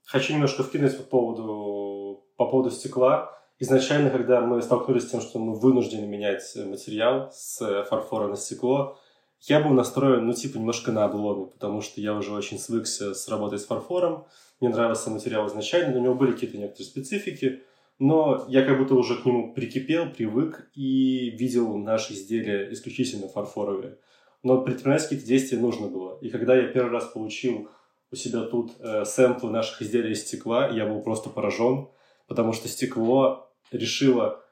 Хочу 0.05 0.35
немножко 0.35 0.63
вкинуть 0.63 0.99
по 0.99 1.05
поводу, 1.05 2.23
по 2.37 2.51
поводу 2.51 2.71
стекла. 2.71 3.33
изначально, 3.59 4.11
когда 4.11 4.43
мы 4.43 4.61
столкнулись 4.61 5.05
с 5.05 5.11
тем, 5.11 5.23
что 5.23 5.39
мы 5.39 5.59
вынуждены 5.59 6.07
менять 6.07 6.43
материал 6.55 7.33
с 7.33 7.85
фарфора 7.89 8.29
на 8.29 8.37
стекло, 8.37 9.01
я 9.49 9.61
был 9.61 9.71
настроен, 9.71 10.27
ну, 10.27 10.33
типа, 10.33 10.59
немножко 10.59 10.93
на 10.93 11.05
обломе, 11.05 11.47
потому 11.47 11.81
что 11.81 12.01
я 12.01 12.15
уже 12.15 12.33
очень 12.33 12.59
свыкся 12.59 13.15
с 13.15 13.29
работой 13.29 13.59
с 13.59 13.67
фарфором, 13.67 14.27
мне 14.61 14.71
нравился 14.71 15.11
материал 15.11 15.47
изначально, 15.49 15.99
у 15.99 16.03
него 16.03 16.15
были 16.15 16.33
какие-то 16.33 16.59
некоторые 16.59 16.87
специфики, 16.87 17.63
но 17.99 18.45
я 18.49 18.65
как 18.65 18.79
будто 18.79 18.95
уже 18.95 19.17
к 19.17 19.25
нему 19.25 19.55
прикипел, 19.55 20.11
привык 20.11 20.69
и 20.75 21.31
видел 21.31 21.77
наши 21.79 22.13
изделия 22.13 22.73
исключительно 22.73 23.29
фарфоровые. 23.29 23.99
Но 24.43 24.61
предпринимать 24.61 25.03
какие-то 25.03 25.27
действия 25.27 25.59
нужно 25.59 25.89
было. 25.89 26.19
И 26.21 26.29
когда 26.29 26.57
я 26.57 26.69
первый 26.69 26.93
раз 26.93 27.07
получил 27.07 27.71
у 28.11 28.17
себя 28.17 28.43
тут 28.43 28.73
э, 28.79 29.05
сэмплы 29.05 29.51
наших 29.51 29.83
изделий 29.83 30.13
из 30.13 30.23
стекла, 30.23 30.69
я 30.69 30.87
был 30.87 31.01
просто 31.01 31.31
поражен, 31.31 31.89
потому 32.27 32.53
что 32.53 32.69
стекло 32.69 33.51
решило 33.73 34.45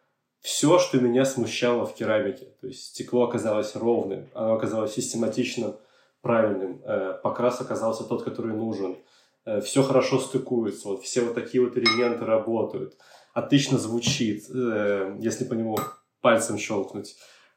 все, 0.45 0.79
что 0.79 1.01
меня 1.01 1.25
смущало 1.25 1.87
в 1.87 1.95
керамике. 1.95 2.49
То 2.61 2.67
есть 2.67 2.89
стекло 2.89 3.25
оказалось 3.25 3.75
ровным, 3.75 4.29
оно 4.35 4.53
оказалось 4.53 4.93
систематичным, 4.93 5.77
правильным, 6.21 6.83
э, 6.85 7.19
покрас 7.23 7.63
оказался 7.63 8.05
тот, 8.05 8.25
который 8.25 8.55
нужен. 8.55 8.99
Э, 9.47 9.63
все 9.63 9.83
хорошо 9.83 10.19
стыкуется, 10.21 10.89
вот 10.89 11.03
все 11.03 11.23
вот 11.23 11.35
такие 11.35 11.65
вот 11.65 11.79
элементы 11.79 12.27
работают. 12.27 12.95
Отлично 13.33 13.79
звучит, 13.79 14.45
э, 14.55 15.17
если 15.19 15.47
по 15.47 15.55
нему 15.55 15.79
пальцем 16.21 16.59
щелкнуть. 16.59 17.17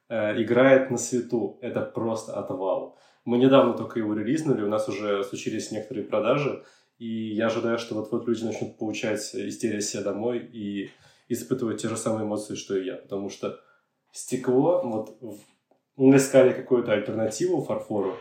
Играет 0.09 0.89
на 0.89 0.97
свету. 0.97 1.57
Это 1.61 1.81
просто 1.81 2.39
отвал. 2.39 2.97
Мы 3.25 3.37
недавно 3.37 3.73
только 3.73 3.99
его 3.99 4.13
релизнули, 4.13 4.63
у 4.63 4.69
нас 4.69 4.87
уже 4.87 5.25
случились 5.25 5.71
некоторые 5.71 6.05
продажи, 6.05 6.63
и 6.99 7.33
я 7.33 7.47
ожидаю, 7.47 7.77
что 7.77 7.95
вот-вот 7.95 8.25
люди 8.25 8.45
начнут 8.45 8.77
получать 8.77 9.19
истерия 9.35 9.81
себе 9.81 10.03
домой 10.03 10.39
и 10.39 10.89
испытывать 11.27 11.81
те 11.81 11.89
же 11.89 11.97
самые 11.97 12.25
эмоции, 12.25 12.55
что 12.55 12.77
и 12.77 12.85
я. 12.85 12.95
Потому 12.95 13.29
что 13.29 13.59
стекло, 14.11 14.81
вот 14.83 15.17
мы 15.95 16.15
искали 16.15 16.53
какую-то 16.53 16.93
альтернативу 16.93 17.61
фарфору, 17.61 18.15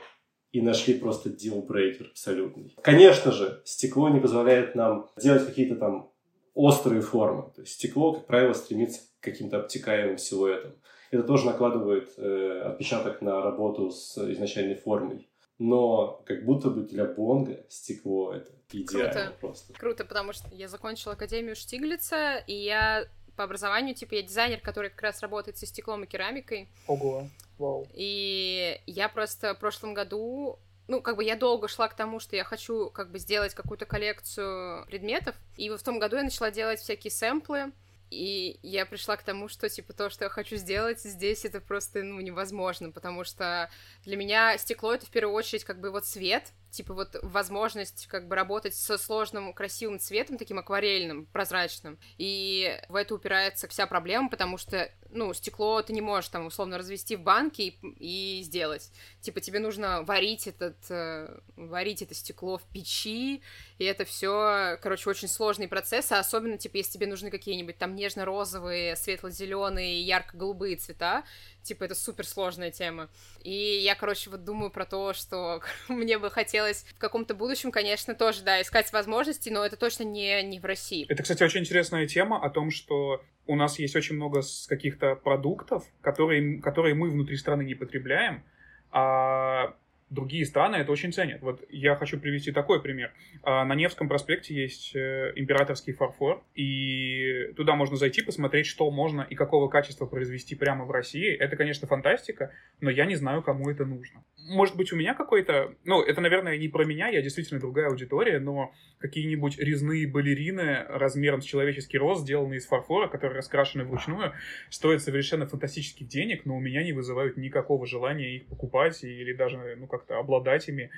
и 0.56 0.62
нашли 0.62 0.94
просто 0.94 1.28
дилбрейкер 1.28 2.08
абсолютный. 2.12 2.74
Конечно 2.82 3.30
же, 3.30 3.60
стекло 3.66 4.08
не 4.08 4.20
позволяет 4.20 4.74
нам 4.74 5.10
делать 5.20 5.44
какие-то 5.44 5.76
там 5.76 6.10
острые 6.54 7.02
формы. 7.02 7.52
То 7.54 7.60
есть 7.60 7.74
стекло, 7.74 8.14
как 8.14 8.26
правило, 8.26 8.54
стремится 8.54 9.00
к 9.20 9.24
каким-то 9.24 9.60
обтекаемым 9.60 10.16
силуэтам. 10.16 10.72
Это 11.10 11.24
тоже 11.24 11.44
накладывает 11.44 12.08
э, 12.16 12.62
отпечаток 12.64 13.20
на 13.20 13.42
работу 13.42 13.90
с 13.90 14.16
изначальной 14.16 14.76
формой. 14.76 15.28
Но 15.58 16.22
как 16.26 16.44
будто 16.44 16.70
бы 16.70 16.82
для 16.82 17.06
Бонга 17.06 17.64
стекло 17.68 18.34
это 18.34 18.52
идеально 18.70 19.12
Круто. 19.12 19.36
просто. 19.40 19.72
Круто, 19.72 20.04
потому 20.04 20.32
что 20.32 20.48
я 20.54 20.68
закончила 20.68 21.14
Академию 21.14 21.56
Штиглица, 21.56 22.36
и 22.46 22.54
я 22.54 23.06
по 23.36 23.44
образованию, 23.44 23.94
типа, 23.94 24.14
я 24.14 24.22
дизайнер, 24.22 24.60
который 24.60 24.90
как 24.90 25.02
раз 25.02 25.20
работает 25.20 25.58
со 25.58 25.66
стеклом 25.66 26.04
и 26.04 26.06
керамикой. 26.06 26.68
Ого, 26.86 27.28
вау. 27.58 27.86
И 27.92 28.80
я 28.86 29.08
просто 29.08 29.54
в 29.54 29.58
прошлом 29.58 29.94
году 29.94 30.58
ну, 30.88 31.02
как 31.02 31.16
бы 31.16 31.24
я 31.24 31.36
долго 31.36 31.68
шла 31.68 31.88
к 31.88 31.96
тому, 31.96 32.20
что 32.20 32.36
я 32.36 32.44
хочу 32.44 32.90
как 32.90 33.10
бы 33.10 33.18
сделать 33.18 33.54
какую-то 33.54 33.86
коллекцию 33.86 34.86
предметов. 34.86 35.34
И 35.56 35.68
в 35.68 35.82
том 35.82 35.98
году 35.98 36.16
я 36.16 36.22
начала 36.22 36.50
делать 36.50 36.80
всякие 36.80 37.10
сэмплы. 37.10 37.72
И 38.10 38.58
я 38.62 38.86
пришла 38.86 39.16
к 39.16 39.22
тому, 39.22 39.48
что, 39.48 39.68
типа, 39.68 39.92
то, 39.92 40.10
что 40.10 40.24
я 40.24 40.30
хочу 40.30 40.56
сделать 40.56 41.00
здесь, 41.00 41.44
это 41.44 41.60
просто, 41.60 42.02
ну, 42.02 42.20
невозможно, 42.20 42.90
потому 42.90 43.24
что 43.24 43.70
для 44.04 44.16
меня 44.16 44.56
стекло— 44.58 44.94
это 44.94 45.06
в 45.06 45.10
первую 45.10 45.34
очередь 45.34 45.64
как 45.64 45.80
бы 45.80 45.90
вот 45.90 46.06
цвет, 46.06 46.52
типа 46.70 46.94
вот 46.94 47.16
возможность 47.22 48.06
как 48.06 48.28
бы 48.28 48.36
работать 48.36 48.74
со 48.74 48.98
сложным 48.98 49.52
красивым 49.52 49.98
цветом, 49.98 50.38
таким 50.38 50.58
акварельным, 50.58 51.26
прозрачным. 51.26 51.98
И 52.18 52.78
в 52.88 52.94
это 52.94 53.14
упирается 53.14 53.66
вся 53.66 53.86
проблема, 53.86 54.28
потому 54.28 54.58
что, 54.58 54.90
ну, 55.16 55.34
стекло 55.34 55.82
ты 55.82 55.92
не 55.92 56.00
можешь 56.00 56.28
там 56.28 56.46
условно 56.46 56.78
развести 56.78 57.16
в 57.16 57.22
банке 57.22 57.68
и, 57.68 58.38
и 58.38 58.42
сделать. 58.42 58.90
Типа 59.20 59.40
тебе 59.40 59.58
нужно 59.58 60.02
варить 60.02 60.46
этот, 60.46 60.76
э, 60.90 61.38
варить 61.56 62.02
это 62.02 62.14
стекло 62.14 62.58
в 62.58 62.62
печи, 62.64 63.42
и 63.78 63.84
это 63.84 64.04
все, 64.04 64.78
короче, 64.80 65.10
очень 65.10 65.28
сложный 65.28 65.68
процесс, 65.68 66.12
а 66.12 66.18
особенно, 66.18 66.58
типа, 66.58 66.76
если 66.76 66.92
тебе 66.92 67.06
нужны 67.06 67.30
какие-нибудь 67.30 67.78
там 67.78 67.94
нежно-розовые, 67.94 68.96
светло-зеленые, 68.96 70.02
ярко-голубые 70.02 70.76
цвета, 70.76 71.24
Типа, 71.66 71.82
это 71.82 71.96
супер 71.96 72.24
сложная 72.24 72.70
тема. 72.70 73.08
И 73.42 73.50
я, 73.50 73.96
короче, 73.96 74.30
вот 74.30 74.44
думаю 74.44 74.70
про 74.70 74.86
то, 74.86 75.12
что 75.14 75.62
мне 75.88 76.16
бы 76.16 76.30
хотелось 76.30 76.84
в 76.94 76.98
каком-то 76.98 77.34
будущем, 77.34 77.72
конечно, 77.72 78.14
тоже, 78.14 78.42
да, 78.42 78.62
искать 78.62 78.92
возможности, 78.92 79.48
но 79.48 79.66
это 79.66 79.76
точно 79.76 80.04
не, 80.04 80.44
не 80.44 80.60
в 80.60 80.64
России. 80.64 81.06
Это, 81.08 81.24
кстати, 81.24 81.42
очень 81.42 81.62
интересная 81.62 82.06
тема 82.06 82.40
о 82.40 82.50
том, 82.50 82.70
что 82.70 83.20
у 83.46 83.56
нас 83.56 83.78
есть 83.78 83.96
очень 83.96 84.16
много 84.16 84.42
каких-то 84.68 85.14
продуктов, 85.16 85.84
которые, 86.00 86.60
которые 86.60 86.94
мы 86.94 87.10
внутри 87.10 87.36
страны 87.36 87.62
не 87.62 87.74
потребляем, 87.74 88.42
а 88.90 89.74
другие 90.10 90.44
страны 90.46 90.76
это 90.76 90.92
очень 90.92 91.12
ценят. 91.12 91.42
Вот 91.42 91.62
я 91.68 91.96
хочу 91.96 92.18
привести 92.18 92.52
такой 92.52 92.80
пример. 92.80 93.12
А, 93.42 93.64
на 93.64 93.74
Невском 93.74 94.08
проспекте 94.08 94.54
есть 94.54 94.94
э, 94.94 95.32
императорский 95.34 95.92
фарфор, 95.92 96.44
и 96.54 97.52
туда 97.56 97.74
можно 97.74 97.96
зайти, 97.96 98.22
посмотреть, 98.22 98.66
что 98.66 98.90
можно 98.90 99.22
и 99.22 99.34
какого 99.34 99.68
качества 99.68 100.06
произвести 100.06 100.54
прямо 100.54 100.84
в 100.84 100.90
России. 100.90 101.34
Это, 101.34 101.56
конечно, 101.56 101.88
фантастика, 101.88 102.52
но 102.80 102.90
я 102.90 103.04
не 103.04 103.16
знаю, 103.16 103.42
кому 103.42 103.68
это 103.68 103.84
нужно. 103.84 104.22
Может 104.48 104.76
быть, 104.76 104.92
у 104.92 104.96
меня 104.96 105.14
какой-то... 105.14 105.74
Ну, 105.84 106.02
это, 106.02 106.20
наверное, 106.20 106.56
не 106.56 106.68
про 106.68 106.84
меня, 106.84 107.08
я 107.08 107.20
действительно 107.20 107.58
другая 107.58 107.88
аудитория, 107.88 108.38
но 108.38 108.72
какие-нибудь 108.98 109.58
резные 109.58 110.06
балерины 110.06 110.84
размером 110.88 111.42
с 111.42 111.44
человеческий 111.44 111.98
рост, 111.98 112.22
сделанные 112.22 112.58
из 112.58 112.66
фарфора, 112.66 113.08
которые 113.08 113.38
раскрашены 113.38 113.84
вручную, 113.84 114.34
стоят 114.70 115.02
совершенно 115.02 115.46
фантастических 115.46 116.06
денег, 116.06 116.44
но 116.44 116.56
у 116.56 116.60
меня 116.60 116.84
не 116.84 116.92
вызывают 116.92 117.36
никакого 117.36 117.86
желания 117.86 118.36
их 118.36 118.46
покупать 118.46 119.02
или 119.02 119.32
даже, 119.32 119.76
ну, 119.76 119.86
как-то 119.98 120.18
обладать 120.18 120.68
ими. 120.68 120.90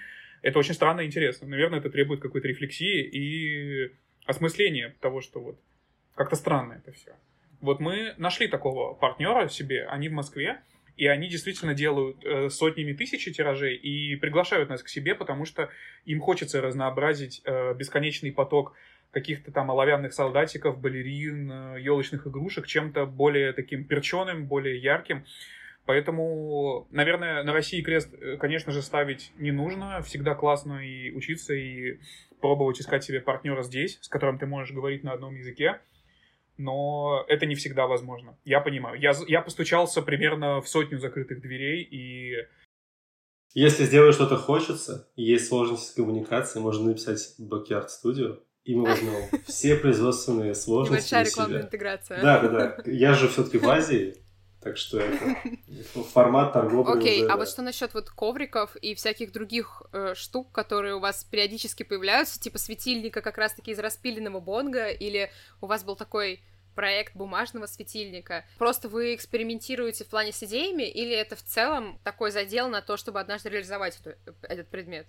Это 0.43 0.59
очень 0.59 0.75
странно 0.75 1.01
и 1.01 1.07
интересно. 1.07 1.49
Наверное, 1.49 1.81
это 1.81 1.91
требует 1.91 2.21
какой-то 2.21 2.49
рефлексии 2.49 3.03
и 3.03 3.93
осмысления 4.27 4.95
того, 5.01 5.21
что 5.21 5.41
вот 5.41 5.59
как-то 6.15 6.37
странно 6.37 6.75
это 6.75 6.93
все. 6.93 7.15
Вот 7.61 7.81
мы 7.81 8.15
нашли 8.19 8.47
такого 8.47 8.95
партнера 8.95 9.49
себе, 9.49 9.87
они 9.87 10.09
в 10.09 10.13
Москве, 10.13 10.61
и 10.97 11.07
они 11.07 11.29
действительно 11.29 11.75
делают 11.75 12.25
э, 12.25 12.51
сотнями 12.51 12.93
тысяч 12.93 13.25
тиражей 13.35 13.77
и 13.77 14.17
приглашают 14.17 14.69
нас 14.69 14.83
к 14.83 14.89
себе, 14.89 15.15
потому 15.15 15.45
что 15.45 15.71
им 16.05 16.21
хочется 16.21 16.61
разнообразить 16.61 17.41
э, 17.45 17.75
бесконечный 17.75 18.33
поток 18.33 18.75
каких-то 19.13 19.53
там 19.53 19.71
оловянных 19.71 20.13
солдатиков, 20.13 20.81
балерин, 20.81 21.51
э, 21.51 21.81
елочных 21.81 22.27
игрушек 22.27 22.67
чем-то 22.67 23.07
более 23.07 23.53
таким 23.53 23.85
перченым, 23.85 24.47
более 24.47 24.77
ярким. 24.77 25.25
Поэтому, 25.89 26.87
наверное, 26.91 27.43
на 27.45 27.55
России 27.55 27.81
крест, 27.81 28.13
э, 28.13 28.37
конечно 28.37 28.73
же, 28.73 28.83
ставить 28.83 29.33
не 29.39 29.53
нужно. 29.53 30.03
Всегда 30.03 30.35
классно 30.35 30.87
и 30.87 31.11
учиться, 31.13 31.55
и 31.55 31.99
пробовать 32.43 32.79
искать 32.79 33.05
себе 33.05 33.23
партнера 33.23 33.63
здесь, 33.63 33.97
с 34.03 34.09
которым 34.09 34.39
ты 34.39 34.45
можешь 34.45 34.75
говорить 34.75 35.03
на 35.03 35.13
одном 35.13 35.35
языке. 35.35 35.81
Но 36.59 37.25
это 37.27 37.47
не 37.47 37.55
всегда 37.55 37.87
возможно. 37.87 38.37
Я 38.45 38.61
понимаю. 38.61 39.01
Я, 39.01 39.13
я 39.29 39.41
постучался 39.41 40.03
примерно 40.03 40.61
в 40.61 40.69
сотню 40.69 40.99
закрытых 40.99 41.41
дверей, 41.41 41.83
и... 41.85 42.35
Если 43.55 43.85
сделать 43.85 44.15
что-то 44.15 44.37
хочется, 44.37 45.09
и 45.17 45.23
есть 45.23 45.49
сложности 45.49 45.93
с 45.93 45.95
коммуникацией, 45.95 46.63
можно 46.63 46.89
написать 46.89 47.35
Backyard 47.41 47.87
Studio, 47.87 48.41
и 48.65 48.75
мы 48.75 48.91
возьмем 48.91 49.23
все 49.47 49.75
производственные 49.75 50.55
сложности 50.55 51.15
Небольшая 51.15 51.25
рекламная 51.25 51.63
интеграция. 51.63 52.21
Да, 52.21 52.41
да, 52.43 52.49
да. 52.49 52.83
Я 52.85 53.15
же 53.15 53.29
все-таки 53.29 53.57
в 53.57 53.67
Азии, 53.67 54.17
так 54.61 54.77
что 54.77 54.99
это 54.99 55.37
формат 56.13 56.53
торговли 56.53 56.99
Окей, 56.99 57.19
уже, 57.19 57.27
а 57.27 57.29
да. 57.29 57.37
вот 57.37 57.49
что 57.49 57.63
насчет 57.63 57.95
вот 57.95 58.11
ковриков 58.11 58.75
и 58.77 58.95
всяких 58.95 59.33
других 59.33 59.83
э, 59.93 60.15
штук, 60.15 60.53
которые 60.53 60.97
у 60.97 61.01
вас 61.01 61.25
периодически 61.25 61.83
появляются, 61.85 62.41
типа 62.41 62.59
светильника 62.59 63.21
как 63.21 63.39
раз-таки 63.39 63.71
из 63.71 63.79
распиленного 63.79 64.41
бонга, 64.41 64.89
или 64.89 65.31
у 65.61 65.67
вас 65.67 65.85
был 65.85 65.97
такой 65.97 66.43
проект 66.75 67.17
бумажного 67.17 67.67
светильника. 67.67 68.45
Просто 68.57 68.89
вы 68.89 69.15
экспериментируете 69.15 70.05
в 70.05 70.09
плане 70.09 70.33
с 70.33 70.43
идеями, 70.45 70.85
или 70.85 71.13
это 71.13 71.35
в 71.35 71.43
целом 71.43 71.99
такой 72.05 72.31
задел 72.31 72.69
на 72.69 72.83
то, 72.83 72.97
чтобы 72.97 73.19
однажды 73.19 73.49
реализовать 73.49 73.99
эту, 74.01 74.17
этот 74.43 74.69
предмет? 74.69 75.09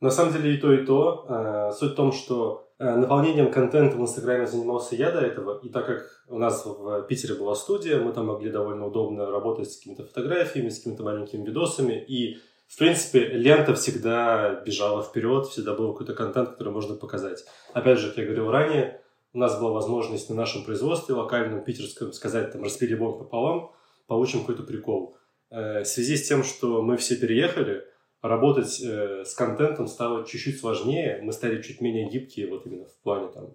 На 0.00 0.10
самом 0.10 0.32
деле 0.32 0.54
и 0.54 0.58
то, 0.58 0.72
и 0.72 0.84
то. 0.84 1.26
Э, 1.28 1.72
Суть 1.72 1.92
в 1.92 1.96
том, 1.96 2.12
что 2.12 2.68
э, 2.78 2.94
наполнением 2.94 3.50
контента 3.50 3.96
в 3.96 4.00
Инстаграме 4.00 4.46
занимался 4.46 4.94
я 4.94 5.10
до 5.10 5.20
этого, 5.20 5.58
и 5.62 5.68
так 5.68 5.86
как 5.86 6.24
у 6.28 6.38
нас 6.38 6.64
в 6.64 7.02
Питере 7.02 7.34
была 7.34 7.54
студия, 7.54 7.98
мы 8.00 8.12
там 8.12 8.26
могли 8.26 8.50
довольно 8.50 8.86
удобно 8.86 9.26
работать 9.26 9.70
с 9.70 9.78
какими-то 9.78 10.04
фотографиями, 10.04 10.68
с 10.68 10.78
какими-то 10.78 11.02
маленькими 11.02 11.44
видосами, 11.44 11.94
и 11.94 12.38
в 12.68 12.76
принципе, 12.78 13.20
лента 13.28 13.74
всегда 13.74 14.62
бежала 14.66 15.02
вперед, 15.02 15.46
всегда 15.46 15.74
был 15.74 15.92
какой-то 15.92 16.12
контент, 16.12 16.50
который 16.50 16.72
можно 16.72 16.96
показать. 16.96 17.44
Опять 17.72 17.98
же, 17.98 18.08
как 18.10 18.18
я 18.18 18.24
говорил 18.26 18.50
ранее, 18.50 19.00
у 19.32 19.38
нас 19.38 19.58
была 19.58 19.72
возможность 19.72 20.28
на 20.28 20.36
нашем 20.36 20.64
производстве 20.64 21.14
локальном, 21.14 21.64
питерском, 21.64 22.12
сказать, 22.12 22.52
там, 22.52 22.62
распили 22.62 22.94
бомб 22.94 23.18
пополам, 23.18 23.72
получим 24.06 24.40
какой-то 24.40 24.64
прикол. 24.64 25.16
Э, 25.50 25.82
В 25.82 25.86
связи 25.86 26.16
с 26.18 26.28
тем, 26.28 26.44
что 26.44 26.82
мы 26.82 26.98
все 26.98 27.16
переехали, 27.16 27.84
работать 28.22 28.80
э, 28.82 29.24
с 29.24 29.34
контентом 29.34 29.86
стало 29.86 30.26
чуть-чуть 30.26 30.60
сложнее, 30.60 31.20
мы 31.22 31.32
стали 31.32 31.62
чуть 31.62 31.80
менее 31.80 32.08
гибкие 32.08 32.48
вот 32.48 32.66
именно 32.66 32.86
в 32.86 32.96
плане 33.02 33.28
там 33.28 33.54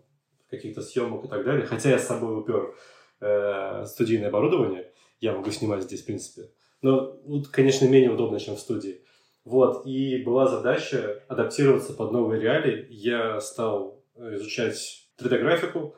каких-то 0.50 0.82
съемок 0.82 1.26
и 1.26 1.28
так 1.28 1.44
далее. 1.44 1.66
Хотя 1.66 1.90
я 1.90 2.00
с 2.00 2.08
собой 2.08 2.36
упер 2.36 2.76
э, 3.20 3.86
студийное 3.86 4.30
оборудование, 4.30 4.92
я 5.20 5.34
могу 5.34 5.52
снимать 5.52 5.84
здесь, 5.84 6.04
в 6.04 6.06
принципе. 6.06 6.50
Но, 6.82 7.18
вот, 7.26 7.48
конечно, 7.48 7.86
менее 7.86 8.12
удобно, 8.12 8.40
чем 8.40 8.56
в 8.56 8.60
студии. 8.60 9.02
Вот, 9.46 9.86
и 9.86 10.24
была 10.24 10.48
задача 10.48 11.24
адаптироваться 11.28 11.94
под 11.94 12.12
новые 12.12 12.42
реалии. 12.42 12.88
Я 12.90 13.42
стал 13.42 14.04
изучать 14.16 15.10
3D-графику, 15.20 15.96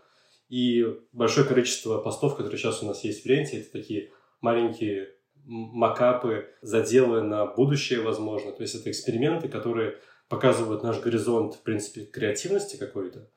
и 0.49 0.85
большое 1.11 1.47
количество 1.47 1.99
постов, 1.99 2.35
которые 2.35 2.57
сейчас 2.57 2.83
у 2.83 2.85
нас 2.85 3.03
есть 3.03 3.23
в 3.23 3.25
ленте, 3.27 3.61
это 3.61 3.71
такие 3.71 4.11
маленькие 4.41 5.14
макапы, 5.45 6.49
заделы 6.61 7.21
на 7.21 7.45
будущее, 7.45 8.01
возможно. 8.01 8.51
То 8.51 8.63
есть 8.63 8.75
это 8.75 8.89
эксперименты, 8.91 9.47
которые 9.47 9.97
показывают 10.27 10.83
наш 10.83 10.99
горизонт, 10.99 11.55
в 11.55 11.61
принципе, 11.61 12.05
креативности 12.05 12.77
какой-то 12.77 13.29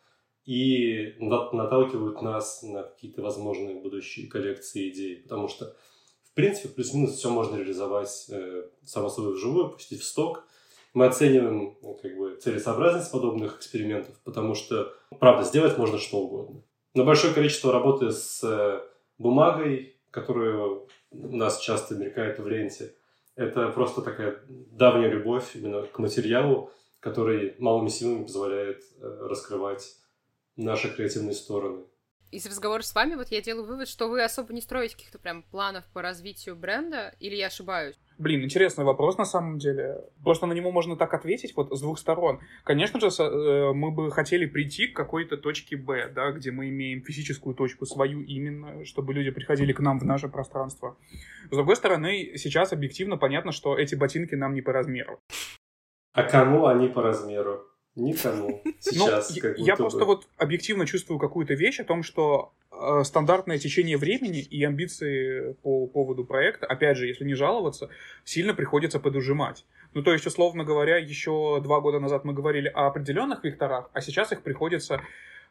и 0.48 1.14
наталкивают 1.20 2.22
нас 2.22 2.62
на 2.62 2.82
какие-то 2.82 3.20
возможные 3.20 3.74
будущие 3.80 4.28
коллекции 4.28 4.88
идей. 4.88 5.16
Потому 5.16 5.46
что, 5.46 5.76
в 6.24 6.32
принципе, 6.32 6.70
плюс-минус 6.70 7.16
все 7.16 7.28
можно 7.28 7.56
реализовать 7.56 8.26
э, 8.30 8.62
само 8.82 9.10
собой 9.10 9.34
вживую, 9.34 9.72
пустить 9.72 10.00
в 10.00 10.06
сток. 10.06 10.44
Мы 10.94 11.04
оцениваем 11.04 11.76
ну, 11.82 11.94
как 12.00 12.16
бы, 12.16 12.36
целесообразность 12.36 13.12
подобных 13.12 13.58
экспериментов, 13.58 14.18
потому 14.24 14.54
что, 14.54 14.94
правда, 15.20 15.44
сделать 15.44 15.76
можно 15.76 15.98
что 15.98 16.20
угодно. 16.20 16.62
Но 16.94 17.04
большое 17.04 17.34
количество 17.34 17.70
работы 17.70 18.10
с 18.10 18.42
э, 18.42 18.80
бумагой, 19.18 19.97
которую 20.20 20.88
у 21.10 21.36
нас 21.36 21.58
часто 21.60 21.94
мелькает 21.94 22.38
в 22.38 22.46
ленте, 22.46 22.94
это 23.36 23.68
просто 23.68 24.02
такая 24.02 24.40
давняя 24.48 25.08
любовь 25.08 25.54
именно 25.54 25.82
к 25.82 25.98
материалу, 25.98 26.72
который 27.00 27.54
малыми 27.58 27.88
силами 27.88 28.24
позволяет 28.24 28.82
э, 29.00 29.26
раскрывать 29.28 29.94
наши 30.56 30.94
креативные 30.94 31.34
стороны. 31.34 31.84
Из 32.30 32.44
разговора 32.46 32.82
с 32.82 32.94
вами 32.94 33.14
вот 33.14 33.28
я 33.28 33.40
делаю 33.40 33.64
вывод, 33.64 33.88
что 33.88 34.08
вы 34.08 34.22
особо 34.22 34.52
не 34.52 34.60
строите 34.60 34.96
каких-то 34.96 35.18
прям 35.18 35.44
планов 35.44 35.84
по 35.94 36.02
развитию 36.02 36.56
бренда, 36.56 37.14
или 37.20 37.36
я 37.36 37.46
ошибаюсь? 37.46 37.96
Блин, 38.18 38.42
интересный 38.42 38.84
вопрос 38.84 39.16
на 39.16 39.24
самом 39.24 39.58
деле. 39.58 40.04
Просто 40.24 40.46
на 40.46 40.52
него 40.52 40.72
можно 40.72 40.96
так 40.96 41.14
ответить 41.14 41.54
вот 41.56 41.72
с 41.72 41.80
двух 41.80 42.00
сторон. 42.00 42.40
Конечно 42.64 42.98
же, 42.98 43.06
э, 43.06 43.72
мы 43.72 43.92
бы 43.92 44.10
хотели 44.10 44.44
прийти 44.44 44.88
к 44.88 44.96
какой-то 44.96 45.36
точке 45.36 45.76
Б, 45.76 46.10
да, 46.12 46.32
где 46.32 46.50
мы 46.50 46.68
имеем 46.68 47.00
физическую 47.02 47.54
точку 47.54 47.86
свою 47.86 48.22
именно, 48.22 48.84
чтобы 48.84 49.14
люди 49.14 49.30
приходили 49.30 49.72
к 49.72 49.78
нам 49.78 50.00
в 50.00 50.04
наше 50.04 50.28
пространство. 50.28 50.96
С 51.50 51.54
другой 51.54 51.76
стороны, 51.76 52.32
сейчас 52.36 52.72
объективно 52.72 53.16
понятно, 53.16 53.52
что 53.52 53.78
эти 53.78 53.94
ботинки 53.94 54.34
нам 54.34 54.52
не 54.52 54.62
по 54.62 54.72
размеру. 54.72 55.20
А 56.12 56.24
кому 56.24 56.66
они 56.66 56.88
по 56.88 57.02
размеру? 57.02 57.68
Никому 57.98 58.62
сейчас. 58.80 59.36
Ну, 59.36 59.54
я 59.56 59.76
просто 59.76 60.04
вот 60.04 60.28
объективно 60.36 60.86
чувствую 60.86 61.18
какую-то 61.18 61.54
вещь 61.54 61.80
о 61.80 61.84
том, 61.84 62.02
что 62.02 62.52
э, 62.70 63.02
стандартное 63.04 63.58
течение 63.58 63.96
времени 63.96 64.40
и 64.40 64.64
амбиции 64.64 65.54
по 65.62 65.86
поводу 65.86 66.24
проекта, 66.24 66.66
опять 66.66 66.96
же, 66.96 67.06
если 67.06 67.24
не 67.24 67.34
жаловаться, 67.34 67.90
сильно 68.24 68.54
приходится 68.54 69.00
подужимать. 69.00 69.64
Ну, 69.94 70.02
то 70.02 70.12
есть, 70.12 70.26
условно 70.26 70.64
говоря, 70.64 70.96
еще 70.96 71.60
два 71.62 71.80
года 71.80 71.98
назад 71.98 72.24
мы 72.24 72.34
говорили 72.34 72.68
о 72.68 72.86
определенных 72.86 73.42
векторах, 73.44 73.90
а 73.92 74.00
сейчас 74.00 74.32
их 74.32 74.42
приходится 74.42 75.00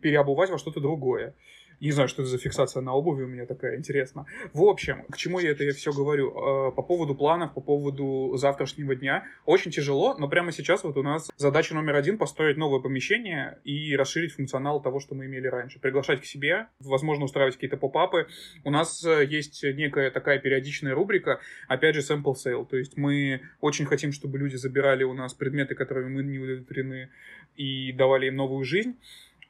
переобувать 0.02 0.50
во 0.50 0.58
что-то 0.58 0.80
другое. 0.80 1.34
Не 1.80 1.92
знаю, 1.92 2.10
что 2.10 2.24
это 2.24 2.32
за 2.32 2.40
фиксация 2.40 2.82
на 2.82 2.94
обуви 2.94 3.24
у 3.24 3.28
меня 3.28 3.46
такая, 3.46 3.78
интересно. 3.78 4.26
В 4.54 4.64
общем, 4.64 5.04
к 5.12 5.18
чему 5.18 5.40
я 5.40 5.52
это 5.52 5.64
я 5.64 5.74
все 5.74 5.94
говорю? 5.94 6.32
Э, 6.32 6.72
по 6.72 6.82
поводу 6.82 7.14
планов, 7.14 7.54
по 7.54 7.62
поводу 7.62 8.36
завтрашнего 8.36 8.96
дня. 8.96 9.26
Очень 9.46 9.70
тяжело, 9.70 10.16
но 10.18 10.28
прямо 10.28 10.52
сейчас 10.52 10.84
вот 10.84 10.98
у 10.98 11.04
нас 11.04 11.30
задача 11.38 11.76
номер 11.76 11.96
один 11.96 12.18
построить 12.18 12.58
новое 12.58 12.80
помещение 12.80 13.60
и 13.64 13.96
расширить 13.96 14.34
функционал 14.34 14.82
того, 14.82 15.00
что 15.00 15.14
мы 15.14 15.28
имели 15.28 15.46
раньше. 15.46 15.80
Приглашать 15.80 16.22
к 16.22 16.26
себе, 16.26 16.68
возможно, 16.80 17.26
устраивать 17.26 17.54
какие-то 17.56 17.78
поп-апы. 17.78 18.28
У 18.64 18.72
нас 18.72 19.06
э, 19.06 19.26
есть 19.26 19.64
некая 19.64 20.10
такая 20.10 20.40
периодичная 20.40 20.96
рубрика, 20.96 21.42
опять 21.68 21.94
же, 21.94 22.02
sample 22.02 22.34
sale. 22.34 22.66
То 22.66 22.78
есть 22.78 22.98
мы 22.98 23.42
очень 23.62 23.86
хотим, 23.86 24.14
чтобы 24.14 24.40
люди 24.40 24.56
забирали 24.56 25.04
у 25.04 25.14
нас 25.14 25.36
предметы, 25.36 25.76
которыми 25.76 26.10
мы 26.10 26.24
не 26.24 26.40
удовлетворены, 26.40 27.10
и 27.56 27.92
давали 27.92 28.28
им 28.28 28.36
новую 28.36 28.64
жизнь. 28.66 28.98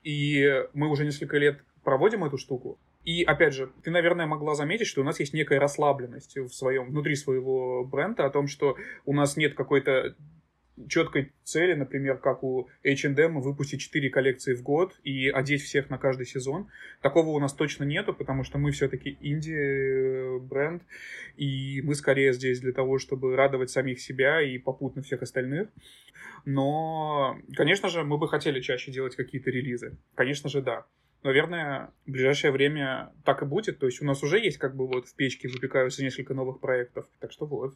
И 0.03 0.63
мы 0.73 0.89
уже 0.89 1.03
несколько 1.03 1.37
лет 1.37 1.59
проводим 1.87 2.25
эту 2.25 2.37
штуку. 2.37 2.77
И 3.05 3.23
опять 3.23 3.53
же, 3.53 3.71
ты, 3.81 3.91
наверное, 3.91 4.25
могла 4.25 4.55
заметить, 4.55 4.87
что 4.87 4.99
у 4.99 5.05
нас 5.05 5.21
есть 5.21 5.33
некая 5.33 5.57
расслабленность 5.57 6.35
в 6.35 6.49
своем, 6.49 6.89
внутри 6.89 7.15
своего 7.15 7.85
бренда 7.85 8.25
о 8.25 8.29
том, 8.29 8.49
что 8.49 8.75
у 9.05 9.13
нас 9.13 9.37
нет 9.37 9.53
какой-то 9.53 10.13
четкой 10.89 11.31
цели, 11.45 11.75
например, 11.75 12.17
как 12.17 12.43
у 12.43 12.67
H&M, 12.83 13.39
выпустить 13.39 13.79
4 13.79 14.09
коллекции 14.09 14.53
в 14.53 14.63
год 14.63 14.99
и 15.05 15.29
одеть 15.29 15.61
всех 15.61 15.89
на 15.89 15.97
каждый 15.97 16.25
сезон. 16.25 16.67
Такого 17.01 17.29
у 17.29 17.39
нас 17.39 17.53
точно 17.53 17.85
нету, 17.85 18.13
потому 18.13 18.43
что 18.43 18.57
мы 18.57 18.71
все-таки 18.71 19.17
инди-бренд, 19.21 20.83
и 21.37 21.81
мы 21.85 21.95
скорее 21.95 22.33
здесь 22.33 22.59
для 22.59 22.73
того, 22.73 22.99
чтобы 22.99 23.37
радовать 23.37 23.69
самих 23.69 24.01
себя 24.01 24.41
и 24.41 24.57
попутно 24.57 25.03
всех 25.03 25.21
остальных. 25.21 25.69
Но, 26.43 27.37
конечно 27.55 27.87
же, 27.87 28.03
мы 28.03 28.17
бы 28.17 28.27
хотели 28.27 28.59
чаще 28.59 28.91
делать 28.91 29.15
какие-то 29.15 29.51
релизы. 29.51 29.95
Конечно 30.15 30.49
же, 30.49 30.61
да 30.61 30.85
наверное, 31.23 31.93
в 32.05 32.11
ближайшее 32.11 32.51
время 32.51 33.13
так 33.25 33.41
и 33.41 33.45
будет. 33.45 33.79
То 33.79 33.85
есть 33.85 34.01
у 34.01 34.05
нас 34.05 34.23
уже 34.23 34.39
есть 34.39 34.57
как 34.57 34.75
бы 34.75 34.87
вот 34.87 35.07
в 35.07 35.15
печке 35.15 35.47
выпекаются 35.47 36.03
несколько 36.03 36.33
новых 36.33 36.59
проектов. 36.59 37.07
Так 37.19 37.31
что 37.31 37.45
вот. 37.45 37.75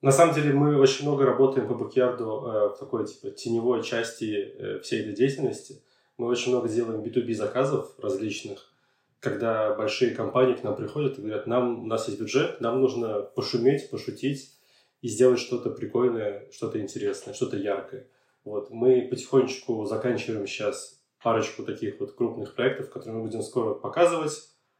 На 0.00 0.10
самом 0.10 0.34
деле 0.34 0.52
мы 0.52 0.78
очень 0.78 1.06
много 1.06 1.24
работаем 1.24 1.68
по 1.68 1.74
бэкярду 1.74 2.24
э, 2.24 2.68
в 2.70 2.76
такой 2.80 3.06
типа 3.06 3.30
теневой 3.30 3.84
части 3.84 4.34
э, 4.34 4.80
всей 4.80 5.02
этой 5.02 5.14
деятельности. 5.14 5.82
Мы 6.18 6.26
очень 6.26 6.50
много 6.50 6.68
делаем 6.68 7.02
B2B 7.02 7.34
заказов 7.34 7.94
различных, 7.98 8.72
когда 9.20 9.74
большие 9.74 10.12
компании 10.12 10.54
к 10.54 10.64
нам 10.64 10.74
приходят 10.74 11.18
и 11.18 11.22
говорят, 11.22 11.46
нам, 11.46 11.84
у 11.84 11.86
нас 11.86 12.08
есть 12.08 12.20
бюджет, 12.20 12.60
нам 12.60 12.80
нужно 12.80 13.22
пошуметь, 13.22 13.90
пошутить 13.90 14.58
и 15.02 15.08
сделать 15.08 15.38
что-то 15.38 15.70
прикольное, 15.70 16.48
что-то 16.50 16.80
интересное, 16.80 17.32
что-то 17.32 17.56
яркое. 17.56 18.08
Вот. 18.44 18.70
Мы 18.70 19.06
потихонечку 19.08 19.84
заканчиваем 19.84 20.46
сейчас 20.48 21.01
парочку 21.22 21.62
таких 21.62 22.00
вот 22.00 22.14
крупных 22.14 22.54
проектов, 22.54 22.90
которые 22.90 23.18
мы 23.18 23.22
будем 23.22 23.42
скоро 23.42 23.74
показывать. 23.74 24.32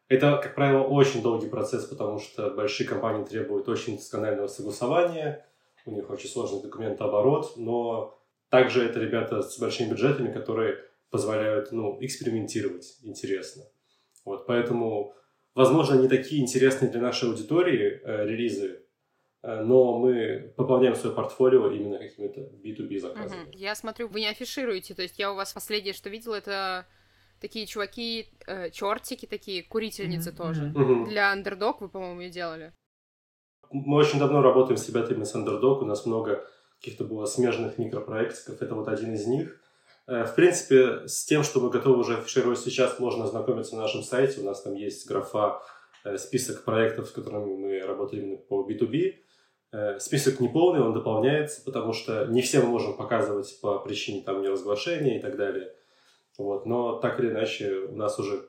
Это, 0.09 0.39
как 0.43 0.55
правило, 0.55 0.83
очень 0.83 1.23
долгий 1.23 1.49
процесс, 1.49 1.85
потому 1.87 2.19
что 2.19 2.51
большие 2.51 2.87
компании 2.87 3.25
требуют 3.25 3.69
очень 3.69 3.97
досконального 3.97 4.47
согласования, 4.47 5.47
у 5.87 5.93
них 5.93 6.11
очень 6.11 6.29
сложный 6.29 6.63
документооборот, 6.63 7.55
но 7.57 8.19
также 8.51 8.85
это 8.85 9.01
ребята 9.01 9.43
с 9.43 9.59
большими 9.59 9.91
бюджетами, 9.91 10.33
которые 10.33 10.79
позволяют 11.11 11.73
ну, 11.73 11.99
экспериментировать 12.01 12.99
интересно. 13.03 13.65
Вот, 14.25 14.47
поэтому, 14.47 15.15
возможно, 15.55 15.95
не 15.95 16.09
такие 16.09 16.43
интересные 16.43 16.91
для 16.91 17.01
нашей 17.01 17.29
аудитории 17.29 18.01
э, 18.03 18.27
релизы, 18.27 18.82
но 19.43 19.99
мы 19.99 20.53
пополняем 20.57 20.95
свое 20.95 21.15
портфолио 21.15 21.71
именно 21.71 21.99
какими-то 21.99 22.41
B2B 22.41 22.99
заказами. 23.01 23.43
Угу. 23.43 23.51
Я 23.55 23.75
смотрю, 23.75 24.09
вы 24.09 24.21
не 24.21 24.29
афишируете, 24.29 24.95
то 24.95 25.03
есть 25.03 25.19
я 25.19 25.33
у 25.33 25.35
вас 25.35 25.53
последнее, 25.53 25.95
что 25.95 26.11
видела, 26.11 26.37
это 26.37 26.87
такие 27.41 27.67
чуваки, 27.67 28.29
э, 28.47 28.71
чертики 28.71 29.27
такие, 29.27 29.65
курительницы 29.65 30.31
mm-hmm. 30.31 30.37
тоже. 30.37 30.73
Mm-hmm. 30.75 31.09
Для 31.09 31.35
Underdog 31.35 31.79
вы, 31.81 31.89
по-моему, 31.89 32.31
делали. 32.31 32.73
Мы 33.71 33.97
очень 33.97 34.19
давно 34.19 34.43
работаем 34.43 34.77
с 34.77 34.89
ребятами 34.89 35.25
с 35.25 35.35
Underdog, 35.35 35.81
у 35.81 35.85
нас 35.85 36.07
много 36.07 36.47
каких-то 36.79 37.05
было 37.05 37.27
смежных 37.27 37.79
микропроектиков, 37.79 38.63
это 38.63 38.75
вот 38.75 38.89
один 38.89 39.15
из 39.15 39.27
них. 39.27 39.61
Э, 40.07 40.25
в 40.25 40.35
принципе, 40.35 41.09
с 41.09 41.25
тем, 41.25 41.43
что 41.43 41.61
мы 41.61 41.71
готовы 41.71 41.99
уже 41.99 42.19
афишировать 42.19 42.61
сейчас, 42.61 42.99
можно 42.99 43.25
ознакомиться 43.25 43.75
на 43.75 43.83
нашем 43.83 44.03
сайте. 44.03 44.41
У 44.41 44.45
нас 44.45 44.63
там 44.63 44.75
есть 44.75 45.07
графа, 45.09 45.63
э, 46.05 46.17
список 46.19 46.65
проектов, 46.65 47.09
с 47.09 47.11
которыми 47.11 47.57
мы 47.57 47.81
работаем 47.81 48.25
именно 48.25 48.39
по 48.39 48.67
B2B. 48.69 49.15
Э, 49.73 49.99
список 49.99 50.41
не 50.41 50.49
полный, 50.49 50.81
он 50.81 50.93
дополняется, 50.93 51.63
потому 51.65 51.95
что 51.95 52.27
не 52.27 52.43
все 52.43 52.61
мы 52.61 52.69
можем 52.69 52.97
показывать 52.97 53.59
по 53.61 53.79
причине 53.79 54.23
там 54.23 54.43
неразглашения 54.43 55.19
и 55.19 55.23
так 55.23 55.37
далее. 55.37 55.75
Вот. 56.37 56.67
Но 56.67 56.99
так 56.99 57.19
или 57.19 57.31
иначе 57.31 57.73
у 57.77 57.97
нас 57.97 58.19
уже 58.19 58.49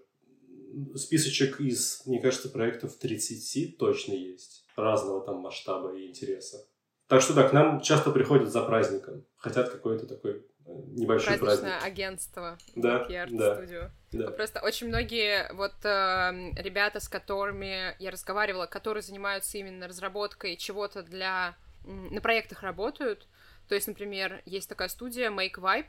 списочек 0.96 1.62
из, 1.62 2.04
мне 2.06 2.20
кажется, 2.20 2.50
проектов 2.50 2.96
30 2.96 3.78
точно 3.78 4.14
есть. 4.14 4.66
Разного 4.76 5.22
там 5.22 5.38
масштаба 5.38 5.96
и 5.96 6.08
интереса. 6.08 6.68
Так 7.08 7.22
что 7.22 7.34
да, 7.34 7.48
к 7.48 7.54
нам 7.54 7.80
часто 7.80 8.12
приходят 8.12 8.50
за 8.50 8.62
праздником. 8.64 9.26
Хотят 9.38 9.70
какой-то 9.70 10.08
такой 10.08 10.46
небольшой 10.66 11.38
Праздничное 11.38 11.72
праздник. 11.72 11.84
агентство. 11.86 12.58
Да, 12.76 13.06
да, 13.06 13.26
Studio. 13.26 13.92
да. 14.12 14.32
Просто 14.32 14.62
очень 14.62 14.88
многие 14.88 15.52
вот 15.54 15.74
э, 15.84 16.52
ребята, 16.56 17.00
с 17.00 17.10
которыми 17.10 17.96
я 18.02 18.12
разговаривала, 18.12 18.66
которые 18.66 19.02
занимаются 19.02 19.58
именно 19.58 19.88
разработкой 19.88 20.56
чего-то 20.56 21.04
для... 21.04 21.56
на 21.86 22.22
проектах 22.22 22.64
работают. 22.64 23.28
То 23.68 23.76
есть, 23.76 23.88
например, 23.88 24.42
есть 24.46 24.70
такая 24.70 24.90
студия 24.90 25.30
Make 25.30 25.56
Vibe, 25.56 25.88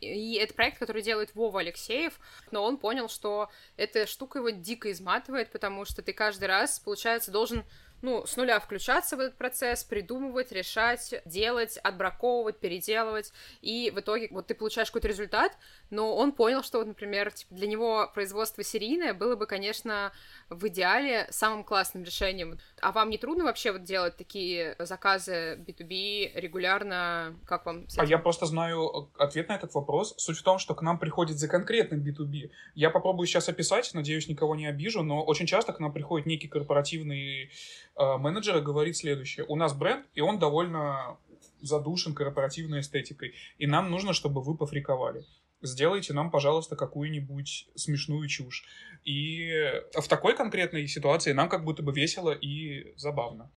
и 0.00 0.34
это 0.34 0.52
проект, 0.54 0.78
который 0.78 1.02
делает 1.02 1.34
Вова 1.34 1.60
Алексеев, 1.60 2.18
но 2.50 2.64
он 2.64 2.76
понял, 2.76 3.08
что 3.08 3.50
эта 3.76 4.06
штука 4.06 4.38
его 4.40 4.50
дико 4.50 4.90
изматывает, 4.92 5.50
потому 5.50 5.84
что 5.84 6.02
ты 6.02 6.12
каждый 6.12 6.44
раз, 6.44 6.78
получается, 6.80 7.30
должен 7.30 7.64
ну, 8.02 8.26
с 8.26 8.36
нуля 8.36 8.60
включаться 8.60 9.16
в 9.16 9.20
этот 9.20 9.36
процесс, 9.36 9.84
придумывать, 9.84 10.52
решать, 10.52 11.14
делать, 11.24 11.78
отбраковывать, 11.78 12.58
переделывать, 12.58 13.32
и 13.62 13.90
в 13.94 14.00
итоге 14.00 14.28
вот 14.30 14.46
ты 14.46 14.54
получаешь 14.54 14.88
какой-то 14.88 15.08
результат, 15.08 15.56
но 15.90 16.14
он 16.16 16.32
понял, 16.32 16.62
что, 16.62 16.78
вот, 16.78 16.86
например, 16.86 17.32
типа, 17.32 17.54
для 17.54 17.66
него 17.66 18.10
производство 18.14 18.62
серийное 18.62 19.14
было 19.14 19.36
бы, 19.36 19.46
конечно, 19.46 20.12
в 20.48 20.66
идеале 20.68 21.26
самым 21.30 21.64
классным 21.64 22.04
решением. 22.04 22.58
А 22.80 22.92
вам 22.92 23.10
не 23.10 23.18
трудно 23.18 23.44
вообще 23.44 23.72
вот 23.72 23.82
делать 23.82 24.16
такие 24.16 24.76
заказы 24.78 25.56
B2B 25.66 26.32
регулярно? 26.34 27.36
Как 27.46 27.66
вам? 27.66 27.86
А 27.96 28.04
я 28.04 28.18
просто 28.18 28.46
знаю 28.46 29.10
ответ 29.18 29.48
на 29.48 29.56
этот 29.56 29.74
вопрос. 29.74 30.14
Суть 30.18 30.38
в 30.38 30.42
том, 30.42 30.58
что 30.58 30.74
к 30.74 30.82
нам 30.82 30.98
приходит 30.98 31.38
за 31.38 31.48
конкретным 31.48 32.00
B2B. 32.02 32.50
Я 32.74 32.90
попробую 32.90 33.26
сейчас 33.26 33.48
описать, 33.48 33.92
надеюсь, 33.94 34.28
никого 34.28 34.54
не 34.54 34.66
обижу, 34.66 35.02
но 35.02 35.24
очень 35.24 35.46
часто 35.46 35.72
к 35.72 35.80
нам 35.80 35.92
приходит 35.92 36.26
некий 36.26 36.48
корпоративный 36.48 37.50
э, 37.96 38.16
менеджер 38.18 38.58
и 38.58 38.62
говорит 38.62 38.96
следующее. 38.96 39.46
У 39.48 39.56
нас 39.56 39.74
бренд, 39.74 40.06
и 40.14 40.20
он 40.20 40.38
довольно 40.38 41.18
задушен 41.60 42.14
корпоративной 42.14 42.80
эстетикой, 42.80 43.34
и 43.58 43.66
нам 43.66 43.90
нужно, 43.90 44.12
чтобы 44.12 44.42
вы 44.42 44.56
пофриковали 44.56 45.24
сделайте 45.62 46.12
нам, 46.12 46.30
пожалуйста, 46.30 46.76
какую-нибудь 46.76 47.68
смешную 47.74 48.28
чушь. 48.28 48.64
И 49.04 49.50
в 49.92 50.08
такой 50.08 50.36
конкретной 50.36 50.86
ситуации 50.86 51.32
нам 51.32 51.48
как 51.48 51.64
будто 51.64 51.82
бы 51.82 51.92
весело 51.92 52.32
и 52.32 52.94
забавно. 52.96 53.52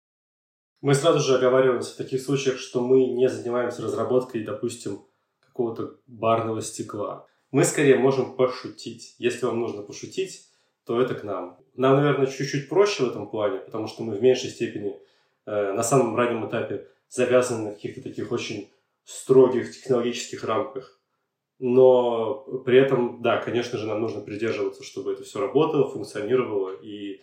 Мы 0.80 0.94
сразу 0.94 1.18
же 1.20 1.36
оговариваемся 1.36 1.94
в 1.94 1.96
таких 1.96 2.22
случаях, 2.22 2.58
что 2.58 2.80
мы 2.80 3.06
не 3.06 3.28
занимаемся 3.28 3.82
разработкой, 3.82 4.44
допустим, 4.44 5.06
какого-то 5.40 5.96
барного 6.06 6.62
стекла. 6.62 7.26
Мы 7.50 7.64
скорее 7.64 7.96
можем 7.96 8.36
пошутить. 8.36 9.16
Если 9.18 9.46
вам 9.46 9.58
нужно 9.58 9.82
пошутить, 9.82 10.47
то 10.88 10.98
это 10.98 11.14
к 11.14 11.22
нам. 11.22 11.58
Нам, 11.76 11.96
наверное, 11.96 12.26
чуть-чуть 12.26 12.70
проще 12.70 13.04
в 13.04 13.10
этом 13.10 13.28
плане, 13.28 13.58
потому 13.58 13.86
что 13.88 14.02
мы 14.02 14.16
в 14.16 14.22
меньшей 14.22 14.48
степени 14.48 14.98
э, 15.44 15.72
на 15.72 15.82
самом 15.82 16.16
раннем 16.16 16.48
этапе 16.48 16.88
завязаны 17.10 17.68
на 17.68 17.74
каких-то 17.74 18.02
таких 18.02 18.32
очень 18.32 18.70
строгих 19.04 19.70
технологических 19.70 20.42
рамках. 20.44 20.98
Но 21.58 22.62
при 22.64 22.78
этом, 22.78 23.20
да, 23.20 23.36
конечно 23.36 23.76
же, 23.76 23.86
нам 23.86 24.00
нужно 24.00 24.22
придерживаться, 24.22 24.82
чтобы 24.82 25.12
это 25.12 25.24
все 25.24 25.40
работало, 25.40 25.90
функционировало. 25.90 26.70
И 26.80 27.20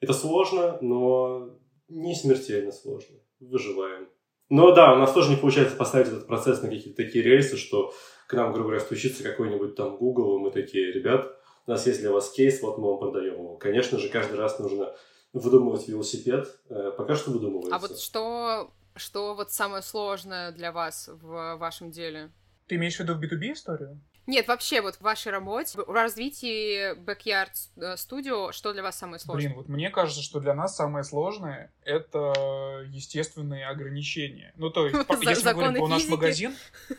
это 0.00 0.14
сложно, 0.14 0.78
но 0.80 1.50
не 1.88 2.14
смертельно 2.14 2.72
сложно. 2.72 3.16
Выживаем. 3.38 4.08
Но 4.48 4.72
да, 4.72 4.94
у 4.94 4.96
нас 4.96 5.12
тоже 5.12 5.28
не 5.28 5.36
получается 5.36 5.76
поставить 5.76 6.08
этот 6.08 6.26
процесс 6.26 6.62
на 6.62 6.70
какие-то 6.70 7.02
такие 7.02 7.22
рельсы, 7.22 7.58
что 7.58 7.92
к 8.28 8.32
нам, 8.32 8.52
грубо 8.52 8.70
говоря, 8.70 8.80
стучится 8.80 9.22
какой-нибудь 9.22 9.74
там 9.74 9.98
Google, 9.98 10.38
и 10.38 10.40
мы 10.40 10.50
такие, 10.50 10.90
ребят, 10.90 11.38
у 11.66 11.70
нас 11.70 11.86
есть 11.86 12.00
для 12.00 12.10
вас 12.10 12.30
кейс, 12.30 12.60
вот 12.62 12.78
мы 12.78 12.88
вам 12.90 12.98
продаем 12.98 13.34
его. 13.34 13.56
Конечно 13.56 13.98
же, 13.98 14.08
каждый 14.08 14.36
раз 14.36 14.58
нужно 14.58 14.94
выдумывать 15.32 15.88
велосипед. 15.88 16.48
Э, 16.68 16.92
пока 16.96 17.16
что 17.16 17.30
выдумывается. 17.30 17.74
А 17.74 17.78
вот 17.78 17.98
что, 17.98 18.70
что 18.94 19.34
вот 19.34 19.52
самое 19.52 19.82
сложное 19.82 20.52
для 20.52 20.72
вас 20.72 21.08
в 21.08 21.56
вашем 21.56 21.90
деле? 21.90 22.30
Ты 22.66 22.76
имеешь 22.76 22.96
в 22.96 23.00
виду 23.00 23.14
в 23.14 23.20
B2B 23.22 23.52
историю? 23.52 24.00
Нет, 24.26 24.48
вообще 24.48 24.80
вот 24.80 24.96
в 24.96 25.00
вашей 25.02 25.32
работе, 25.32 25.78
в 25.78 25.90
развитии 25.90 26.94
Backyard 26.96 27.52
Studio, 27.96 28.52
что 28.52 28.72
для 28.72 28.82
вас 28.82 28.98
самое 28.98 29.18
сложное? 29.18 29.48
Блин, 29.48 29.56
вот 29.56 29.68
мне 29.68 29.90
кажется, 29.90 30.22
что 30.22 30.40
для 30.40 30.54
нас 30.54 30.76
самое 30.76 31.04
сложное— 31.04 31.72
это 31.84 32.84
естественные 32.88 33.66
ограничения. 33.66 34.52
Ну, 34.56 34.70
то 34.70 34.86
есть, 34.86 34.96
если 35.22 35.48
мы 35.48 35.54
говорим 35.54 35.74
про 35.74 35.88
наш 35.88 36.08
магазин... 36.08 36.54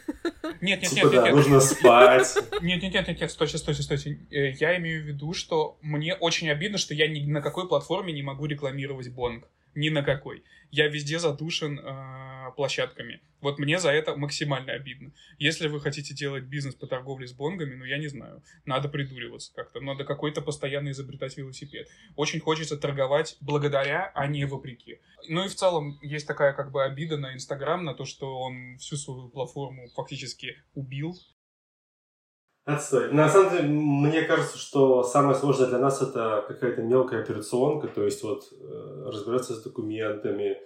Нет, 0.62 0.82
нет, 0.82 0.92
типа, 0.92 1.08
нет, 1.08 1.24
нет, 1.24 1.36
нужно 1.36 1.60
спать. 1.60 2.38
Нет, 2.62 2.82
нет, 2.82 2.94
нет, 2.94 3.08
нет, 3.08 3.22
нет, 3.22 3.32
стойте, 3.32 3.58
стойте, 3.58 3.84
стойте. 3.84 4.20
Э, 4.32 4.52
я 4.52 4.78
имею 4.78 5.04
в 5.04 5.06
виду, 5.06 5.34
что 5.34 5.78
мне 5.82 6.16
очень 6.16 6.50
обидно, 6.50 6.78
что 6.78 6.94
я 6.94 7.08
ни 7.08 7.20
на 7.30 7.42
какой 7.42 7.68
платформе 7.68 8.14
не 8.14 8.24
могу 8.24 8.46
рекламировать 8.46 9.10
Бонг 9.10 9.48
ни 9.76 9.90
на 9.90 10.04
какой. 10.04 10.44
Я 10.72 10.88
везде 10.88 11.20
задушен 11.20 11.80
э, 11.80 12.52
площадками. 12.56 13.22
Вот 13.42 13.60
мне 13.60 13.80
за 13.80 13.92
это 13.92 14.16
максимально 14.16 14.74
обидно. 14.74 15.12
Если 15.38 15.68
вы 15.68 15.80
хотите 15.80 16.16
делать 16.16 16.46
бизнес 16.46 16.74
по 16.74 16.88
торговле 16.88 17.28
с 17.28 17.34
бонгами, 17.34 17.76
ну 17.76 17.86
я 17.86 17.98
не 17.98 18.08
знаю, 18.08 18.42
надо 18.66 18.90
придуриваться 18.90 19.54
как-то, 19.54 19.82
надо 19.82 20.04
какой-то 20.04 20.42
постоянно 20.42 20.90
изобретать 20.90 21.38
велосипед. 21.38 21.88
Очень 22.16 22.40
хочется 22.40 22.78
торговать 22.78 23.38
благодаря, 23.42 24.12
а 24.16 24.28
не 24.28 24.46
вопреки. 24.46 25.00
Ну 25.28 25.46
и 25.46 25.48
в 25.48 25.56
целом 25.56 26.00
есть 26.02 26.28
такая 26.28 26.54
как 26.54 26.72
бы 26.72 26.84
обида 26.84 27.18
на 27.18 27.34
Инстаграм, 27.34 27.84
на 27.84 27.94
то, 27.94 28.06
что 28.06 28.40
он 28.40 28.78
всю 28.78 28.98
свою 28.98 29.30
платформу 29.30 29.90
фактически 29.96 30.58
убил, 30.74 31.16
Отстой. 32.66 33.12
На 33.12 33.30
самом 33.30 33.52
деле, 33.52 33.68
мне 33.68 34.24
кажется, 34.24 34.58
что 34.58 35.04
самое 35.04 35.36
сложное 35.36 35.68
для 35.68 35.78
нас 35.78 36.02
это 36.02 36.44
какая-то 36.48 36.82
мелкая 36.82 37.22
операционка, 37.22 37.88
то 37.88 38.04
есть 38.04 38.24
вот 38.24 38.52
э, 38.52 39.04
разбираться 39.06 39.54
с 39.54 39.62
документами, 39.62 40.58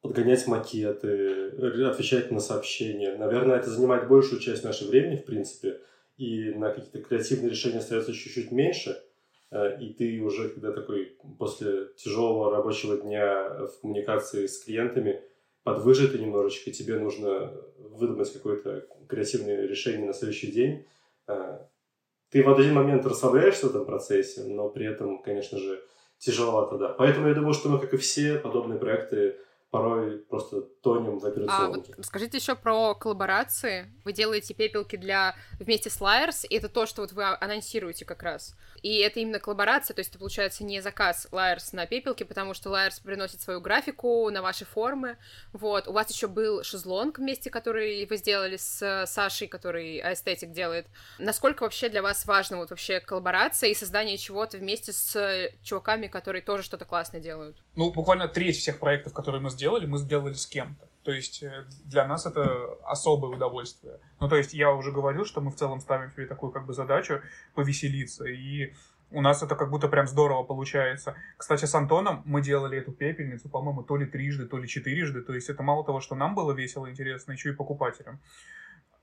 подгонять 0.00 0.46
макеты, 0.46 1.50
отвечать 1.86 2.30
на 2.30 2.40
сообщения. 2.40 3.16
Наверное, 3.16 3.58
это 3.58 3.68
занимает 3.68 4.08
большую 4.08 4.40
часть 4.40 4.64
нашего 4.64 4.88
времени, 4.88 5.16
в 5.16 5.26
принципе, 5.26 5.80
и 6.16 6.50
на 6.54 6.70
какие-то 6.70 7.02
креативные 7.02 7.50
решения 7.50 7.78
остается 7.78 8.14
чуть-чуть 8.14 8.50
меньше. 8.50 9.02
Э, 9.50 9.78
и 9.78 9.92
ты 9.92 10.18
уже, 10.22 10.48
когда 10.48 10.72
такой 10.72 11.14
после 11.38 11.88
тяжелого 11.96 12.52
рабочего 12.56 12.96
дня 12.96 13.66
в 13.66 13.82
коммуникации 13.82 14.46
с 14.46 14.64
клиентами, 14.64 15.20
подвыжатый 15.62 16.20
немножечко, 16.20 16.70
тебе 16.70 16.98
нужно 16.98 17.52
выдумать 17.76 18.32
какое-то 18.32 18.86
креативное 19.08 19.66
решение 19.66 20.06
на 20.06 20.14
следующий 20.14 20.50
день, 20.50 20.86
ты 21.26 22.42
в 22.42 22.52
один 22.52 22.74
момент 22.74 23.06
расслабляешься 23.06 23.66
в 23.66 23.70
этом 23.70 23.86
процессе, 23.86 24.44
но 24.44 24.68
при 24.68 24.86
этом, 24.86 25.22
конечно 25.22 25.58
же, 25.58 25.82
тяжеловато, 26.18 26.78
да. 26.78 26.88
Поэтому 26.88 27.28
я 27.28 27.34
думаю, 27.34 27.54
что 27.54 27.68
мы, 27.68 27.78
как 27.78 27.94
и 27.94 27.96
все 27.96 28.38
подобные 28.38 28.78
проекты, 28.78 29.36
порой 29.74 30.18
просто 30.18 30.60
тонем 30.60 31.18
в 31.18 31.26
операционке. 31.26 31.94
А 31.94 31.96
вот 31.96 32.06
скажите 32.06 32.36
еще 32.36 32.54
про 32.54 32.94
коллаборации. 32.94 33.90
Вы 34.04 34.12
делаете 34.12 34.54
пепелки 34.54 34.94
для 34.94 35.34
вместе 35.58 35.90
с 35.90 36.00
Liars, 36.00 36.46
и 36.46 36.54
это 36.54 36.68
то, 36.68 36.86
что 36.86 37.02
вот 37.02 37.10
вы 37.10 37.24
анонсируете 37.24 38.04
как 38.04 38.22
раз. 38.22 38.54
И 38.82 38.98
это 38.98 39.18
именно 39.18 39.40
коллаборация, 39.40 39.92
то 39.94 39.98
есть 39.98 40.10
это 40.10 40.20
получается 40.20 40.62
не 40.62 40.80
заказ 40.80 41.26
Liars 41.32 41.70
на 41.72 41.86
пепелки, 41.86 42.22
потому 42.22 42.54
что 42.54 42.70
Liars 42.70 43.02
приносит 43.02 43.40
свою 43.40 43.60
графику 43.60 44.30
на 44.30 44.42
ваши 44.42 44.64
формы. 44.64 45.16
Вот. 45.52 45.88
У 45.88 45.92
вас 45.92 46.08
еще 46.08 46.28
был 46.28 46.62
шезлонг 46.62 47.18
вместе, 47.18 47.50
который 47.50 48.06
вы 48.06 48.16
сделали 48.16 48.56
с 48.56 49.06
Сашей, 49.06 49.48
который 49.48 49.98
эстетик 49.98 50.52
делает. 50.52 50.86
Насколько 51.18 51.64
вообще 51.64 51.88
для 51.88 52.02
вас 52.02 52.26
важно 52.26 52.58
вот 52.58 52.70
вообще 52.70 53.00
коллаборация 53.00 53.70
и 53.70 53.74
создание 53.74 54.18
чего-то 54.18 54.58
вместе 54.58 54.92
с 54.92 55.50
чуваками, 55.64 56.06
которые 56.06 56.42
тоже 56.42 56.62
что-то 56.62 56.84
классное 56.84 57.20
делают? 57.20 57.56
Ну, 57.74 57.90
буквально 57.90 58.28
треть 58.28 58.58
всех 58.58 58.78
проектов, 58.78 59.12
которые 59.12 59.40
мы 59.40 59.50
сделали, 59.50 59.63
мы 59.86 59.98
сделали 59.98 60.34
с 60.34 60.46
кем-то. 60.46 60.88
То 61.04 61.12
есть 61.12 61.42
э, 61.42 61.66
для 61.84 62.06
нас 62.06 62.24
это 62.24 62.78
особое 62.84 63.30
удовольствие. 63.30 64.00
Ну, 64.20 64.28
то 64.28 64.36
есть 64.36 64.54
я 64.54 64.72
уже 64.72 64.90
говорил, 64.90 65.26
что 65.26 65.42
мы 65.42 65.50
в 65.50 65.56
целом 65.56 65.80
ставим 65.80 66.10
себе 66.12 66.26
такую 66.26 66.50
как 66.50 66.66
бы 66.66 66.72
задачу 66.72 67.20
повеселиться. 67.54 68.24
И 68.24 68.72
у 69.10 69.20
нас 69.20 69.42
это 69.42 69.54
как 69.54 69.70
будто 69.70 69.88
прям 69.88 70.06
здорово 70.06 70.42
получается. 70.44 71.14
Кстати, 71.36 71.66
с 71.66 71.74
Антоном 71.74 72.22
мы 72.24 72.40
делали 72.40 72.78
эту 72.78 72.92
пепельницу, 72.92 73.50
по-моему, 73.50 73.82
то 73.82 73.96
ли 73.96 74.06
трижды, 74.06 74.46
то 74.46 74.56
ли 74.58 74.66
четырежды. 74.66 75.20
То 75.20 75.34
есть 75.34 75.50
это 75.50 75.62
мало 75.62 75.84
того, 75.84 76.00
что 76.00 76.14
нам 76.14 76.34
было 76.34 76.52
весело 76.52 76.90
интересно, 76.90 77.32
еще 77.32 77.50
и 77.50 77.54
покупателям. 77.54 78.20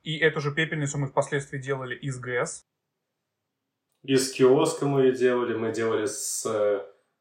И 0.04 0.18
эту 0.18 0.42
же 0.42 0.52
пепельницу 0.52 0.98
мы 0.98 1.08
впоследствии 1.08 1.60
делали 1.60 1.96
из 1.96 2.20
ГЭС. 2.20 2.66
Из 4.04 4.32
киоска 4.32 4.88
мы 4.88 5.04
ее 5.04 5.12
делали, 5.14 5.54
мы 5.54 5.72
делали 5.72 6.08
с 6.08 6.48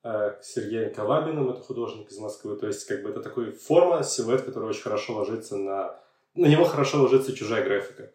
э, 0.03 0.31
Э, 0.31 0.37
Сергеем 0.43 0.95
Калабиным, 0.95 1.51
это 1.51 1.61
художник 1.61 2.11
из 2.11 2.19
Москвы. 2.19 2.57
То 2.57 2.67
есть, 2.67 2.87
как 2.87 3.03
бы 3.03 3.11
это 3.11 3.21
такой 3.21 3.53
форма, 3.53 4.03
силуэт, 4.03 4.43
который 4.43 4.71
очень 4.71 4.83
хорошо 4.83 5.15
ложится 5.17 5.57
на... 5.57 6.01
На 6.35 6.47
него 6.47 6.65
хорошо 6.65 7.03
ложится 7.03 7.37
чужая 7.37 7.65
графика. 7.65 8.11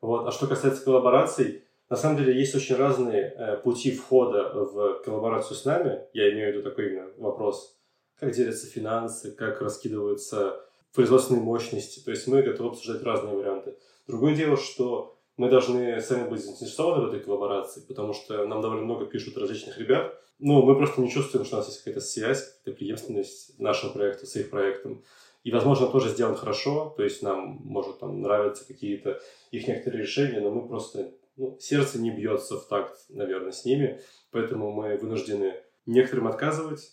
Вот. 0.00 0.26
А 0.26 0.32
что 0.32 0.48
касается 0.48 0.82
коллабораций, 0.82 1.62
на 1.90 1.96
самом 1.96 2.16
деле 2.16 2.36
есть 2.36 2.54
очень 2.54 2.74
разные 2.74 3.34
э, 3.36 3.56
пути 3.58 3.92
входа 3.92 4.50
в 4.52 5.02
коллаборацию 5.04 5.56
с 5.56 5.64
нами. 5.64 6.00
Я 6.12 6.32
имею 6.32 6.52
в 6.52 6.56
виду 6.56 6.68
такой 6.68 6.88
именно 6.88 7.08
вопрос, 7.18 7.78
как 8.18 8.32
делятся 8.32 8.66
финансы, 8.66 9.30
как 9.30 9.60
раскидываются 9.60 10.60
производственные 10.92 11.42
мощности. 11.42 12.00
То 12.04 12.10
есть 12.10 12.26
мы 12.26 12.42
готовы 12.42 12.70
обсуждать 12.70 13.04
разные 13.04 13.36
варианты. 13.36 13.76
Другое 14.08 14.34
дело, 14.34 14.56
что 14.56 15.17
мы 15.38 15.48
должны 15.48 16.00
сами 16.00 16.28
быть 16.28 16.44
заинтересованы 16.44 17.06
в 17.06 17.08
этой 17.08 17.20
коллаборации, 17.20 17.80
потому 17.86 18.12
что 18.12 18.44
нам 18.46 18.60
довольно 18.60 18.84
много 18.84 19.06
пишут 19.06 19.38
различных 19.38 19.78
ребят, 19.78 20.20
ну, 20.40 20.62
мы 20.62 20.76
просто 20.76 21.00
не 21.00 21.10
чувствуем, 21.10 21.44
что 21.44 21.56
у 21.56 21.58
нас 21.58 21.68
есть 21.68 21.78
какая-то 21.78 22.00
связь, 22.00 22.58
какая-то 22.58 22.78
преемственность 22.78 23.58
нашего 23.58 23.92
проекта 23.92 24.26
с 24.26 24.36
их 24.36 24.50
проектом. 24.50 25.02
И, 25.44 25.50
возможно, 25.50 25.86
тоже 25.86 26.10
сделан 26.10 26.34
хорошо, 26.34 26.92
то 26.96 27.02
есть 27.02 27.22
нам, 27.22 27.60
может, 27.64 28.00
там 28.00 28.20
нравятся 28.20 28.66
какие-то 28.66 29.20
их 29.50 29.66
некоторые 29.66 30.02
решения, 30.02 30.40
но 30.40 30.50
мы 30.50 30.68
просто, 30.68 31.12
ну, 31.36 31.56
сердце 31.60 32.00
не 32.00 32.10
бьется 32.10 32.58
в 32.58 32.66
такт, 32.66 32.98
наверное, 33.08 33.52
с 33.52 33.64
ними, 33.64 34.00
поэтому 34.30 34.72
мы 34.72 34.96
вынуждены 34.96 35.54
некоторым 35.86 36.26
отказывать, 36.26 36.92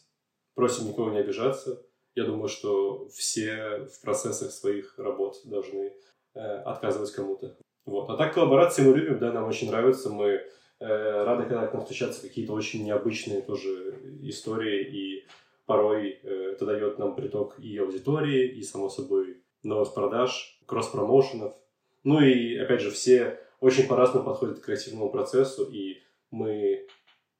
просим 0.53 0.87
никого 0.87 1.11
не 1.11 1.19
обижаться. 1.19 1.83
Я 2.13 2.25
думаю, 2.25 2.47
что 2.47 3.07
все 3.09 3.87
в 3.91 4.01
процессах 4.01 4.51
своих 4.51 4.97
работ 4.97 5.41
должны 5.43 5.93
э, 6.33 6.39
отказывать 6.39 7.11
кому-то. 7.11 7.57
Вот. 7.86 8.09
А 8.09 8.17
так 8.17 8.33
коллаборации 8.33 8.83
мы 8.83 8.97
любим, 8.97 9.19
да, 9.19 9.31
нам 9.31 9.47
очень 9.47 9.69
нравится, 9.69 10.09
мы 10.09 10.41
Э, 10.79 11.23
рады, 11.23 11.43
когда 11.43 11.67
к 11.67 11.73
нам 11.73 11.83
встречаются 11.83 12.21
какие-то 12.21 12.51
очень 12.51 12.83
необычные 12.83 13.41
тоже 13.41 13.97
истории 14.23 14.83
и 14.83 15.25
порой 15.65 16.19
э, 16.21 16.51
это 16.51 16.65
дает 16.65 16.99
нам 16.99 17.15
приток 17.15 17.57
и 17.59 17.77
аудитории, 17.77 18.49
и, 18.49 18.61
само 18.61 18.89
собой, 18.89 19.41
новых 19.63 19.93
продаж, 19.93 20.59
кросс-промоушенов. 20.65 21.55
Ну 22.03 22.19
и, 22.19 22.57
опять 22.57 22.81
же, 22.81 22.91
все 22.91 23.39
очень 23.61 23.88
по-разному 23.88 24.25
подходят 24.25 24.59
к 24.59 24.65
креативному 24.65 25.09
процессу, 25.09 25.63
и 25.63 26.03
мы 26.29 26.88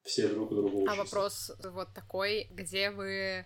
все 0.04 0.30
друг 0.30 0.52
у 0.52 0.56
друга 0.56 0.74
учимся. 0.74 0.94
А 0.94 1.04
вопрос 1.04 1.52
вот 1.72 1.94
такой, 1.94 2.48
где 2.52 2.90
вы 2.90 3.46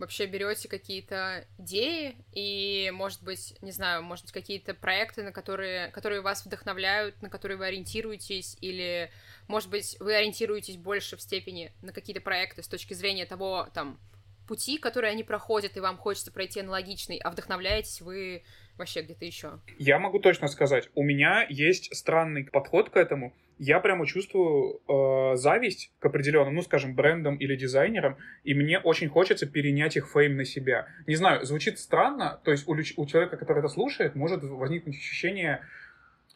вообще 0.00 0.26
берете 0.26 0.66
какие-то 0.66 1.46
идеи 1.58 2.16
и, 2.32 2.90
может 2.92 3.22
быть, 3.22 3.54
не 3.60 3.70
знаю, 3.70 4.02
может 4.02 4.24
быть, 4.24 4.32
какие-то 4.32 4.74
проекты, 4.74 5.22
на 5.22 5.30
которые, 5.30 5.88
которые 5.88 6.22
вас 6.22 6.44
вдохновляют, 6.44 7.20
на 7.22 7.28
которые 7.28 7.58
вы 7.58 7.66
ориентируетесь, 7.66 8.56
или, 8.60 9.12
может 9.46 9.68
быть, 9.68 9.96
вы 10.00 10.14
ориентируетесь 10.14 10.76
больше 10.76 11.16
в 11.16 11.20
степени 11.20 11.72
на 11.82 11.92
какие-то 11.92 12.22
проекты 12.22 12.62
с 12.62 12.68
точки 12.68 12.94
зрения 12.94 13.26
того, 13.26 13.68
там, 13.74 14.00
пути, 14.48 14.78
которые 14.78 15.12
они 15.12 15.22
проходят, 15.22 15.76
и 15.76 15.80
вам 15.80 15.96
хочется 15.96 16.32
пройти 16.32 16.60
аналогичный, 16.60 17.18
а 17.18 17.30
вдохновляетесь 17.30 18.00
вы 18.00 18.42
вообще 18.80 19.02
где-то 19.02 19.24
еще? 19.24 19.60
Я 19.78 19.98
могу 19.98 20.18
точно 20.18 20.48
сказать, 20.48 20.90
у 20.94 21.02
меня 21.02 21.46
есть 21.48 21.94
странный 21.94 22.44
подход 22.44 22.90
к 22.90 22.96
этому 22.96 23.32
я 23.62 23.78
прямо 23.78 24.06
чувствую 24.06 24.80
э, 24.88 25.36
зависть 25.36 25.92
к 25.98 26.06
определенным, 26.06 26.54
ну, 26.54 26.62
скажем, 26.62 26.94
брендам 26.94 27.36
или 27.36 27.54
дизайнерам, 27.56 28.16
и 28.42 28.54
мне 28.54 28.78
очень 28.78 29.08
хочется 29.10 29.46
перенять 29.46 29.98
их 29.98 30.08
фейм 30.10 30.36
на 30.36 30.46
себя. 30.46 30.86
Не 31.06 31.14
знаю, 31.14 31.44
звучит 31.44 31.78
странно, 31.78 32.40
то 32.42 32.52
есть 32.52 32.66
у, 32.66 32.72
у 32.72 33.06
человека, 33.06 33.36
который 33.36 33.58
это 33.58 33.68
слушает, 33.68 34.14
может 34.14 34.42
возникнуть 34.42 34.96
ощущение, 34.96 35.60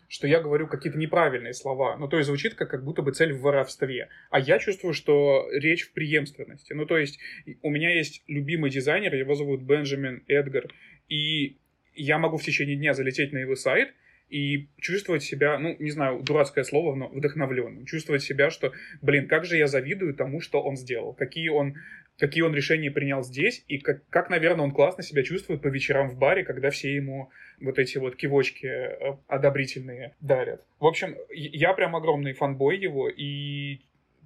что 0.06 0.26
я 0.26 0.38
говорю 0.38 0.66
какие-то 0.66 0.98
неправильные 0.98 1.54
слова. 1.54 1.96
Ну, 1.96 2.08
то 2.08 2.18
есть 2.18 2.26
звучит 2.26 2.56
как, 2.56 2.68
как 2.68 2.84
будто 2.84 3.00
бы 3.00 3.12
цель 3.12 3.32
в 3.32 3.40
воровстве. 3.40 4.10
А 4.28 4.38
я 4.38 4.58
чувствую, 4.58 4.92
что 4.92 5.48
речь 5.50 5.88
в 5.88 5.94
преемственности. 5.94 6.74
Ну, 6.74 6.84
то 6.84 6.98
есть 6.98 7.18
у 7.62 7.70
меня 7.70 7.88
есть 7.88 8.22
любимый 8.26 8.70
дизайнер, 8.70 9.14
его 9.14 9.34
зовут 9.34 9.62
Бенджамин 9.62 10.24
Эдгар, 10.28 10.70
и 11.08 11.56
я 11.94 12.18
могу 12.18 12.36
в 12.36 12.42
течение 12.42 12.76
дня 12.76 12.94
залететь 12.94 13.32
на 13.32 13.38
его 13.38 13.56
сайт— 13.56 13.92
и 14.30 14.68
чувствовать 14.80 15.22
себя, 15.22 15.58
ну, 15.58 15.76
не 15.78 15.90
знаю, 15.90 16.20
дурацкое 16.22 16.64
слово, 16.64 16.94
но 16.94 17.08
вдохновленным. 17.08 17.86
Чувствовать 17.86 18.22
себя, 18.22 18.50
что, 18.50 18.72
блин, 19.02 19.28
как 19.28 19.44
же 19.44 19.56
я 19.56 19.66
завидую 19.66 20.14
тому, 20.14 20.40
что 20.40 20.62
он 20.62 20.76
сделал, 20.76 21.14
какие 21.14 21.48
он 21.48 21.76
какие 22.16 22.42
он 22.42 22.54
решения 22.54 22.92
принял 22.92 23.24
здесь, 23.24 23.64
и 23.66 23.78
как, 23.78 24.08
как, 24.08 24.30
наверное, 24.30 24.64
он 24.64 24.70
классно 24.70 25.02
себя 25.02 25.24
чувствует 25.24 25.62
по 25.62 25.66
вечерам 25.66 26.08
в 26.08 26.16
баре, 26.16 26.44
когда 26.44 26.70
все 26.70 26.94
ему 26.94 27.30
вот 27.60 27.76
эти 27.80 27.98
вот 27.98 28.14
кивочки 28.14 28.66
э, 28.66 29.16
одобрительные 29.26 30.14
дарят. 30.20 30.62
В 30.78 30.86
общем, 30.86 31.16
я 31.32 31.74
прям 31.74 31.96
огромный 31.96 32.32
фанбой 32.32 32.78
его, 32.78 33.08
и 33.08 33.80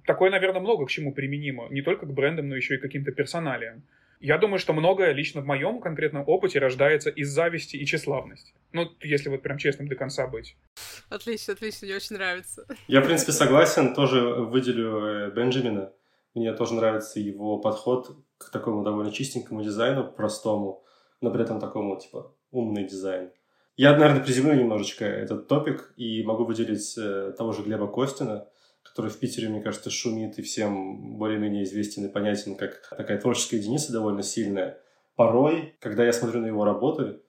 такое, 0.05 0.29
наверное, 0.29 0.61
много 0.61 0.85
к 0.85 0.91
чему 0.91 1.13
применимо. 1.13 1.67
Не 1.71 1.81
только 1.81 2.05
к 2.05 2.13
брендам, 2.13 2.49
но 2.49 2.55
еще 2.55 2.75
и 2.75 2.77
к 2.77 2.81
каким-то 2.83 3.11
персоналиям. 3.11 3.81
Я 4.19 4.37
думаю, 4.37 4.59
что 4.59 4.73
многое 4.73 5.13
лично 5.13 5.39
в 5.39 5.45
моем 5.45 5.79
конкретном 5.79 6.25
опыте 6.27 6.59
рождается 6.59 7.09
из 7.09 7.29
зависти 7.29 7.77
и 7.77 7.85
тщеславности. 7.85 8.53
Ну, 8.73 8.89
если 8.99 9.29
вот 9.29 9.41
прям 9.41 9.57
честным 9.57 9.87
до 9.87 9.95
конца 9.95 10.27
быть. 10.27 10.57
Отлично, 11.09 11.53
отлично, 11.53 11.87
мне 11.87 11.95
очень 11.95 12.17
нравится. 12.17 12.65
Я, 12.87 12.99
в 12.99 13.05
принципе, 13.05 13.31
согласен, 13.31 13.95
тоже 13.95 14.19
выделю 14.19 15.05
э, 15.05 15.31
Бенджамина. 15.31 15.93
Мне 16.35 16.53
тоже 16.53 16.73
нравится 16.73 17.21
его 17.21 17.59
подход 17.59 18.17
к 18.37 18.51
такому 18.51 18.83
довольно 18.83 19.11
чистенькому 19.11 19.63
дизайну, 19.63 20.11
простому, 20.11 20.83
но 21.21 21.31
при 21.31 21.43
этом 21.43 21.61
такому, 21.61 21.97
типа, 21.97 22.35
умный 22.51 22.83
дизайн. 22.83 23.31
Я, 23.77 23.95
наверное, 23.95 24.21
приземлю 24.21 24.53
немножечко 24.53 25.05
этот 25.05 25.47
топик 25.47 25.93
и 25.95 26.23
могу 26.23 26.43
выделить 26.43 26.97
э, 26.97 27.33
того 27.37 27.53
же 27.53 27.63
Глеба 27.63 27.87
Костина– 27.87 28.49
который 28.99 29.11
в 29.11 29.19
Питере, 29.19 29.47
мне 29.47 29.61
кажется, 29.61 29.89
шумит 29.89 30.37
и 30.39 30.41
всем 30.41 31.17
более-менее 31.17 31.63
известен 31.63 32.03
и 32.03 32.11
понятен 32.11 32.55
как 32.55 32.81
такая 32.97 33.17
творческая 33.17 33.55
единица 33.55 33.93
довольно 33.93 34.23
сильная. 34.23 34.77
Порой, 35.15 35.77
когда 35.79 36.03
я 36.03 36.11
смотрю 36.11 36.41
на 36.41 36.47
его 36.47 36.65
работы, 36.65 37.21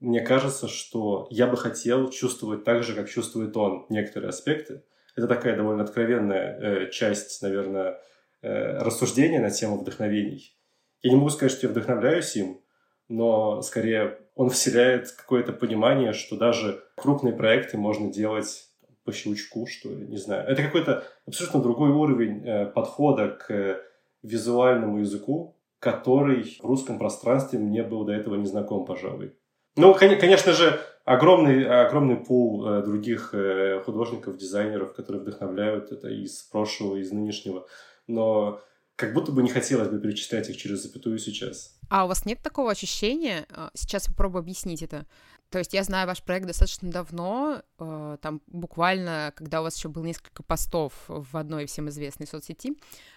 мне 0.00 0.20
кажется, 0.20 0.68
что 0.68 1.26
я 1.30 1.46
бы 1.46 1.56
хотел 1.56 2.10
чувствовать 2.10 2.64
так 2.64 2.82
же, 2.82 2.94
как 2.94 3.08
чувствует 3.08 3.56
он 3.56 3.86
некоторые 3.88 4.28
аспекты. 4.28 4.84
Это 5.16 5.26
такая 5.26 5.56
довольно 5.56 5.84
откровенная 5.84 6.58
э, 6.58 6.90
часть, 6.90 7.40
наверное, 7.40 8.02
э, 8.42 8.78
рассуждения 8.80 9.40
на 9.40 9.50
тему 9.50 9.78
вдохновений. 9.78 10.54
Я 11.00 11.08
не 11.08 11.16
могу 11.16 11.30
сказать, 11.30 11.52
что 11.52 11.68
я 11.68 11.70
вдохновляюсь 11.70 12.36
им, 12.36 12.60
но 13.08 13.62
скорее 13.62 14.18
он 14.34 14.50
вселяет 14.50 15.10
какое-то 15.10 15.54
понимание, 15.54 16.12
что 16.12 16.36
даже 16.36 16.84
крупные 16.96 17.32
проекты 17.32 17.78
можно 17.78 18.12
делать 18.12 18.73
по 19.04 19.12
щелчку, 19.12 19.66
что 19.66 19.90
ли, 19.90 20.06
не 20.06 20.16
знаю. 20.16 20.48
Это 20.48 20.62
какой-то 20.62 21.04
абсолютно 21.26 21.60
другой 21.60 21.90
уровень 21.90 22.46
э, 22.46 22.66
подхода 22.66 23.28
к 23.28 23.80
визуальному 24.22 24.98
языку, 25.00 25.56
который 25.78 26.58
в 26.60 26.64
русском 26.64 26.98
пространстве 26.98 27.58
мне 27.58 27.82
был 27.82 28.04
до 28.04 28.12
этого 28.12 28.36
не 28.36 28.46
знаком, 28.46 28.84
пожалуй. 28.86 29.34
Ну, 29.76 29.94
конечно 29.94 30.52
же, 30.52 30.80
огромный, 31.04 31.64
огромный 31.66 32.16
пул 32.16 32.66
э, 32.66 32.82
других 32.82 33.34
э, 33.34 33.82
художников, 33.84 34.38
дизайнеров, 34.38 34.94
которые 34.94 35.22
вдохновляют 35.22 35.92
это 35.92 36.08
из 36.08 36.42
прошлого, 36.42 36.96
из 36.96 37.12
нынешнего. 37.12 37.66
Но 38.06 38.60
как 38.96 39.12
будто 39.12 39.32
бы 39.32 39.42
не 39.42 39.50
хотелось 39.50 39.88
бы 39.88 39.98
перечислять 39.98 40.48
их 40.48 40.56
через 40.56 40.82
запятую 40.82 41.18
сейчас. 41.18 41.76
А 41.90 42.04
у 42.04 42.08
вас 42.08 42.24
нет 42.24 42.40
такого 42.40 42.70
ощущения, 42.70 43.46
э, 43.50 43.68
сейчас 43.74 44.06
попробую 44.06 44.40
объяснить 44.40 44.82
это, 44.82 45.06
то 45.54 45.60
есть 45.60 45.72
я 45.72 45.84
знаю 45.84 46.08
ваш 46.08 46.20
проект 46.20 46.48
достаточно 46.48 46.90
давно, 46.90 47.62
э, 47.78 48.16
там 48.20 48.42
буквально, 48.48 49.32
когда 49.36 49.60
у 49.60 49.62
вас 49.62 49.76
еще 49.76 49.88
было 49.88 50.04
несколько 50.04 50.42
постов 50.42 50.92
в 51.06 51.36
одной 51.36 51.66
всем 51.66 51.88
известной 51.90 52.26
соцсети, 52.26 52.72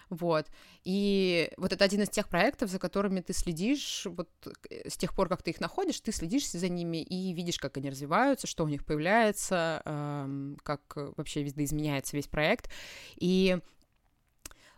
вот, 0.08 0.46
и 0.84 1.50
вот 1.56 1.72
это 1.72 1.84
один 1.84 2.02
из 2.02 2.10
тех 2.10 2.28
проектов, 2.28 2.70
за 2.70 2.78
которыми 2.78 3.22
ты 3.22 3.32
следишь, 3.32 4.06
вот 4.08 4.30
с 4.70 4.96
тех 4.96 5.16
пор, 5.16 5.28
как 5.28 5.42
ты 5.42 5.50
их 5.50 5.58
находишь, 5.58 6.00
ты 6.00 6.12
следишь 6.12 6.48
за 6.48 6.68
ними 6.68 6.98
и 7.02 7.32
видишь, 7.32 7.58
как 7.58 7.76
они 7.76 7.90
развиваются, 7.90 8.46
что 8.46 8.62
у 8.62 8.68
них 8.68 8.84
появляется, 8.84 9.82
э, 9.84 10.54
как 10.62 10.80
вообще 11.16 11.42
видоизменяется 11.42 12.16
весь 12.16 12.28
проект, 12.28 12.70
и 13.16 13.58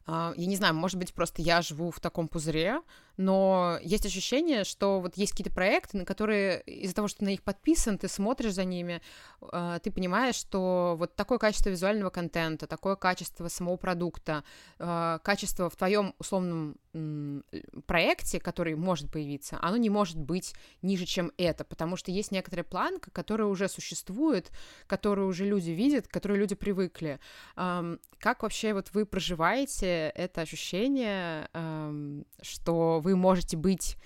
а, 0.06 0.32
я 0.36 0.46
не 0.46 0.56
знаю, 0.56 0.74
может 0.74 0.98
быть, 0.98 1.14
просто 1.14 1.40
я 1.40 1.62
живу 1.62 1.92
в 1.92 2.00
таком 2.00 2.26
пузыре, 2.26 2.80
но 3.20 3.78
есть 3.82 4.06
ощущение, 4.06 4.64
что 4.64 4.98
вот 4.98 5.18
есть 5.18 5.32
какие-то 5.32 5.54
проекты, 5.54 5.98
на 5.98 6.06
которые 6.06 6.62
из-за 6.62 6.94
того, 6.94 7.06
что 7.06 7.22
на 7.22 7.28
них 7.28 7.42
подписан, 7.42 7.98
ты 7.98 8.08
смотришь 8.08 8.54
за 8.54 8.64
ними, 8.64 9.02
а, 9.42 9.78
ты 9.78 9.90
понимаешь, 9.90 10.36
что 10.36 10.94
вот 10.98 11.14
такое 11.16 11.36
качество 11.36 11.68
визуального 11.68 12.08
контента, 12.08 12.66
такое 12.66 12.96
качество 12.96 13.48
самого 13.48 13.76
продукта, 13.76 14.42
а, 14.78 15.18
качество 15.18 15.68
в 15.68 15.76
твоем 15.76 16.14
условном 16.18 16.78
проекте, 17.86 18.40
который 18.40 18.74
может 18.74 19.12
появиться, 19.12 19.58
оно 19.62 19.76
не 19.76 19.90
может 19.90 20.16
быть 20.16 20.54
ниже, 20.82 21.04
чем 21.04 21.30
это, 21.36 21.62
потому 21.62 21.96
что 21.96 22.10
есть 22.10 22.32
некоторая 22.32 22.64
планка, 22.64 23.10
которая 23.12 23.46
уже 23.46 23.68
существует, 23.68 24.50
которую 24.88 25.28
уже 25.28 25.44
люди 25.44 25.70
видят, 25.70 26.08
к 26.08 26.10
которой 26.10 26.38
люди 26.38 26.56
привыкли. 26.56 27.20
Как 27.54 28.42
вообще 28.42 28.74
вот 28.74 28.90
вы 28.92 29.06
проживаете 29.06 30.12
это 30.16 30.40
ощущение, 30.40 31.48
что 32.42 32.98
вы 33.00 33.09
вы 33.10 33.16
можете 33.16 33.56
быть 33.56 33.96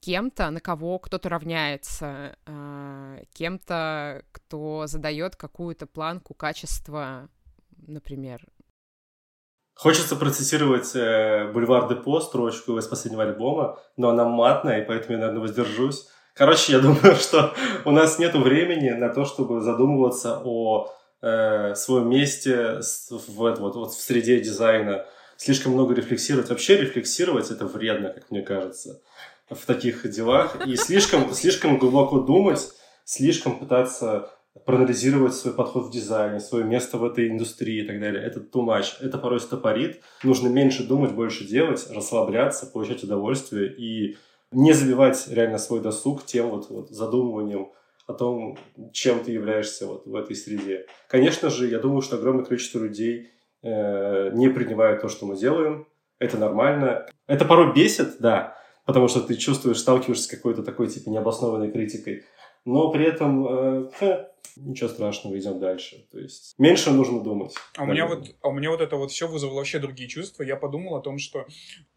кем-то, 0.00 0.50
на 0.50 0.60
кого 0.60 0.98
кто-то 0.98 1.28
равняется, 1.28 2.36
э, 2.46 3.22
кем-то, 3.32 4.22
кто 4.32 4.86
задает 4.86 5.36
какую-то 5.36 5.86
планку 5.86 6.34
качества, 6.34 7.28
например. 7.86 8.46
Хочется 9.74 10.16
процитировать 10.16 10.94
э, 10.94 11.50
«Бульвар 11.52 11.88
Депо», 11.88 12.20
строчку 12.20 12.76
из 12.78 12.86
последнего 12.86 13.22
альбома, 13.22 13.78
но 13.96 14.10
она 14.10 14.26
матная, 14.26 14.82
и 14.82 14.86
поэтому 14.86 15.12
я, 15.14 15.18
наверное, 15.18 15.40
воздержусь. 15.40 16.08
Короче, 16.34 16.72
я 16.72 16.80
думаю, 16.80 17.16
что 17.20 17.54
у 17.84 17.90
нас 17.90 18.18
нет 18.18 18.34
времени 18.34 18.90
на 18.90 19.08
то, 19.08 19.24
чтобы 19.24 19.62
задумываться 19.62 20.40
о 20.44 20.92
э, 21.22 21.74
своем 21.74 22.10
месте 22.10 22.80
в, 23.10 23.34
вот, 23.34 23.58
вот, 23.58 23.92
в 23.92 24.00
среде 24.00 24.40
дизайна, 24.40 25.06
слишком 25.40 25.72
много 25.72 25.94
рефлексировать. 25.94 26.50
Вообще 26.50 26.76
рефлексировать 26.76 27.50
это 27.50 27.66
вредно, 27.66 28.10
как 28.10 28.30
мне 28.30 28.42
кажется, 28.42 29.00
в 29.48 29.64
таких 29.64 30.08
делах. 30.10 30.66
И 30.66 30.76
слишком, 30.76 31.32
слишком 31.32 31.78
глубоко 31.78 32.20
думать, 32.20 32.70
слишком 33.04 33.58
пытаться 33.58 34.30
проанализировать 34.66 35.34
свой 35.34 35.54
подход 35.54 35.86
в 35.86 35.90
дизайне, 35.90 36.40
свое 36.40 36.64
место 36.64 36.98
в 36.98 37.04
этой 37.04 37.28
индустрии 37.28 37.82
и 37.82 37.86
так 37.86 38.00
далее. 38.00 38.22
Это 38.22 38.40
too 38.40 38.66
much. 38.66 38.96
Это 39.00 39.16
порой 39.16 39.40
стопорит. 39.40 40.02
Нужно 40.24 40.48
меньше 40.48 40.86
думать, 40.86 41.12
больше 41.12 41.44
делать, 41.44 41.86
расслабляться, 41.88 42.66
получать 42.66 43.02
удовольствие 43.02 43.74
и 43.74 44.18
не 44.52 44.74
забивать 44.74 45.26
реально 45.28 45.56
свой 45.56 45.80
досуг 45.80 46.26
тем 46.26 46.50
вот, 46.50 46.68
вот 46.68 46.90
задумыванием 46.90 47.70
о 48.06 48.12
том, 48.12 48.58
чем 48.92 49.24
ты 49.24 49.32
являешься 49.32 49.86
вот 49.86 50.04
в 50.04 50.14
этой 50.14 50.36
среде. 50.36 50.86
Конечно 51.08 51.48
же, 51.48 51.68
я 51.68 51.78
думаю, 51.78 52.02
что 52.02 52.16
огромное 52.16 52.44
количество 52.44 52.80
людей 52.80 53.30
не 53.62 54.48
принимают 54.48 55.02
то, 55.02 55.08
что 55.08 55.26
мы 55.26 55.36
делаем. 55.36 55.86
Это 56.18 56.36
нормально. 56.36 57.06
Это 57.26 57.44
порой 57.44 57.72
бесит, 57.74 58.18
да, 58.20 58.56
потому 58.84 59.08
что 59.08 59.20
ты 59.20 59.36
чувствуешь, 59.36 59.78
сталкиваешься 59.78 60.24
с 60.24 60.28
какой-то 60.28 60.62
такой, 60.62 60.88
типа, 60.88 61.08
необоснованной 61.10 61.70
критикой. 61.70 62.24
Но 62.66 62.90
при 62.90 63.06
этом 63.06 63.88
э, 64.02 64.26
ничего 64.56 64.88
страшного, 64.88 65.38
идем 65.38 65.58
дальше. 65.58 66.06
То 66.10 66.18
есть 66.18 66.54
меньше 66.58 66.90
нужно 66.90 67.22
думать. 67.22 67.54
А 67.76 67.84
у, 67.84 67.86
меня 67.86 68.06
вот, 68.06 68.34
а 68.42 68.48
у 68.48 68.52
меня 68.52 68.70
вот 68.70 68.80
это 68.80 68.96
вот 68.96 69.10
все 69.10 69.26
вызвало 69.26 69.56
вообще 69.56 69.78
другие 69.78 70.08
чувства. 70.08 70.42
Я 70.42 70.56
подумал 70.56 70.96
о 70.96 71.00
том, 71.00 71.18
что 71.18 71.46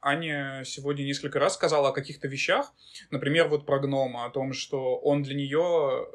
Аня 0.02 0.64
сегодня 0.66 1.04
несколько 1.04 1.40
раз 1.40 1.56
сказала 1.56 1.90
о 1.90 1.94
каких-то 1.94 2.28
вещах, 2.28 2.74
например, 3.12 3.48
вот 3.50 3.66
про 3.66 3.80
гнома, 3.80 4.26
о 4.26 4.30
том, 4.30 4.54
что 4.54 4.98
он 4.98 5.24
для 5.24 5.36
нее 5.36 6.08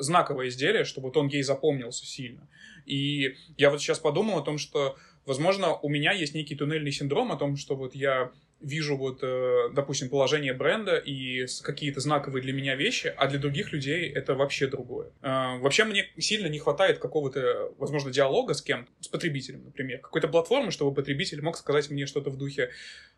знаковое 0.00 0.48
изделие, 0.48 0.84
чтобы 0.84 1.08
вот 1.08 1.16
он 1.16 1.28
ей 1.28 1.42
запомнился 1.42 2.04
сильно. 2.06 2.48
И 2.86 3.36
я 3.56 3.70
вот 3.70 3.80
сейчас 3.80 3.98
подумал 3.98 4.38
о 4.38 4.42
том, 4.42 4.58
что, 4.58 4.96
возможно, 5.26 5.74
у 5.76 5.88
меня 5.88 6.12
есть 6.12 6.34
некий 6.34 6.56
туннельный 6.56 6.92
синдром 6.92 7.32
о 7.32 7.36
том, 7.36 7.56
что 7.56 7.76
вот 7.76 7.94
я 7.94 8.32
вижу 8.60 8.96
вот, 8.96 9.20
э, 9.22 9.70
допустим, 9.72 10.10
положение 10.10 10.52
бренда 10.52 10.96
и 10.96 11.46
какие-то 11.62 12.00
знаковые 12.00 12.42
для 12.42 12.52
меня 12.52 12.76
вещи, 12.76 13.12
а 13.16 13.26
для 13.26 13.38
других 13.38 13.72
людей 13.72 14.10
это 14.10 14.34
вообще 14.34 14.66
другое. 14.66 15.12
Э, 15.22 15.58
вообще 15.58 15.84
мне 15.84 16.06
сильно 16.18 16.46
не 16.46 16.58
хватает 16.58 16.98
какого-то, 16.98 17.72
возможно, 17.78 18.10
диалога 18.10 18.54
с 18.54 18.62
кем 18.62 18.86
с 19.00 19.08
потребителем, 19.08 19.64
например, 19.64 20.00
какой-то 20.00 20.28
платформы, 20.28 20.70
чтобы 20.70 20.94
потребитель 20.94 21.40
мог 21.40 21.56
сказать 21.56 21.90
мне 21.90 22.06
что-то 22.06 22.30
в 22.30 22.36
духе, 22.36 22.70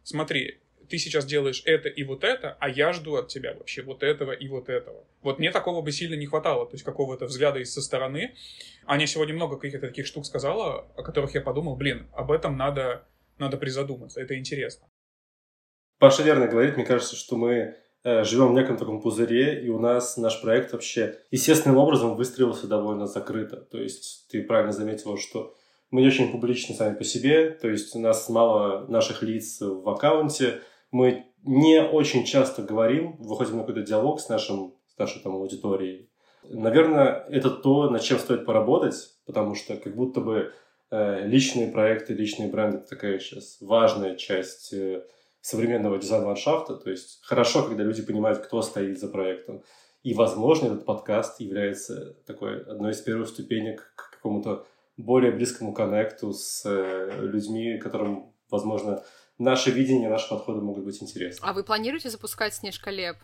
смотри, 0.05 0.61
ты 0.93 0.99
сейчас 0.99 1.25
делаешь 1.25 1.63
это 1.65 1.89
и 1.89 2.05
вот 2.05 2.23
это, 2.23 2.59
а 2.61 2.69
я 2.69 2.93
жду 2.93 3.17
от 3.17 3.29
тебя 3.29 3.55
вообще 3.55 3.81
вот 3.81 4.03
этого 4.03 4.33
и 4.33 4.47
вот 4.47 4.69
этого. 4.69 5.07
Вот 5.23 5.39
мне 5.39 5.51
такого 5.51 5.81
бы 5.81 5.91
сильно 5.91 6.17
не 6.17 6.27
хватало, 6.27 6.67
то 6.67 6.75
есть 6.75 6.85
какого-то 6.85 7.25
взгляда 7.25 7.65
со 7.65 7.81
стороны. 7.81 8.35
Аня 8.85 9.07
сегодня 9.07 9.35
много 9.35 9.57
каких-то 9.57 9.87
таких 9.87 10.07
штук 10.07 10.27
сказала, 10.27 10.81
о 10.95 11.03
которых 11.03 11.35
я 11.35 11.41
подумал, 11.41 11.77
блин, 11.77 12.09
об 12.13 12.31
этом 12.31 12.59
надо, 12.59 13.07
надо 13.39 13.57
призадуматься, 13.57 14.21
это 14.21 14.39
интересно. 14.39 14.87
Паша 15.99 16.23
верно 16.25 16.47
говорит, 16.47 16.77
мне 16.77 16.85
кажется, 16.85 17.17
что 17.17 17.37
мы 17.37 17.75
э, 18.05 18.25
живем 18.25 18.53
в 18.53 18.55
неком 18.55 18.77
таком 18.77 19.01
пузыре, 19.01 19.65
и 19.65 19.71
у 19.71 19.79
нас 19.79 20.19
наш 20.19 20.43
проект 20.43 20.75
вообще 20.75 21.21
естественным 21.31 21.79
образом 21.79 22.17
выстрелился 22.17 22.67
довольно 22.67 23.07
закрыто. 23.07 23.57
То 23.57 23.79
есть 23.79 24.29
ты 24.31 24.43
правильно 24.43 24.73
заметила, 24.73 25.17
что 25.17 25.57
мы 25.91 26.03
не 26.03 26.09
очень 26.09 26.31
публичны 26.31 26.75
сами 26.75 26.95
по 26.97 27.05
себе, 27.05 27.49
то 27.49 27.71
есть 27.71 27.97
у 27.97 27.99
нас 27.99 28.29
мало 28.29 28.87
наших 28.89 29.23
лиц 29.23 29.59
в 29.63 29.89
аккаунте, 29.89 30.61
мы 30.93 31.27
не 31.45 31.83
очень 31.83 32.25
часто 32.25 32.63
говорим, 32.63 33.17
выходим 33.19 33.57
на 33.57 33.63
какой-то 33.65 33.83
диалог 33.83 34.21
с, 34.21 34.29
нашим, 34.29 34.75
с 34.87 34.99
нашей 34.99 35.21
там, 35.23 35.35
аудиторией. 35.35 36.09
Наверное, 36.45 37.25
это 37.29 37.51
то, 37.51 37.91
над 37.91 38.03
чем 38.03 38.19
стоит 38.19 38.45
поработать, 38.47 38.95
потому 39.27 39.55
что 39.55 39.77
как 39.77 39.95
будто 39.97 40.21
бы 40.21 40.53
э, 40.91 41.27
личные 41.27 41.73
проекты, 41.73 42.15
личные 42.15 42.49
бренды– 42.49 42.79
такая 42.89 43.19
сейчас 43.19 43.59
важная 43.61 44.17
часть 44.17 44.73
э, 44.73 45.05
современного 45.41 45.99
дизайн-ландшафта. 45.99 46.77
То 46.77 46.91
есть 46.91 47.21
хорошо, 47.23 47.65
когда 47.65 47.83
люди 47.83 48.03
понимают, 48.03 48.41
кто 48.41 48.63
стоит 48.63 49.01
за 49.01 49.09
проектом. 49.09 49.63
И, 50.03 50.15
возможно, 50.15 50.67
этот 50.67 50.85
подкаст 50.85 51.41
является 51.41 52.15
такой 52.27 52.63
одной 52.65 52.91
из 52.93 53.01
первых 53.01 53.29
ступенек 53.29 53.93
к 53.95 54.11
какому-то 54.17 54.67
более 54.97 55.33
близкому 55.33 55.73
коннекту 55.73 56.33
с 56.33 56.65
э, 56.65 57.21
людьми, 57.21 57.79
которым, 57.79 58.33
возможно, 58.51 59.05
наше 59.43 59.71
видение, 59.71 60.09
наши 60.09 60.29
подходы 60.29 60.61
могут 60.61 60.85
быть 60.85 61.03
интересны. 61.03 61.41
А 61.43 61.53
вы 61.53 61.65
планируете 61.65 62.11
запускать 62.11 62.55
Снежка 62.55 62.91
Леп? 62.91 63.17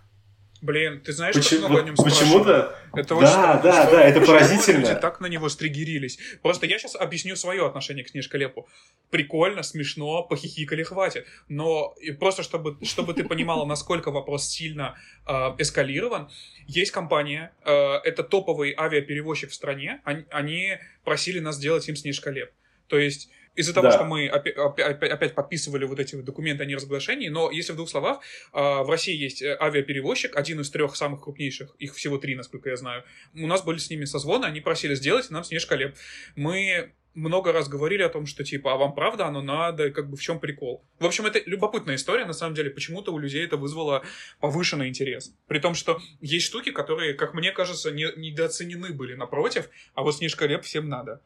Блин, 0.61 1.01
ты 1.01 1.13
знаешь, 1.13 1.37
Почему, 1.37 1.61
как 1.63 1.71
много 1.71 1.83
о 1.83 1.87
нем 1.87 1.95
Почему-то? 1.95 2.77
Это 2.93 3.09
да, 3.11 3.17
очень, 3.17 3.63
да, 3.63 3.83
что, 3.85 3.93
да, 3.93 4.03
это 4.03 4.21
поразительно. 4.21 4.27
поразительно. 4.27 4.79
Люди 4.79 5.01
так 5.01 5.21
на 5.21 5.27
него 5.27 5.49
стригерились. 5.49 6.19
Просто 6.43 6.67
я 6.67 6.79
сейчас 6.79 6.97
объясню 6.97 7.37
свое 7.37 7.65
отношение 7.65 8.05
к 8.05 8.09
Снежколепу. 8.09 8.67
Прикольно, 9.11 9.63
смешно, 9.63 10.25
похихикали, 10.25 10.83
хватит. 10.83 11.27
Но 11.49 11.95
просто, 12.19 12.43
чтобы, 12.43 12.77
чтобы 12.85 13.15
ты 13.15 13.23
понимала, 13.23 13.65
насколько 13.67 14.11
вопрос 14.11 14.49
сильно 14.49 14.97
э, 15.27 15.33
эскалирован, 15.59 16.29
есть 16.67 16.91
компания, 16.91 17.53
э, 17.65 17.71
это 17.71 18.25
топовый 18.25 18.75
авиаперевозчик 18.77 19.51
в 19.51 19.55
стране, 19.55 20.01
они, 20.05 20.25
они 20.31 20.79
просили 21.05 21.39
нас 21.39 21.57
сделать 21.57 21.89
им 21.89 21.95
Снежколеп. 21.95 22.51
То 22.89 22.99
есть 22.99 23.31
из-за 23.59 23.75
того, 23.75 23.89
да. 23.89 23.93
что 23.93 24.05
мы 24.05 24.29
опять, 24.29 24.57
опять 24.57 25.35
подписывали 25.35 25.85
вот 25.85 25.99
эти 25.99 26.15
документы 26.15 26.63
о 26.63 26.67
неразглашении, 26.67 27.29
но 27.29 27.51
если 27.51 27.73
в 27.73 27.77
двух 27.77 27.89
словах, 27.89 28.21
а, 28.53 28.85
в 28.85 28.91
России 28.91 29.17
есть 29.17 29.43
э, 29.43 29.57
авиаперевозчик, 29.61 30.37
один 30.37 30.61
из 30.61 30.71
трех 30.71 30.95
самых 30.95 31.23
крупнейших, 31.23 31.75
их 31.79 31.95
всего 31.95 32.19
три, 32.19 32.37
насколько 32.37 32.71
я 32.71 32.77
знаю. 32.77 33.03
У 33.35 33.47
нас 33.47 33.65
были 33.65 33.79
с 33.79 33.91
ними 33.91 34.05
созвоны, 34.05 34.47
они 34.47 34.61
просили 34.61 34.95
сделать 34.95 35.29
нам 35.31 35.43
снежколеп. 35.43 35.97
Мы 36.37 36.93
много 37.15 37.53
раз 37.53 37.69
говорили 37.69 38.03
о 38.03 38.09
том, 38.09 38.27
что 38.27 38.45
типа, 38.45 38.75
а 38.75 38.77
вам 38.77 38.95
правда 38.95 39.27
оно 39.27 39.43
надо, 39.43 39.91
как 39.91 40.09
бы 40.09 40.17
в 40.17 40.23
чем 40.23 40.39
прикол. 40.39 40.85
В 41.01 41.07
общем, 41.07 41.27
это 41.27 41.41
любопытная 41.47 41.97
история, 41.97 42.25
на 42.27 42.33
самом 42.33 42.55
деле, 42.55 42.71
почему-то 42.71 43.13
у 43.13 43.19
людей 43.19 43.45
это 43.45 43.57
вызвало 43.57 44.05
повышенный 44.39 44.89
интерес. 44.89 45.35
При 45.49 45.59
том, 45.59 45.75
что 45.75 45.99
есть 46.21 46.47
штуки, 46.47 46.71
которые, 46.71 47.15
как 47.15 47.35
мне 47.35 47.51
кажется, 47.51 47.91
не, 47.91 48.07
недооценены 48.17 48.93
были 48.93 49.15
напротив, 49.15 49.69
а 49.95 50.03
вот 50.03 50.17
снежколеп 50.17 50.63
всем 50.63 50.89
надо. 50.89 51.21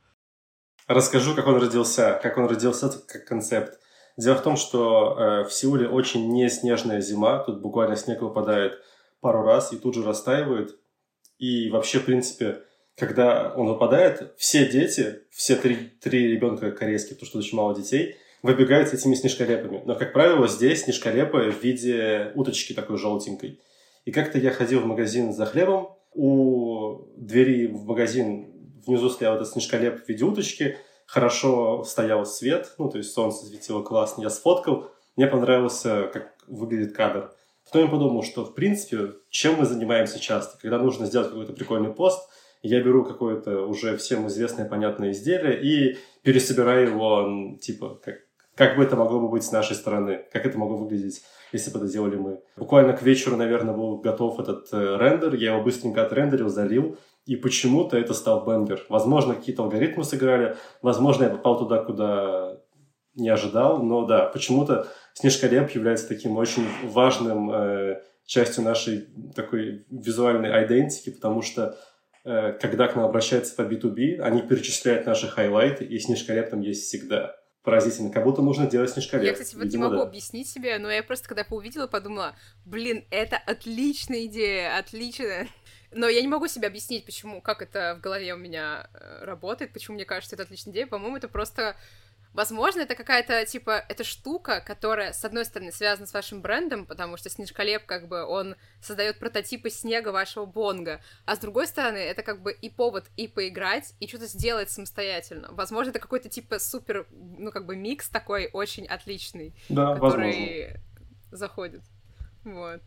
Расскажу, 0.87 1.35
как 1.35 1.47
он 1.47 1.61
родился, 1.61 2.19
как 2.23 2.39
он 2.39 2.47
родился 2.47 2.91
как 3.07 3.25
концепт. 3.25 3.79
Дело 4.17 4.35
в 4.37 4.43
том, 4.43 4.57
что 4.57 5.17
э, 5.17 5.45
в 5.49 5.53
Сеуле 5.53 5.89
очень 5.89 6.31
не 6.33 6.49
снежная 6.51 7.01
зима, 7.01 7.39
тут 7.39 7.63
буквально 7.63 7.97
снег 7.97 8.21
выпадает 8.21 8.79
пару 9.21 9.43
раз 9.43 9.73
и 9.73 9.77
тут 9.77 9.95
же 9.95 10.05
растаивает. 10.05 10.77
И 11.39 11.71
вообще, 11.71 11.99
в 11.99 12.05
принципе, 12.05 12.63
когда 12.97 13.55
он 13.57 13.69
выпадает, 13.69 14.35
все 14.37 14.69
дети, 14.69 15.21
все 15.31 15.57
три, 15.57 15.77
три 15.77 16.29
ребенка 16.33 16.73
корейские, 16.73 17.15
потому 17.15 17.29
что 17.29 17.39
очень 17.39 17.57
мало 17.57 17.75
детей, 17.75 18.17
выбегают 18.43 18.89
с 18.89 18.93
этими 18.93 19.15
снежколепами. 19.15 19.83
Но, 19.87 19.95
как 19.95 20.13
правило, 20.13 20.47
здесь 20.47 20.83
снежколепы 20.83 21.51
в 21.51 21.63
виде 21.63 22.33
уточки 22.35 22.75
такой 22.75 22.99
желтенькой. 22.99 23.61
И 24.05 24.11
как-то 24.11 24.39
я 24.39 24.51
ходил 24.51 24.81
в 24.81 24.87
магазин 24.87 25.33
за 25.33 25.47
хлебом, 25.47 25.97
у 26.15 27.07
двери 27.17 27.67
в 27.67 27.85
магазин 27.87 28.52
внизу 28.87 29.09
стоял 29.11 29.37
этот 29.37 29.49
снежколеп 29.49 30.05
в 30.05 30.09
виде 30.09 30.25
уточки, 30.25 30.79
хорошо 31.07 31.85
стоял 31.85 32.25
свет, 32.25 32.75
ну, 32.79 32.89
то 32.89 32.99
есть 32.99 33.13
солнце 33.13 33.47
светило 33.47 33.83
классно, 33.83 34.23
я 34.23 34.31
сфоткал, 34.31 34.91
мне 35.17 35.27
понравился, 35.27 36.11
как 36.13 36.35
выглядит 36.47 36.97
кадр. 36.97 37.33
Потом 37.65 37.85
я 37.85 37.89
подумал, 37.89 38.23
что, 38.23 38.45
в 38.45 38.55
принципе, 38.55 39.15
чем 39.31 39.57
мы 39.57 39.67
занимаемся 39.67 40.19
часто? 40.19 40.59
Когда 40.61 40.79
нужно 40.79 41.07
сделать 41.07 41.29
какой-то 41.29 41.53
прикольный 41.53 41.93
пост, 41.93 42.29
я 42.63 42.81
беру 42.81 43.05
какое-то 43.05 43.67
уже 43.67 43.97
всем 43.97 44.27
известное, 44.29 44.69
понятное 44.69 45.11
изделие 45.11 45.61
и 45.63 45.99
пересобираю 46.23 46.89
его, 46.89 47.59
типа, 47.61 48.01
как, 48.03 48.17
как 48.55 48.77
бы 48.77 48.85
это 48.85 48.97
могло 48.97 49.21
бы 49.21 49.29
быть 49.29 49.45
с 49.45 49.53
нашей 49.53 49.75
стороны, 49.75 50.25
как 50.33 50.47
это 50.47 50.59
могло 50.59 50.77
выглядеть, 50.77 51.23
если 51.53 51.71
бы 51.71 51.79
это 51.79 51.89
делали 51.89 52.17
мы. 52.17 52.41
Буквально 52.57 52.93
к 52.93 53.03
вечеру, 53.03 53.37
наверное, 53.37 53.75
был 53.75 53.99
готов 53.99 54.39
этот 54.39 54.69
э, 54.73 54.97
рендер, 54.97 55.35
я 55.35 55.53
его 55.53 55.63
быстренько 55.63 56.05
отрендерил, 56.05 56.49
залил, 56.49 56.97
и 57.27 57.37
почему-то 57.37 57.97
это 57.97 58.15
стал 58.15 58.45
бенгер. 58.45 58.85
Возможно, 58.89 59.35
какие-то 59.35 59.63
алгоритмы 59.63 60.05
сыграли, 60.05 60.57
возможно, 60.81 61.25
я 61.25 61.31
попал 61.31 61.59
туда, 61.59 61.79
куда 61.79 62.59
не 63.15 63.29
ожидал, 63.29 63.83
но 63.83 64.07
да, 64.07 64.27
почему-то 64.27 64.89
Снежколеп 65.15 65.71
является 65.71 66.09
таким 66.09 66.37
очень 66.37 66.67
важным 66.85 67.51
э, 67.53 68.03
частью 68.25 68.65
нашей 68.65 69.09
такой 69.35 69.85
визуальной 69.91 70.65
идентики, 70.65 71.11
потому 71.11 71.43
что 71.43 71.79
э, 72.25 72.53
когда 72.61 72.89
к 72.89 72.97
нам 72.97 73.05
обращаются 73.05 73.55
по 73.55 73.63
B2B, 73.63 74.21
они 74.21 74.43
перечисляют 74.43 75.07
наши 75.07 75.29
хайлайты, 75.29 75.85
и 75.85 75.99
Снежколеп 75.99 76.51
там 76.51 76.61
есть 76.63 76.85
всегда. 76.85 77.37
Поразительно, 77.63 78.11
как 78.11 78.25
будто 78.25 78.43
нужно 78.43 78.67
делать 78.67 78.91
снежколеп. 78.91 79.25
Я, 79.25 79.33
кстати, 79.35 79.55
вот 79.55 79.65
Видимо, 79.65 79.85
не 79.85 79.91
могу 79.91 80.03
да. 80.03 80.09
объяснить 80.09 80.49
себе, 80.49 80.79
но 80.79 80.91
я 80.91 81.05
просто 81.05 81.29
когда 81.29 81.47
увидела, 81.49 81.87
подумала, 81.87 82.35
блин, 82.65 83.05
это 83.11 83.37
отличная 83.37 84.25
идея, 84.25 84.79
отличная. 84.79 85.47
Но 85.95 86.09
я 86.09 86.23
не 86.23 86.29
могу 86.29 86.49
себе 86.49 86.69
объяснить, 86.69 87.05
почему, 87.05 87.41
как 87.41 87.63
это 87.63 87.97
в 87.99 88.01
голове 88.01 88.35
у 88.35 88.39
меня 88.39 88.89
э, 88.95 89.25
работает, 89.25 89.73
почему 89.73 89.95
мне 89.95 90.05
кажется, 90.05 90.37
это 90.37 90.45
отличная 90.45 90.73
идея. 90.73 90.87
По-моему, 90.87 91.17
это 91.17 91.29
просто... 91.29 91.77
Возможно, 92.33 92.81
это 92.81 92.95
какая-то, 92.95 93.45
типа, 93.45 93.85
эта 93.91 94.05
штука, 94.05 94.63
которая, 94.67 95.13
с 95.13 95.23
одной 95.23 95.45
стороны, 95.45 95.71
связана 95.71 96.07
с 96.07 96.15
вашим 96.15 96.41
брендом, 96.41 96.87
потому 96.87 97.19
что 97.19 97.29
Снежколеп, 97.29 97.85
как 97.85 98.09
бы, 98.09 98.25
он 98.25 98.57
создает 98.81 99.19
прототипы 99.19 99.69
снега 99.69 100.09
вашего 100.13 100.47
бонга, 100.47 101.03
а 101.27 101.37
с 101.37 101.41
другой 101.41 101.67
стороны, 101.67 101.99
это 101.99 102.23
как 102.23 102.41
бы 102.41 102.51
и 102.51 102.71
повод 102.71 103.11
и 103.19 103.29
поиграть, 103.29 103.93
и 104.01 104.09
что-то 104.09 104.29
сделать 104.29 104.71
самостоятельно. 104.71 105.49
Возможно, 105.51 105.91
это 105.91 105.99
какой-то, 105.99 106.31
типа, 106.31 106.59
супер, 106.59 107.07
ну, 107.11 107.51
как 107.51 107.67
бы, 107.67 107.77
микс 107.77 108.09
такой 108.09 108.49
очень 108.51 108.87
отличный, 108.87 109.55
да, 109.69 109.93
который 109.93 110.69
возможно. 110.69 110.81
заходит. 111.33 111.83
Вот. 112.45 112.81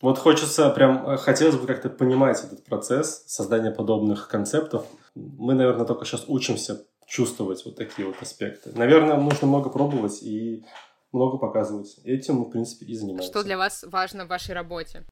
Вот 0.00 0.18
хочется 0.18 0.70
прям, 0.70 1.08
э, 1.08 1.16
хотелось 1.16 1.56
бы 1.56 1.66
как-то 1.66 1.88
понимать 1.88 2.42
этот 2.44 2.64
процесс 2.64 3.24
создания 3.26 3.70
подобных 3.70 4.28
концептов. 4.28 4.86
Мы, 5.14 5.54
наверное, 5.54 5.86
только 5.86 6.04
сейчас 6.04 6.24
учимся 6.26 6.84
чувствовать 7.06 7.64
вот 7.64 7.76
такие 7.76 8.06
вот 8.06 8.20
аспекты. 8.20 8.72
Наверное, 8.74 9.16
нужно 9.16 9.46
много 9.46 9.70
пробовать 9.70 10.22
и 10.22 10.64
много 11.12 11.38
показывать. 11.38 11.96
Этим 12.04 12.36
мы, 12.36 12.44
в 12.46 12.50
принципе, 12.50 12.86
и 12.86 12.94
занимаемся. 12.94 13.28
Что 13.28 13.44
для 13.44 13.56
вас 13.56 13.84
важно 13.84 14.24
в 14.24 14.28
вашей 14.28 14.54
работе? 14.54 15.04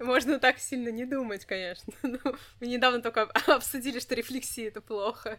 Можно 0.00 0.38
так 0.38 0.58
сильно 0.58 0.88
не 0.88 1.04
думать, 1.04 1.44
конечно. 1.44 1.92
Но 2.02 2.18
мы 2.60 2.66
недавно 2.66 3.00
только 3.00 3.22
обсудили, 3.46 4.00
что 4.00 4.14
рефлексия— 4.14 4.68
это 4.68 4.80
плохо. 4.80 5.38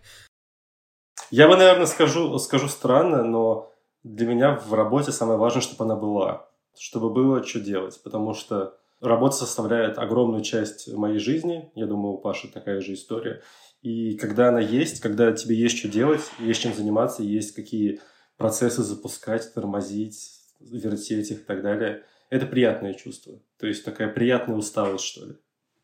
Я 1.30 1.48
бы, 1.48 1.56
наверное, 1.56 1.86
скажу, 1.86 2.38
скажу 2.40 2.68
странно, 2.68 3.24
но 3.24 3.74
для 4.04 4.26
меня 4.26 4.56
в 4.56 4.74
работе 4.74 5.12
самое 5.12 5.38
важное, 5.38 5.62
чтобы 5.62 5.86
она 5.86 5.96
была 5.96 6.50
чтобы 6.78 7.12
было 7.12 7.44
что 7.46 7.60
делать. 7.60 8.00
Потому 8.04 8.34
что 8.34 8.78
Работа 9.02 9.36
составляет 9.36 9.98
огромную 9.98 10.44
часть 10.44 10.88
моей 10.94 11.18
жизни. 11.18 11.72
Я 11.74 11.88
думаю, 11.88 12.14
у 12.14 12.18
Паши 12.20 12.48
такая 12.48 12.82
же 12.82 12.94
история. 12.94 13.42
И 13.82 14.16
когда 14.16 14.50
она 14.50 14.60
есть, 14.60 15.00
когда 15.00 15.32
тебе 15.32 15.56
есть 15.56 15.80
что 15.80 15.88
делать, 15.88 16.22
есть 16.38 16.62
чем 16.62 16.72
заниматься, 16.76 17.24
есть 17.24 17.56
какие 17.56 18.00
процессы 18.38 18.84
запускать, 18.84 19.52
тормозить, 19.56 20.20
вертеть 20.60 21.32
их 21.32 21.40
и 21.42 21.44
так 21.44 21.64
далее, 21.64 22.04
это 22.30 22.46
приятное 22.46 22.94
чувство. 22.94 23.42
То 23.60 23.66
есть 23.66 23.84
такая 23.84 24.08
приятная 24.08 24.56
усталость, 24.56 25.06
что 25.06 25.26
ли. 25.26 25.34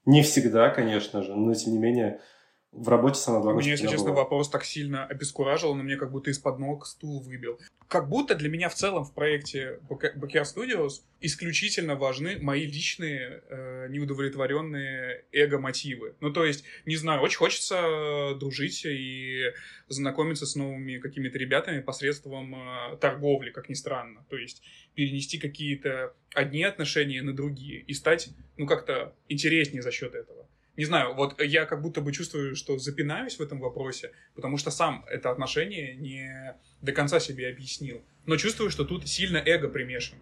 Не 0.05 0.21
всегда, 0.21 0.69
конечно 0.69 1.23
же, 1.23 1.35
но 1.35 1.55
тем 1.55 1.73
не 1.73 1.79
менее 1.79 2.21
в 2.71 2.89
работе 2.89 3.19
самое 3.19 3.43
главное. 3.43 3.63
Меня, 3.63 3.71
если 3.71 3.87
честно, 3.87 4.09
было. 4.09 4.17
вопрос 4.17 4.49
так 4.49 4.63
сильно 4.65 5.05
обескуражил, 5.05 5.73
но 5.73 5.83
мне 5.83 5.95
как 5.95 6.11
будто 6.11 6.29
из-под 6.29 6.59
ног 6.59 6.85
стул 6.85 7.21
выбил. 7.21 7.59
Как 7.87 8.09
будто 8.09 8.35
для 8.35 8.49
меня 8.49 8.69
в 8.69 8.75
целом 8.75 9.05
в 9.05 9.13
проекте 9.13 9.79
Backyard 9.89 10.43
Studios 10.43 11.01
исключительно 11.21 11.95
важны 11.95 12.37
мои 12.39 12.65
личные 12.65 13.41
э, 13.49 13.87
неудовлетворенные 13.89 15.25
эго-мотивы. 15.31 16.15
Ну, 16.19 16.31
то 16.31 16.45
есть, 16.45 16.65
не 16.85 16.97
знаю, 16.97 17.21
очень 17.21 17.37
хочется 17.37 18.35
дружить 18.37 18.85
и 18.85 19.53
знакомиться 19.87 20.45
с 20.45 20.55
новыми 20.55 20.97
какими-то 20.97 21.37
ребятами 21.37 21.79
посредством 21.79 22.53
э, 22.53 22.97
торговли, 22.97 23.51
как 23.51 23.69
ни 23.69 23.75
странно. 23.75 24.25
То 24.29 24.35
есть, 24.35 24.61
перенести 24.93 25.39
какие-то 25.39 26.13
одни 26.35 26.63
отношения 26.63 27.21
на 27.21 27.33
другие 27.33 27.79
и 27.81 27.93
стать, 27.93 28.29
ну, 28.57 28.67
как-то 28.67 29.15
интереснее 29.29 29.81
за 29.81 29.91
счет 29.91 30.13
этого 30.13 30.47
не 30.77 30.85
знаю, 30.85 31.15
вот 31.15 31.41
я 31.41 31.65
как 31.65 31.81
будто 31.81 32.01
бы 32.01 32.13
чувствую, 32.13 32.55
что 32.55 32.77
запинаюсь 32.77 33.37
в 33.39 33.41
этом 33.41 33.59
вопросе, 33.59 34.13
потому 34.35 34.57
что 34.57 34.69
сам 34.69 35.03
это 35.09 35.31
отношение 35.31 35.95
не 35.95 36.55
до 36.81 36.91
конца 36.91 37.19
себе 37.19 37.49
объяснил. 37.49 38.01
Но 38.25 38.37
чувствую, 38.37 38.69
что 38.69 38.85
тут 38.85 39.07
сильно 39.07 39.37
эго 39.37 39.67
примешано. 39.67 40.21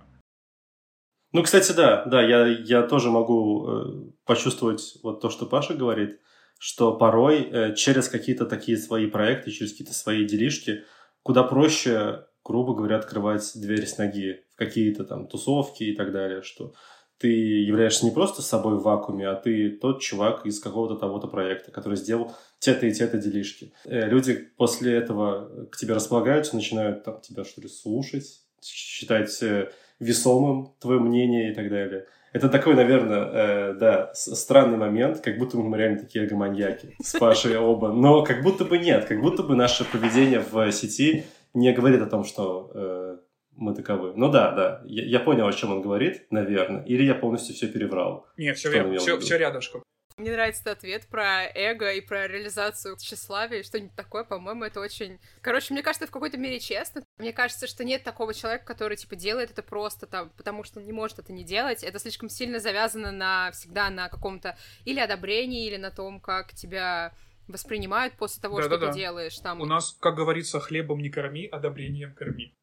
Ну, 1.33 1.43
кстати, 1.43 1.73
да, 1.73 2.05
да, 2.05 2.21
я, 2.21 2.47
я 2.47 2.83
тоже 2.83 3.11
могу 3.11 3.67
э, 3.67 4.11
почувствовать 4.23 4.97
вот 5.03 5.19
то, 5.19 5.29
что 5.29 5.45
Паша 5.45 5.73
говорит, 5.73 6.21
что 6.57 6.95
порой 6.95 7.49
э, 7.51 7.75
через 7.75 8.07
какие-то 8.07 8.45
такие 8.45 8.77
свои 8.77 9.07
проекты, 9.07 9.51
через 9.51 9.71
какие-то 9.71 9.93
свои 9.93 10.25
делишки, 10.25 10.85
куда 11.23 11.43
проще, 11.43 12.27
грубо 12.45 12.73
говоря, 12.73 12.95
открывать 12.95 13.51
дверь 13.55 13.85
с 13.85 13.97
ноги 13.97 14.45
в 14.53 14.55
какие-то 14.55 15.03
там 15.03 15.27
тусовки 15.27 15.83
и 15.83 15.95
так 15.95 16.13
далее, 16.13 16.41
что 16.41 16.73
ты 17.17 17.27
являешься 17.27 18.05
не 18.05 18.11
просто 18.11 18.41
собой 18.41 18.77
в 18.77 18.83
вакууме, 18.83 19.27
а 19.27 19.35
ты 19.35 19.69
тот 19.69 20.01
чувак 20.01 20.45
из 20.45 20.59
какого-то 20.59 20.95
того-то 20.95 21.27
проекта, 21.27 21.71
который 21.71 21.97
сделал 21.97 22.33
те-то 22.59 22.85
и 22.85 22.91
те-то 22.91 23.17
делишки. 23.17 23.73
Э, 23.85 24.07
люди 24.07 24.49
после 24.57 24.95
этого 24.95 25.67
к 25.71 25.77
тебе 25.77 25.93
располагаются, 25.93 26.55
начинают 26.55 27.03
там, 27.03 27.21
тебя, 27.21 27.45
что 27.45 27.61
ли, 27.61 27.67
слушать, 27.67 28.41
считать 28.61 29.41
э, 29.41 29.69
весомым 29.99 30.73
твое 30.79 30.99
мнение 30.99 31.51
и 31.51 31.55
так 31.55 31.69
далее. 31.69 32.05
Это 32.33 32.49
такой, 32.49 32.75
наверное, 32.75 33.29
э, 33.31 33.73
да, 33.75 34.11
странный 34.13 34.77
момент, 34.77 35.21
как 35.21 35.37
будто 35.37 35.57
мы 35.57 35.77
реально 35.77 35.99
такие 35.99 36.27
гоманьяки 36.27 36.95
с 37.01 37.17
Пашей 37.17 37.57
оба. 37.57 37.93
Но 37.93 38.23
как 38.23 38.43
будто 38.43 38.65
бы 38.65 38.77
нет, 38.77 39.05
как 39.05 39.21
будто 39.21 39.41
бы 39.41 39.55
наше 39.55 39.85
поведение 39.85 40.41
в 40.41 40.69
сети 40.73 41.23
не 41.53 41.71
говорит 41.71 42.01
о 42.01 42.07
том, 42.07 42.25
что 42.25 42.71
э, 42.73 43.17
мы 43.55 43.73
таковы. 43.73 44.13
Ну 44.15 44.29
да, 44.29 44.51
да, 44.51 44.81
я, 44.85 45.03
я 45.05 45.19
понял, 45.19 45.47
о 45.47 45.53
чем 45.53 45.71
он 45.71 45.81
говорит, 45.81 46.27
наверное. 46.31 46.83
Или 46.83 47.03
я 47.03 47.15
полностью 47.15 47.55
все 47.55 47.67
переврал. 47.67 48.27
Не, 48.37 48.53
все, 48.53 48.71
верно, 48.71 48.97
все, 48.97 49.19
все 49.19 49.37
рядышком. 49.37 49.83
Мне 50.17 50.31
нравится 50.31 50.61
этот 50.61 50.77
ответ 50.77 51.07
про 51.07 51.43
эго 51.43 51.91
и 51.91 51.99
про 51.99 52.25
реализацию 52.25 52.95
тщеславия, 52.95 53.63
что-нибудь 53.63 53.95
такое, 53.95 54.23
по-моему, 54.23 54.63
это 54.63 54.79
очень... 54.79 55.19
Короче, 55.41 55.73
мне 55.73 55.83
кажется, 55.83 56.07
в 56.07 56.11
какой-то 56.11 56.37
мере 56.37 56.61
честно. 56.61 57.03
Мне 57.17 57.33
кажется, 57.33 57.67
что 57.67 57.83
нет 57.83 58.03
такого 58.03 58.33
человека, 58.33 58.63
который, 58.63 58.95
типа, 58.95 59.17
делает 59.17 59.51
это 59.51 59.61
просто 59.61 60.07
там, 60.07 60.29
потому 60.37 60.63
что 60.63 60.79
он 60.79 60.85
не 60.85 60.93
может 60.93 61.19
это 61.19 61.33
не 61.33 61.43
делать. 61.43 61.83
Это 61.83 61.99
слишком 61.99 62.29
сильно 62.29 62.59
завязано 62.59 63.11
на 63.11 63.51
всегда 63.51 63.89
на 63.89 64.07
каком-то 64.07 64.57
или 64.85 65.01
одобрении, 65.01 65.67
или 65.67 65.75
на 65.75 65.91
том, 65.91 66.21
как 66.21 66.53
тебя 66.53 67.13
воспринимают 67.47 68.13
после 68.13 68.41
того, 68.41 68.57
да, 68.57 68.63
что 68.63 68.77
да, 68.77 68.77
ты 68.77 68.85
да. 68.85 68.93
делаешь. 68.93 69.37
Там... 69.39 69.59
У 69.59 69.65
нас, 69.65 69.97
как 69.99 70.15
говорится, 70.15 70.61
хлебом 70.61 70.99
не 70.99 71.09
корми, 71.09 71.45
одобрением 71.45 72.13
корми. 72.13 72.53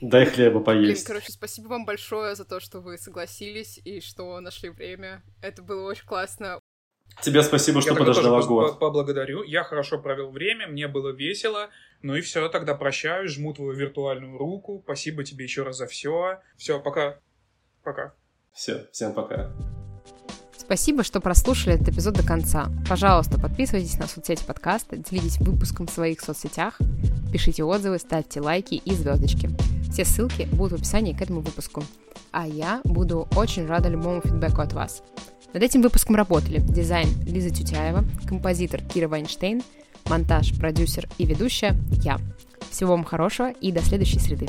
Дай 0.00 0.26
хлеба 0.26 0.60
поесть. 0.60 1.04
Блин, 1.04 1.06
короче, 1.06 1.32
спасибо 1.32 1.68
вам 1.68 1.84
большое 1.84 2.34
за 2.34 2.44
то, 2.44 2.60
что 2.60 2.80
вы 2.80 2.98
согласились 2.98 3.80
и 3.84 4.00
что 4.00 4.38
нашли 4.40 4.70
время. 4.70 5.22
Это 5.40 5.62
было 5.62 5.88
очень 5.88 6.06
классно. 6.06 6.60
Тебе 7.22 7.42
спасибо, 7.42 7.80
что 7.80 7.90
я 7.90 7.96
подождала 7.96 8.42
год. 8.42 8.78
Поблагодарю. 8.78 9.42
Я 9.44 9.62
хорошо 9.64 9.98
провел 9.98 10.30
время, 10.30 10.66
мне 10.66 10.88
было 10.88 11.10
весело. 11.10 11.70
Ну 12.02 12.16
и 12.16 12.20
все, 12.20 12.48
тогда 12.48 12.74
прощаюсь, 12.74 13.30
жму 13.30 13.54
твою 13.54 13.72
виртуальную 13.72 14.36
руку. 14.36 14.80
Спасибо 14.84 15.24
тебе 15.24 15.44
еще 15.44 15.62
раз 15.62 15.76
за 15.76 15.86
все. 15.86 16.40
Все, 16.56 16.80
пока. 16.80 17.20
Пока. 17.82 18.14
Все, 18.52 18.88
всем 18.92 19.14
пока. 19.14 19.52
Спасибо, 20.74 21.04
что 21.04 21.20
прослушали 21.20 21.76
этот 21.76 21.90
эпизод 21.90 22.14
до 22.14 22.26
конца. 22.26 22.68
Пожалуйста, 22.88 23.38
подписывайтесь 23.38 23.96
на 23.96 24.08
соцсети 24.08 24.42
подкаста, 24.42 24.96
делитесь 24.96 25.38
выпуском 25.38 25.86
в 25.86 25.90
своих 25.92 26.20
соцсетях, 26.20 26.80
пишите 27.32 27.62
отзывы, 27.62 28.00
ставьте 28.00 28.40
лайки 28.40 28.74
и 28.74 28.92
звездочки. 28.92 29.50
Все 29.92 30.04
ссылки 30.04 30.48
будут 30.50 30.72
в 30.72 30.74
описании 30.82 31.12
к 31.12 31.22
этому 31.22 31.42
выпуску. 31.42 31.84
А 32.32 32.48
я 32.48 32.80
буду 32.82 33.28
очень 33.36 33.66
рада 33.66 33.88
любому 33.88 34.20
фидбэку 34.20 34.62
от 34.62 34.72
вас. 34.72 35.04
Над 35.52 35.62
этим 35.62 35.80
выпуском 35.80 36.16
работали 36.16 36.58
дизайн 36.58 37.08
Лиза 37.24 37.50
Тютяева, 37.50 38.04
композитор 38.26 38.82
Кира 38.82 39.06
Вайнштейн, 39.06 39.62
монтаж, 40.06 40.58
продюсер 40.58 41.08
и 41.18 41.24
ведущая 41.24 41.76
я. 42.02 42.18
Всего 42.72 42.90
вам 42.90 43.04
хорошего 43.04 43.52
и 43.52 43.70
до 43.70 43.80
следующей 43.80 44.18
среды. 44.18 44.48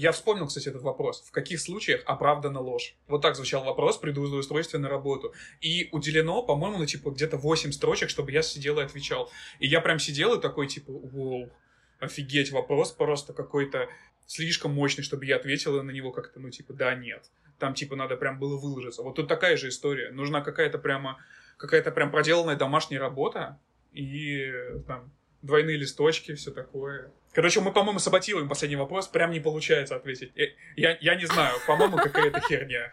Я 0.00 0.12
вспомнил, 0.12 0.46
кстати, 0.46 0.70
этот 0.70 0.80
вопрос. 0.80 1.22
В 1.28 1.30
каких 1.30 1.60
случаях 1.60 2.00
оправдана 2.06 2.58
ложь? 2.58 2.94
Вот 3.06 3.20
так 3.20 3.36
звучал 3.36 3.64
вопрос 3.64 3.98
при 3.98 4.12
устройстве 4.12 4.78
на 4.78 4.88
работу. 4.88 5.34
И 5.60 5.90
уделено, 5.92 6.42
по-моему, 6.42 6.78
ну, 6.78 6.86
типа, 6.86 7.10
где-то 7.10 7.36
8 7.36 7.70
строчек, 7.70 8.08
чтобы 8.08 8.32
я 8.32 8.40
сидел 8.40 8.80
и 8.80 8.82
отвечал. 8.82 9.30
И 9.58 9.66
я 9.66 9.82
прям 9.82 9.98
сидел 9.98 10.32
и 10.32 10.40
такой, 10.40 10.68
типа, 10.68 10.90
воу, 10.90 11.50
офигеть, 11.98 12.50
вопрос 12.50 12.92
просто 12.92 13.34
какой-то 13.34 13.90
слишком 14.26 14.72
мощный, 14.72 15.02
чтобы 15.02 15.26
я 15.26 15.36
ответил 15.36 15.82
на 15.82 15.90
него 15.90 16.12
как-то, 16.12 16.40
ну, 16.40 16.48
типа, 16.48 16.72
да, 16.72 16.94
нет. 16.94 17.30
Там, 17.58 17.74
типа, 17.74 17.94
надо 17.94 18.16
прям 18.16 18.38
было 18.38 18.56
выложиться. 18.56 19.02
Вот 19.02 19.16
тут 19.16 19.28
такая 19.28 19.58
же 19.58 19.68
история. 19.68 20.12
Нужна 20.12 20.40
какая-то 20.40 20.78
прямо, 20.78 21.18
какая-то 21.58 21.90
прям 21.90 22.10
проделанная 22.10 22.56
домашняя 22.56 23.00
работа, 23.00 23.58
и 23.92 24.50
там 24.86 25.12
двойные 25.42 25.76
листочки, 25.76 26.34
все 26.34 26.52
такое. 26.52 27.12
Короче, 27.32 27.60
мы, 27.60 27.72
по-моему, 27.72 28.00
саботируем 28.00 28.48
последний 28.48 28.76
вопрос, 28.76 29.06
прям 29.06 29.30
не 29.30 29.40
получается 29.40 29.94
ответить. 29.96 30.32
Я, 30.34 30.46
я, 30.76 30.98
я 31.00 31.14
не 31.14 31.26
знаю, 31.26 31.54
по-моему, 31.66 31.96
какая-то 31.96 32.40
херня. 32.40 32.92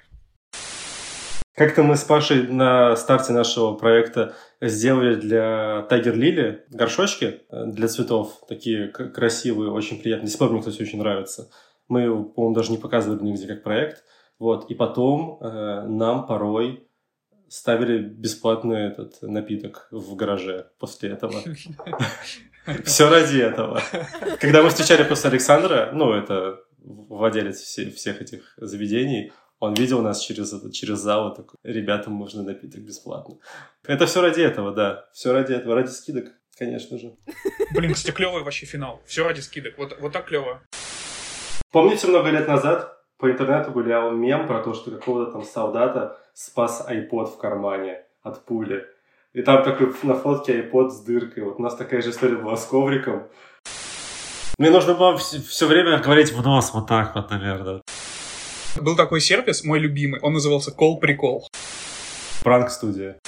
Как-то 1.55 1.81
мы 1.81 1.95
с 1.95 2.03
Пашей 2.03 2.47
на 2.47 2.95
старте 2.95 3.33
нашего 3.33 3.73
проекта 3.73 4.35
сделали 4.61 5.15
для 5.15 5.87
Тайгер 5.89 6.15
Лили 6.15 6.63
горшочки 6.69 7.41
э, 7.49 7.65
для 7.65 7.87
цветов, 7.87 8.43
такие 8.47 8.89
красивые, 8.89 9.71
очень 9.71 9.99
приятные. 9.99 10.25
До 10.25 10.29
сих 10.29 10.37
пор 10.37 10.51
мне, 10.51 10.59
кстати, 10.59 10.83
очень 10.83 10.99
нравится. 10.99 11.49
Мы 11.87 12.01
его, 12.01 12.23
по-моему, 12.23 12.55
даже 12.55 12.71
не 12.71 12.77
показывали 12.77 13.23
нигде 13.23 13.47
как 13.47 13.63
проект. 13.63 14.03
Вот. 14.37 14.69
И 14.69 14.75
потом 14.75 15.39
э, 15.41 15.87
нам 15.87 16.27
порой 16.27 16.87
ставили 17.49 18.03
бесплатный 18.03 18.89
этот 18.89 19.19
напиток 19.23 19.87
в 19.89 20.15
гараже 20.15 20.69
после 20.77 21.09
этого. 21.09 21.33
Все 22.85 23.09
ради 23.09 23.39
этого. 23.39 23.81
Когда 24.39 24.61
мы 24.61 24.69
встречали 24.69 25.03
после 25.03 25.29
Александра, 25.29 25.91
ну, 25.93 26.13
это 26.13 26.59
владелец 26.79 27.59
всех 27.59 28.21
этих 28.21 28.53
заведений, 28.57 29.31
он 29.59 29.73
видел 29.73 30.01
нас 30.01 30.19
через, 30.19 30.53
через 30.71 30.99
зал 30.99 31.33
такой, 31.33 31.57
ребятам 31.63 32.13
можно 32.13 32.43
напиток 32.43 32.81
бесплатно. 32.81 33.35
Это 33.85 34.05
все 34.05 34.21
ради 34.21 34.41
этого, 34.41 34.71
да. 34.71 35.09
Все 35.13 35.33
ради 35.33 35.53
этого, 35.53 35.75
ради 35.75 35.89
скидок, 35.89 36.25
конечно 36.57 36.97
же. 36.97 37.15
Блин, 37.73 37.93
кстати, 37.93 38.13
клевый 38.13 38.43
вообще 38.43 38.65
финал. 38.65 39.01
Все 39.05 39.23
ради 39.23 39.39
скидок. 39.39 39.77
Вот, 39.77 39.97
вот 39.99 40.13
так 40.13 40.25
клево. 40.25 40.61
Помните, 41.71 42.07
много 42.07 42.29
лет 42.29 42.47
назад 42.47 42.97
по 43.17 43.31
интернету 43.31 43.71
гулял 43.71 44.11
мем 44.11 44.47
про 44.47 44.61
то, 44.61 44.73
что 44.73 44.91
какого-то 44.91 45.31
там 45.31 45.43
солдата 45.43 46.17
спас 46.33 46.85
iPod 46.87 47.25
в 47.25 47.37
кармане 47.37 48.03
от 48.21 48.45
пули. 48.45 48.85
И 49.37 49.43
там 49.43 49.63
такой 49.63 49.93
на 50.01 50.15
фотке 50.15 50.63
iPod 50.63 50.89
с 50.89 51.01
дыркой. 51.01 51.43
Вот 51.43 51.59
у 51.59 51.61
нас 51.61 51.75
такая 51.75 52.01
же 52.01 52.09
история 52.09 52.37
была 52.37 52.57
с 52.57 52.65
ковриком. 52.65 53.27
Мне 54.57 54.71
нужно 54.71 54.95
было 54.95 55.15
все, 55.15 55.39
все 55.39 55.67
время 55.67 55.99
говорить 55.99 56.31
в 56.31 56.41
нос 56.41 56.73
вот 56.73 56.87
так 56.87 57.13
вот, 57.13 57.29
наверное. 57.29 57.83
Был 58.81 58.95
такой 58.95 59.21
сервис, 59.21 59.63
мой 59.63 59.77
любимый, 59.77 60.19
он 60.21 60.33
назывался 60.33 60.71
Call 60.71 60.99
Pricol. 60.99 61.41
Пранк 62.43 62.71
студия. 62.71 63.19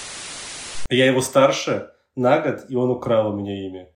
Я 0.90 1.06
его 1.06 1.22
старше 1.22 1.92
на 2.16 2.40
год, 2.40 2.66
и 2.70 2.76
он 2.76 2.90
украл 2.90 3.30
у 3.30 3.38
меня 3.38 3.68
имя. 3.68 3.90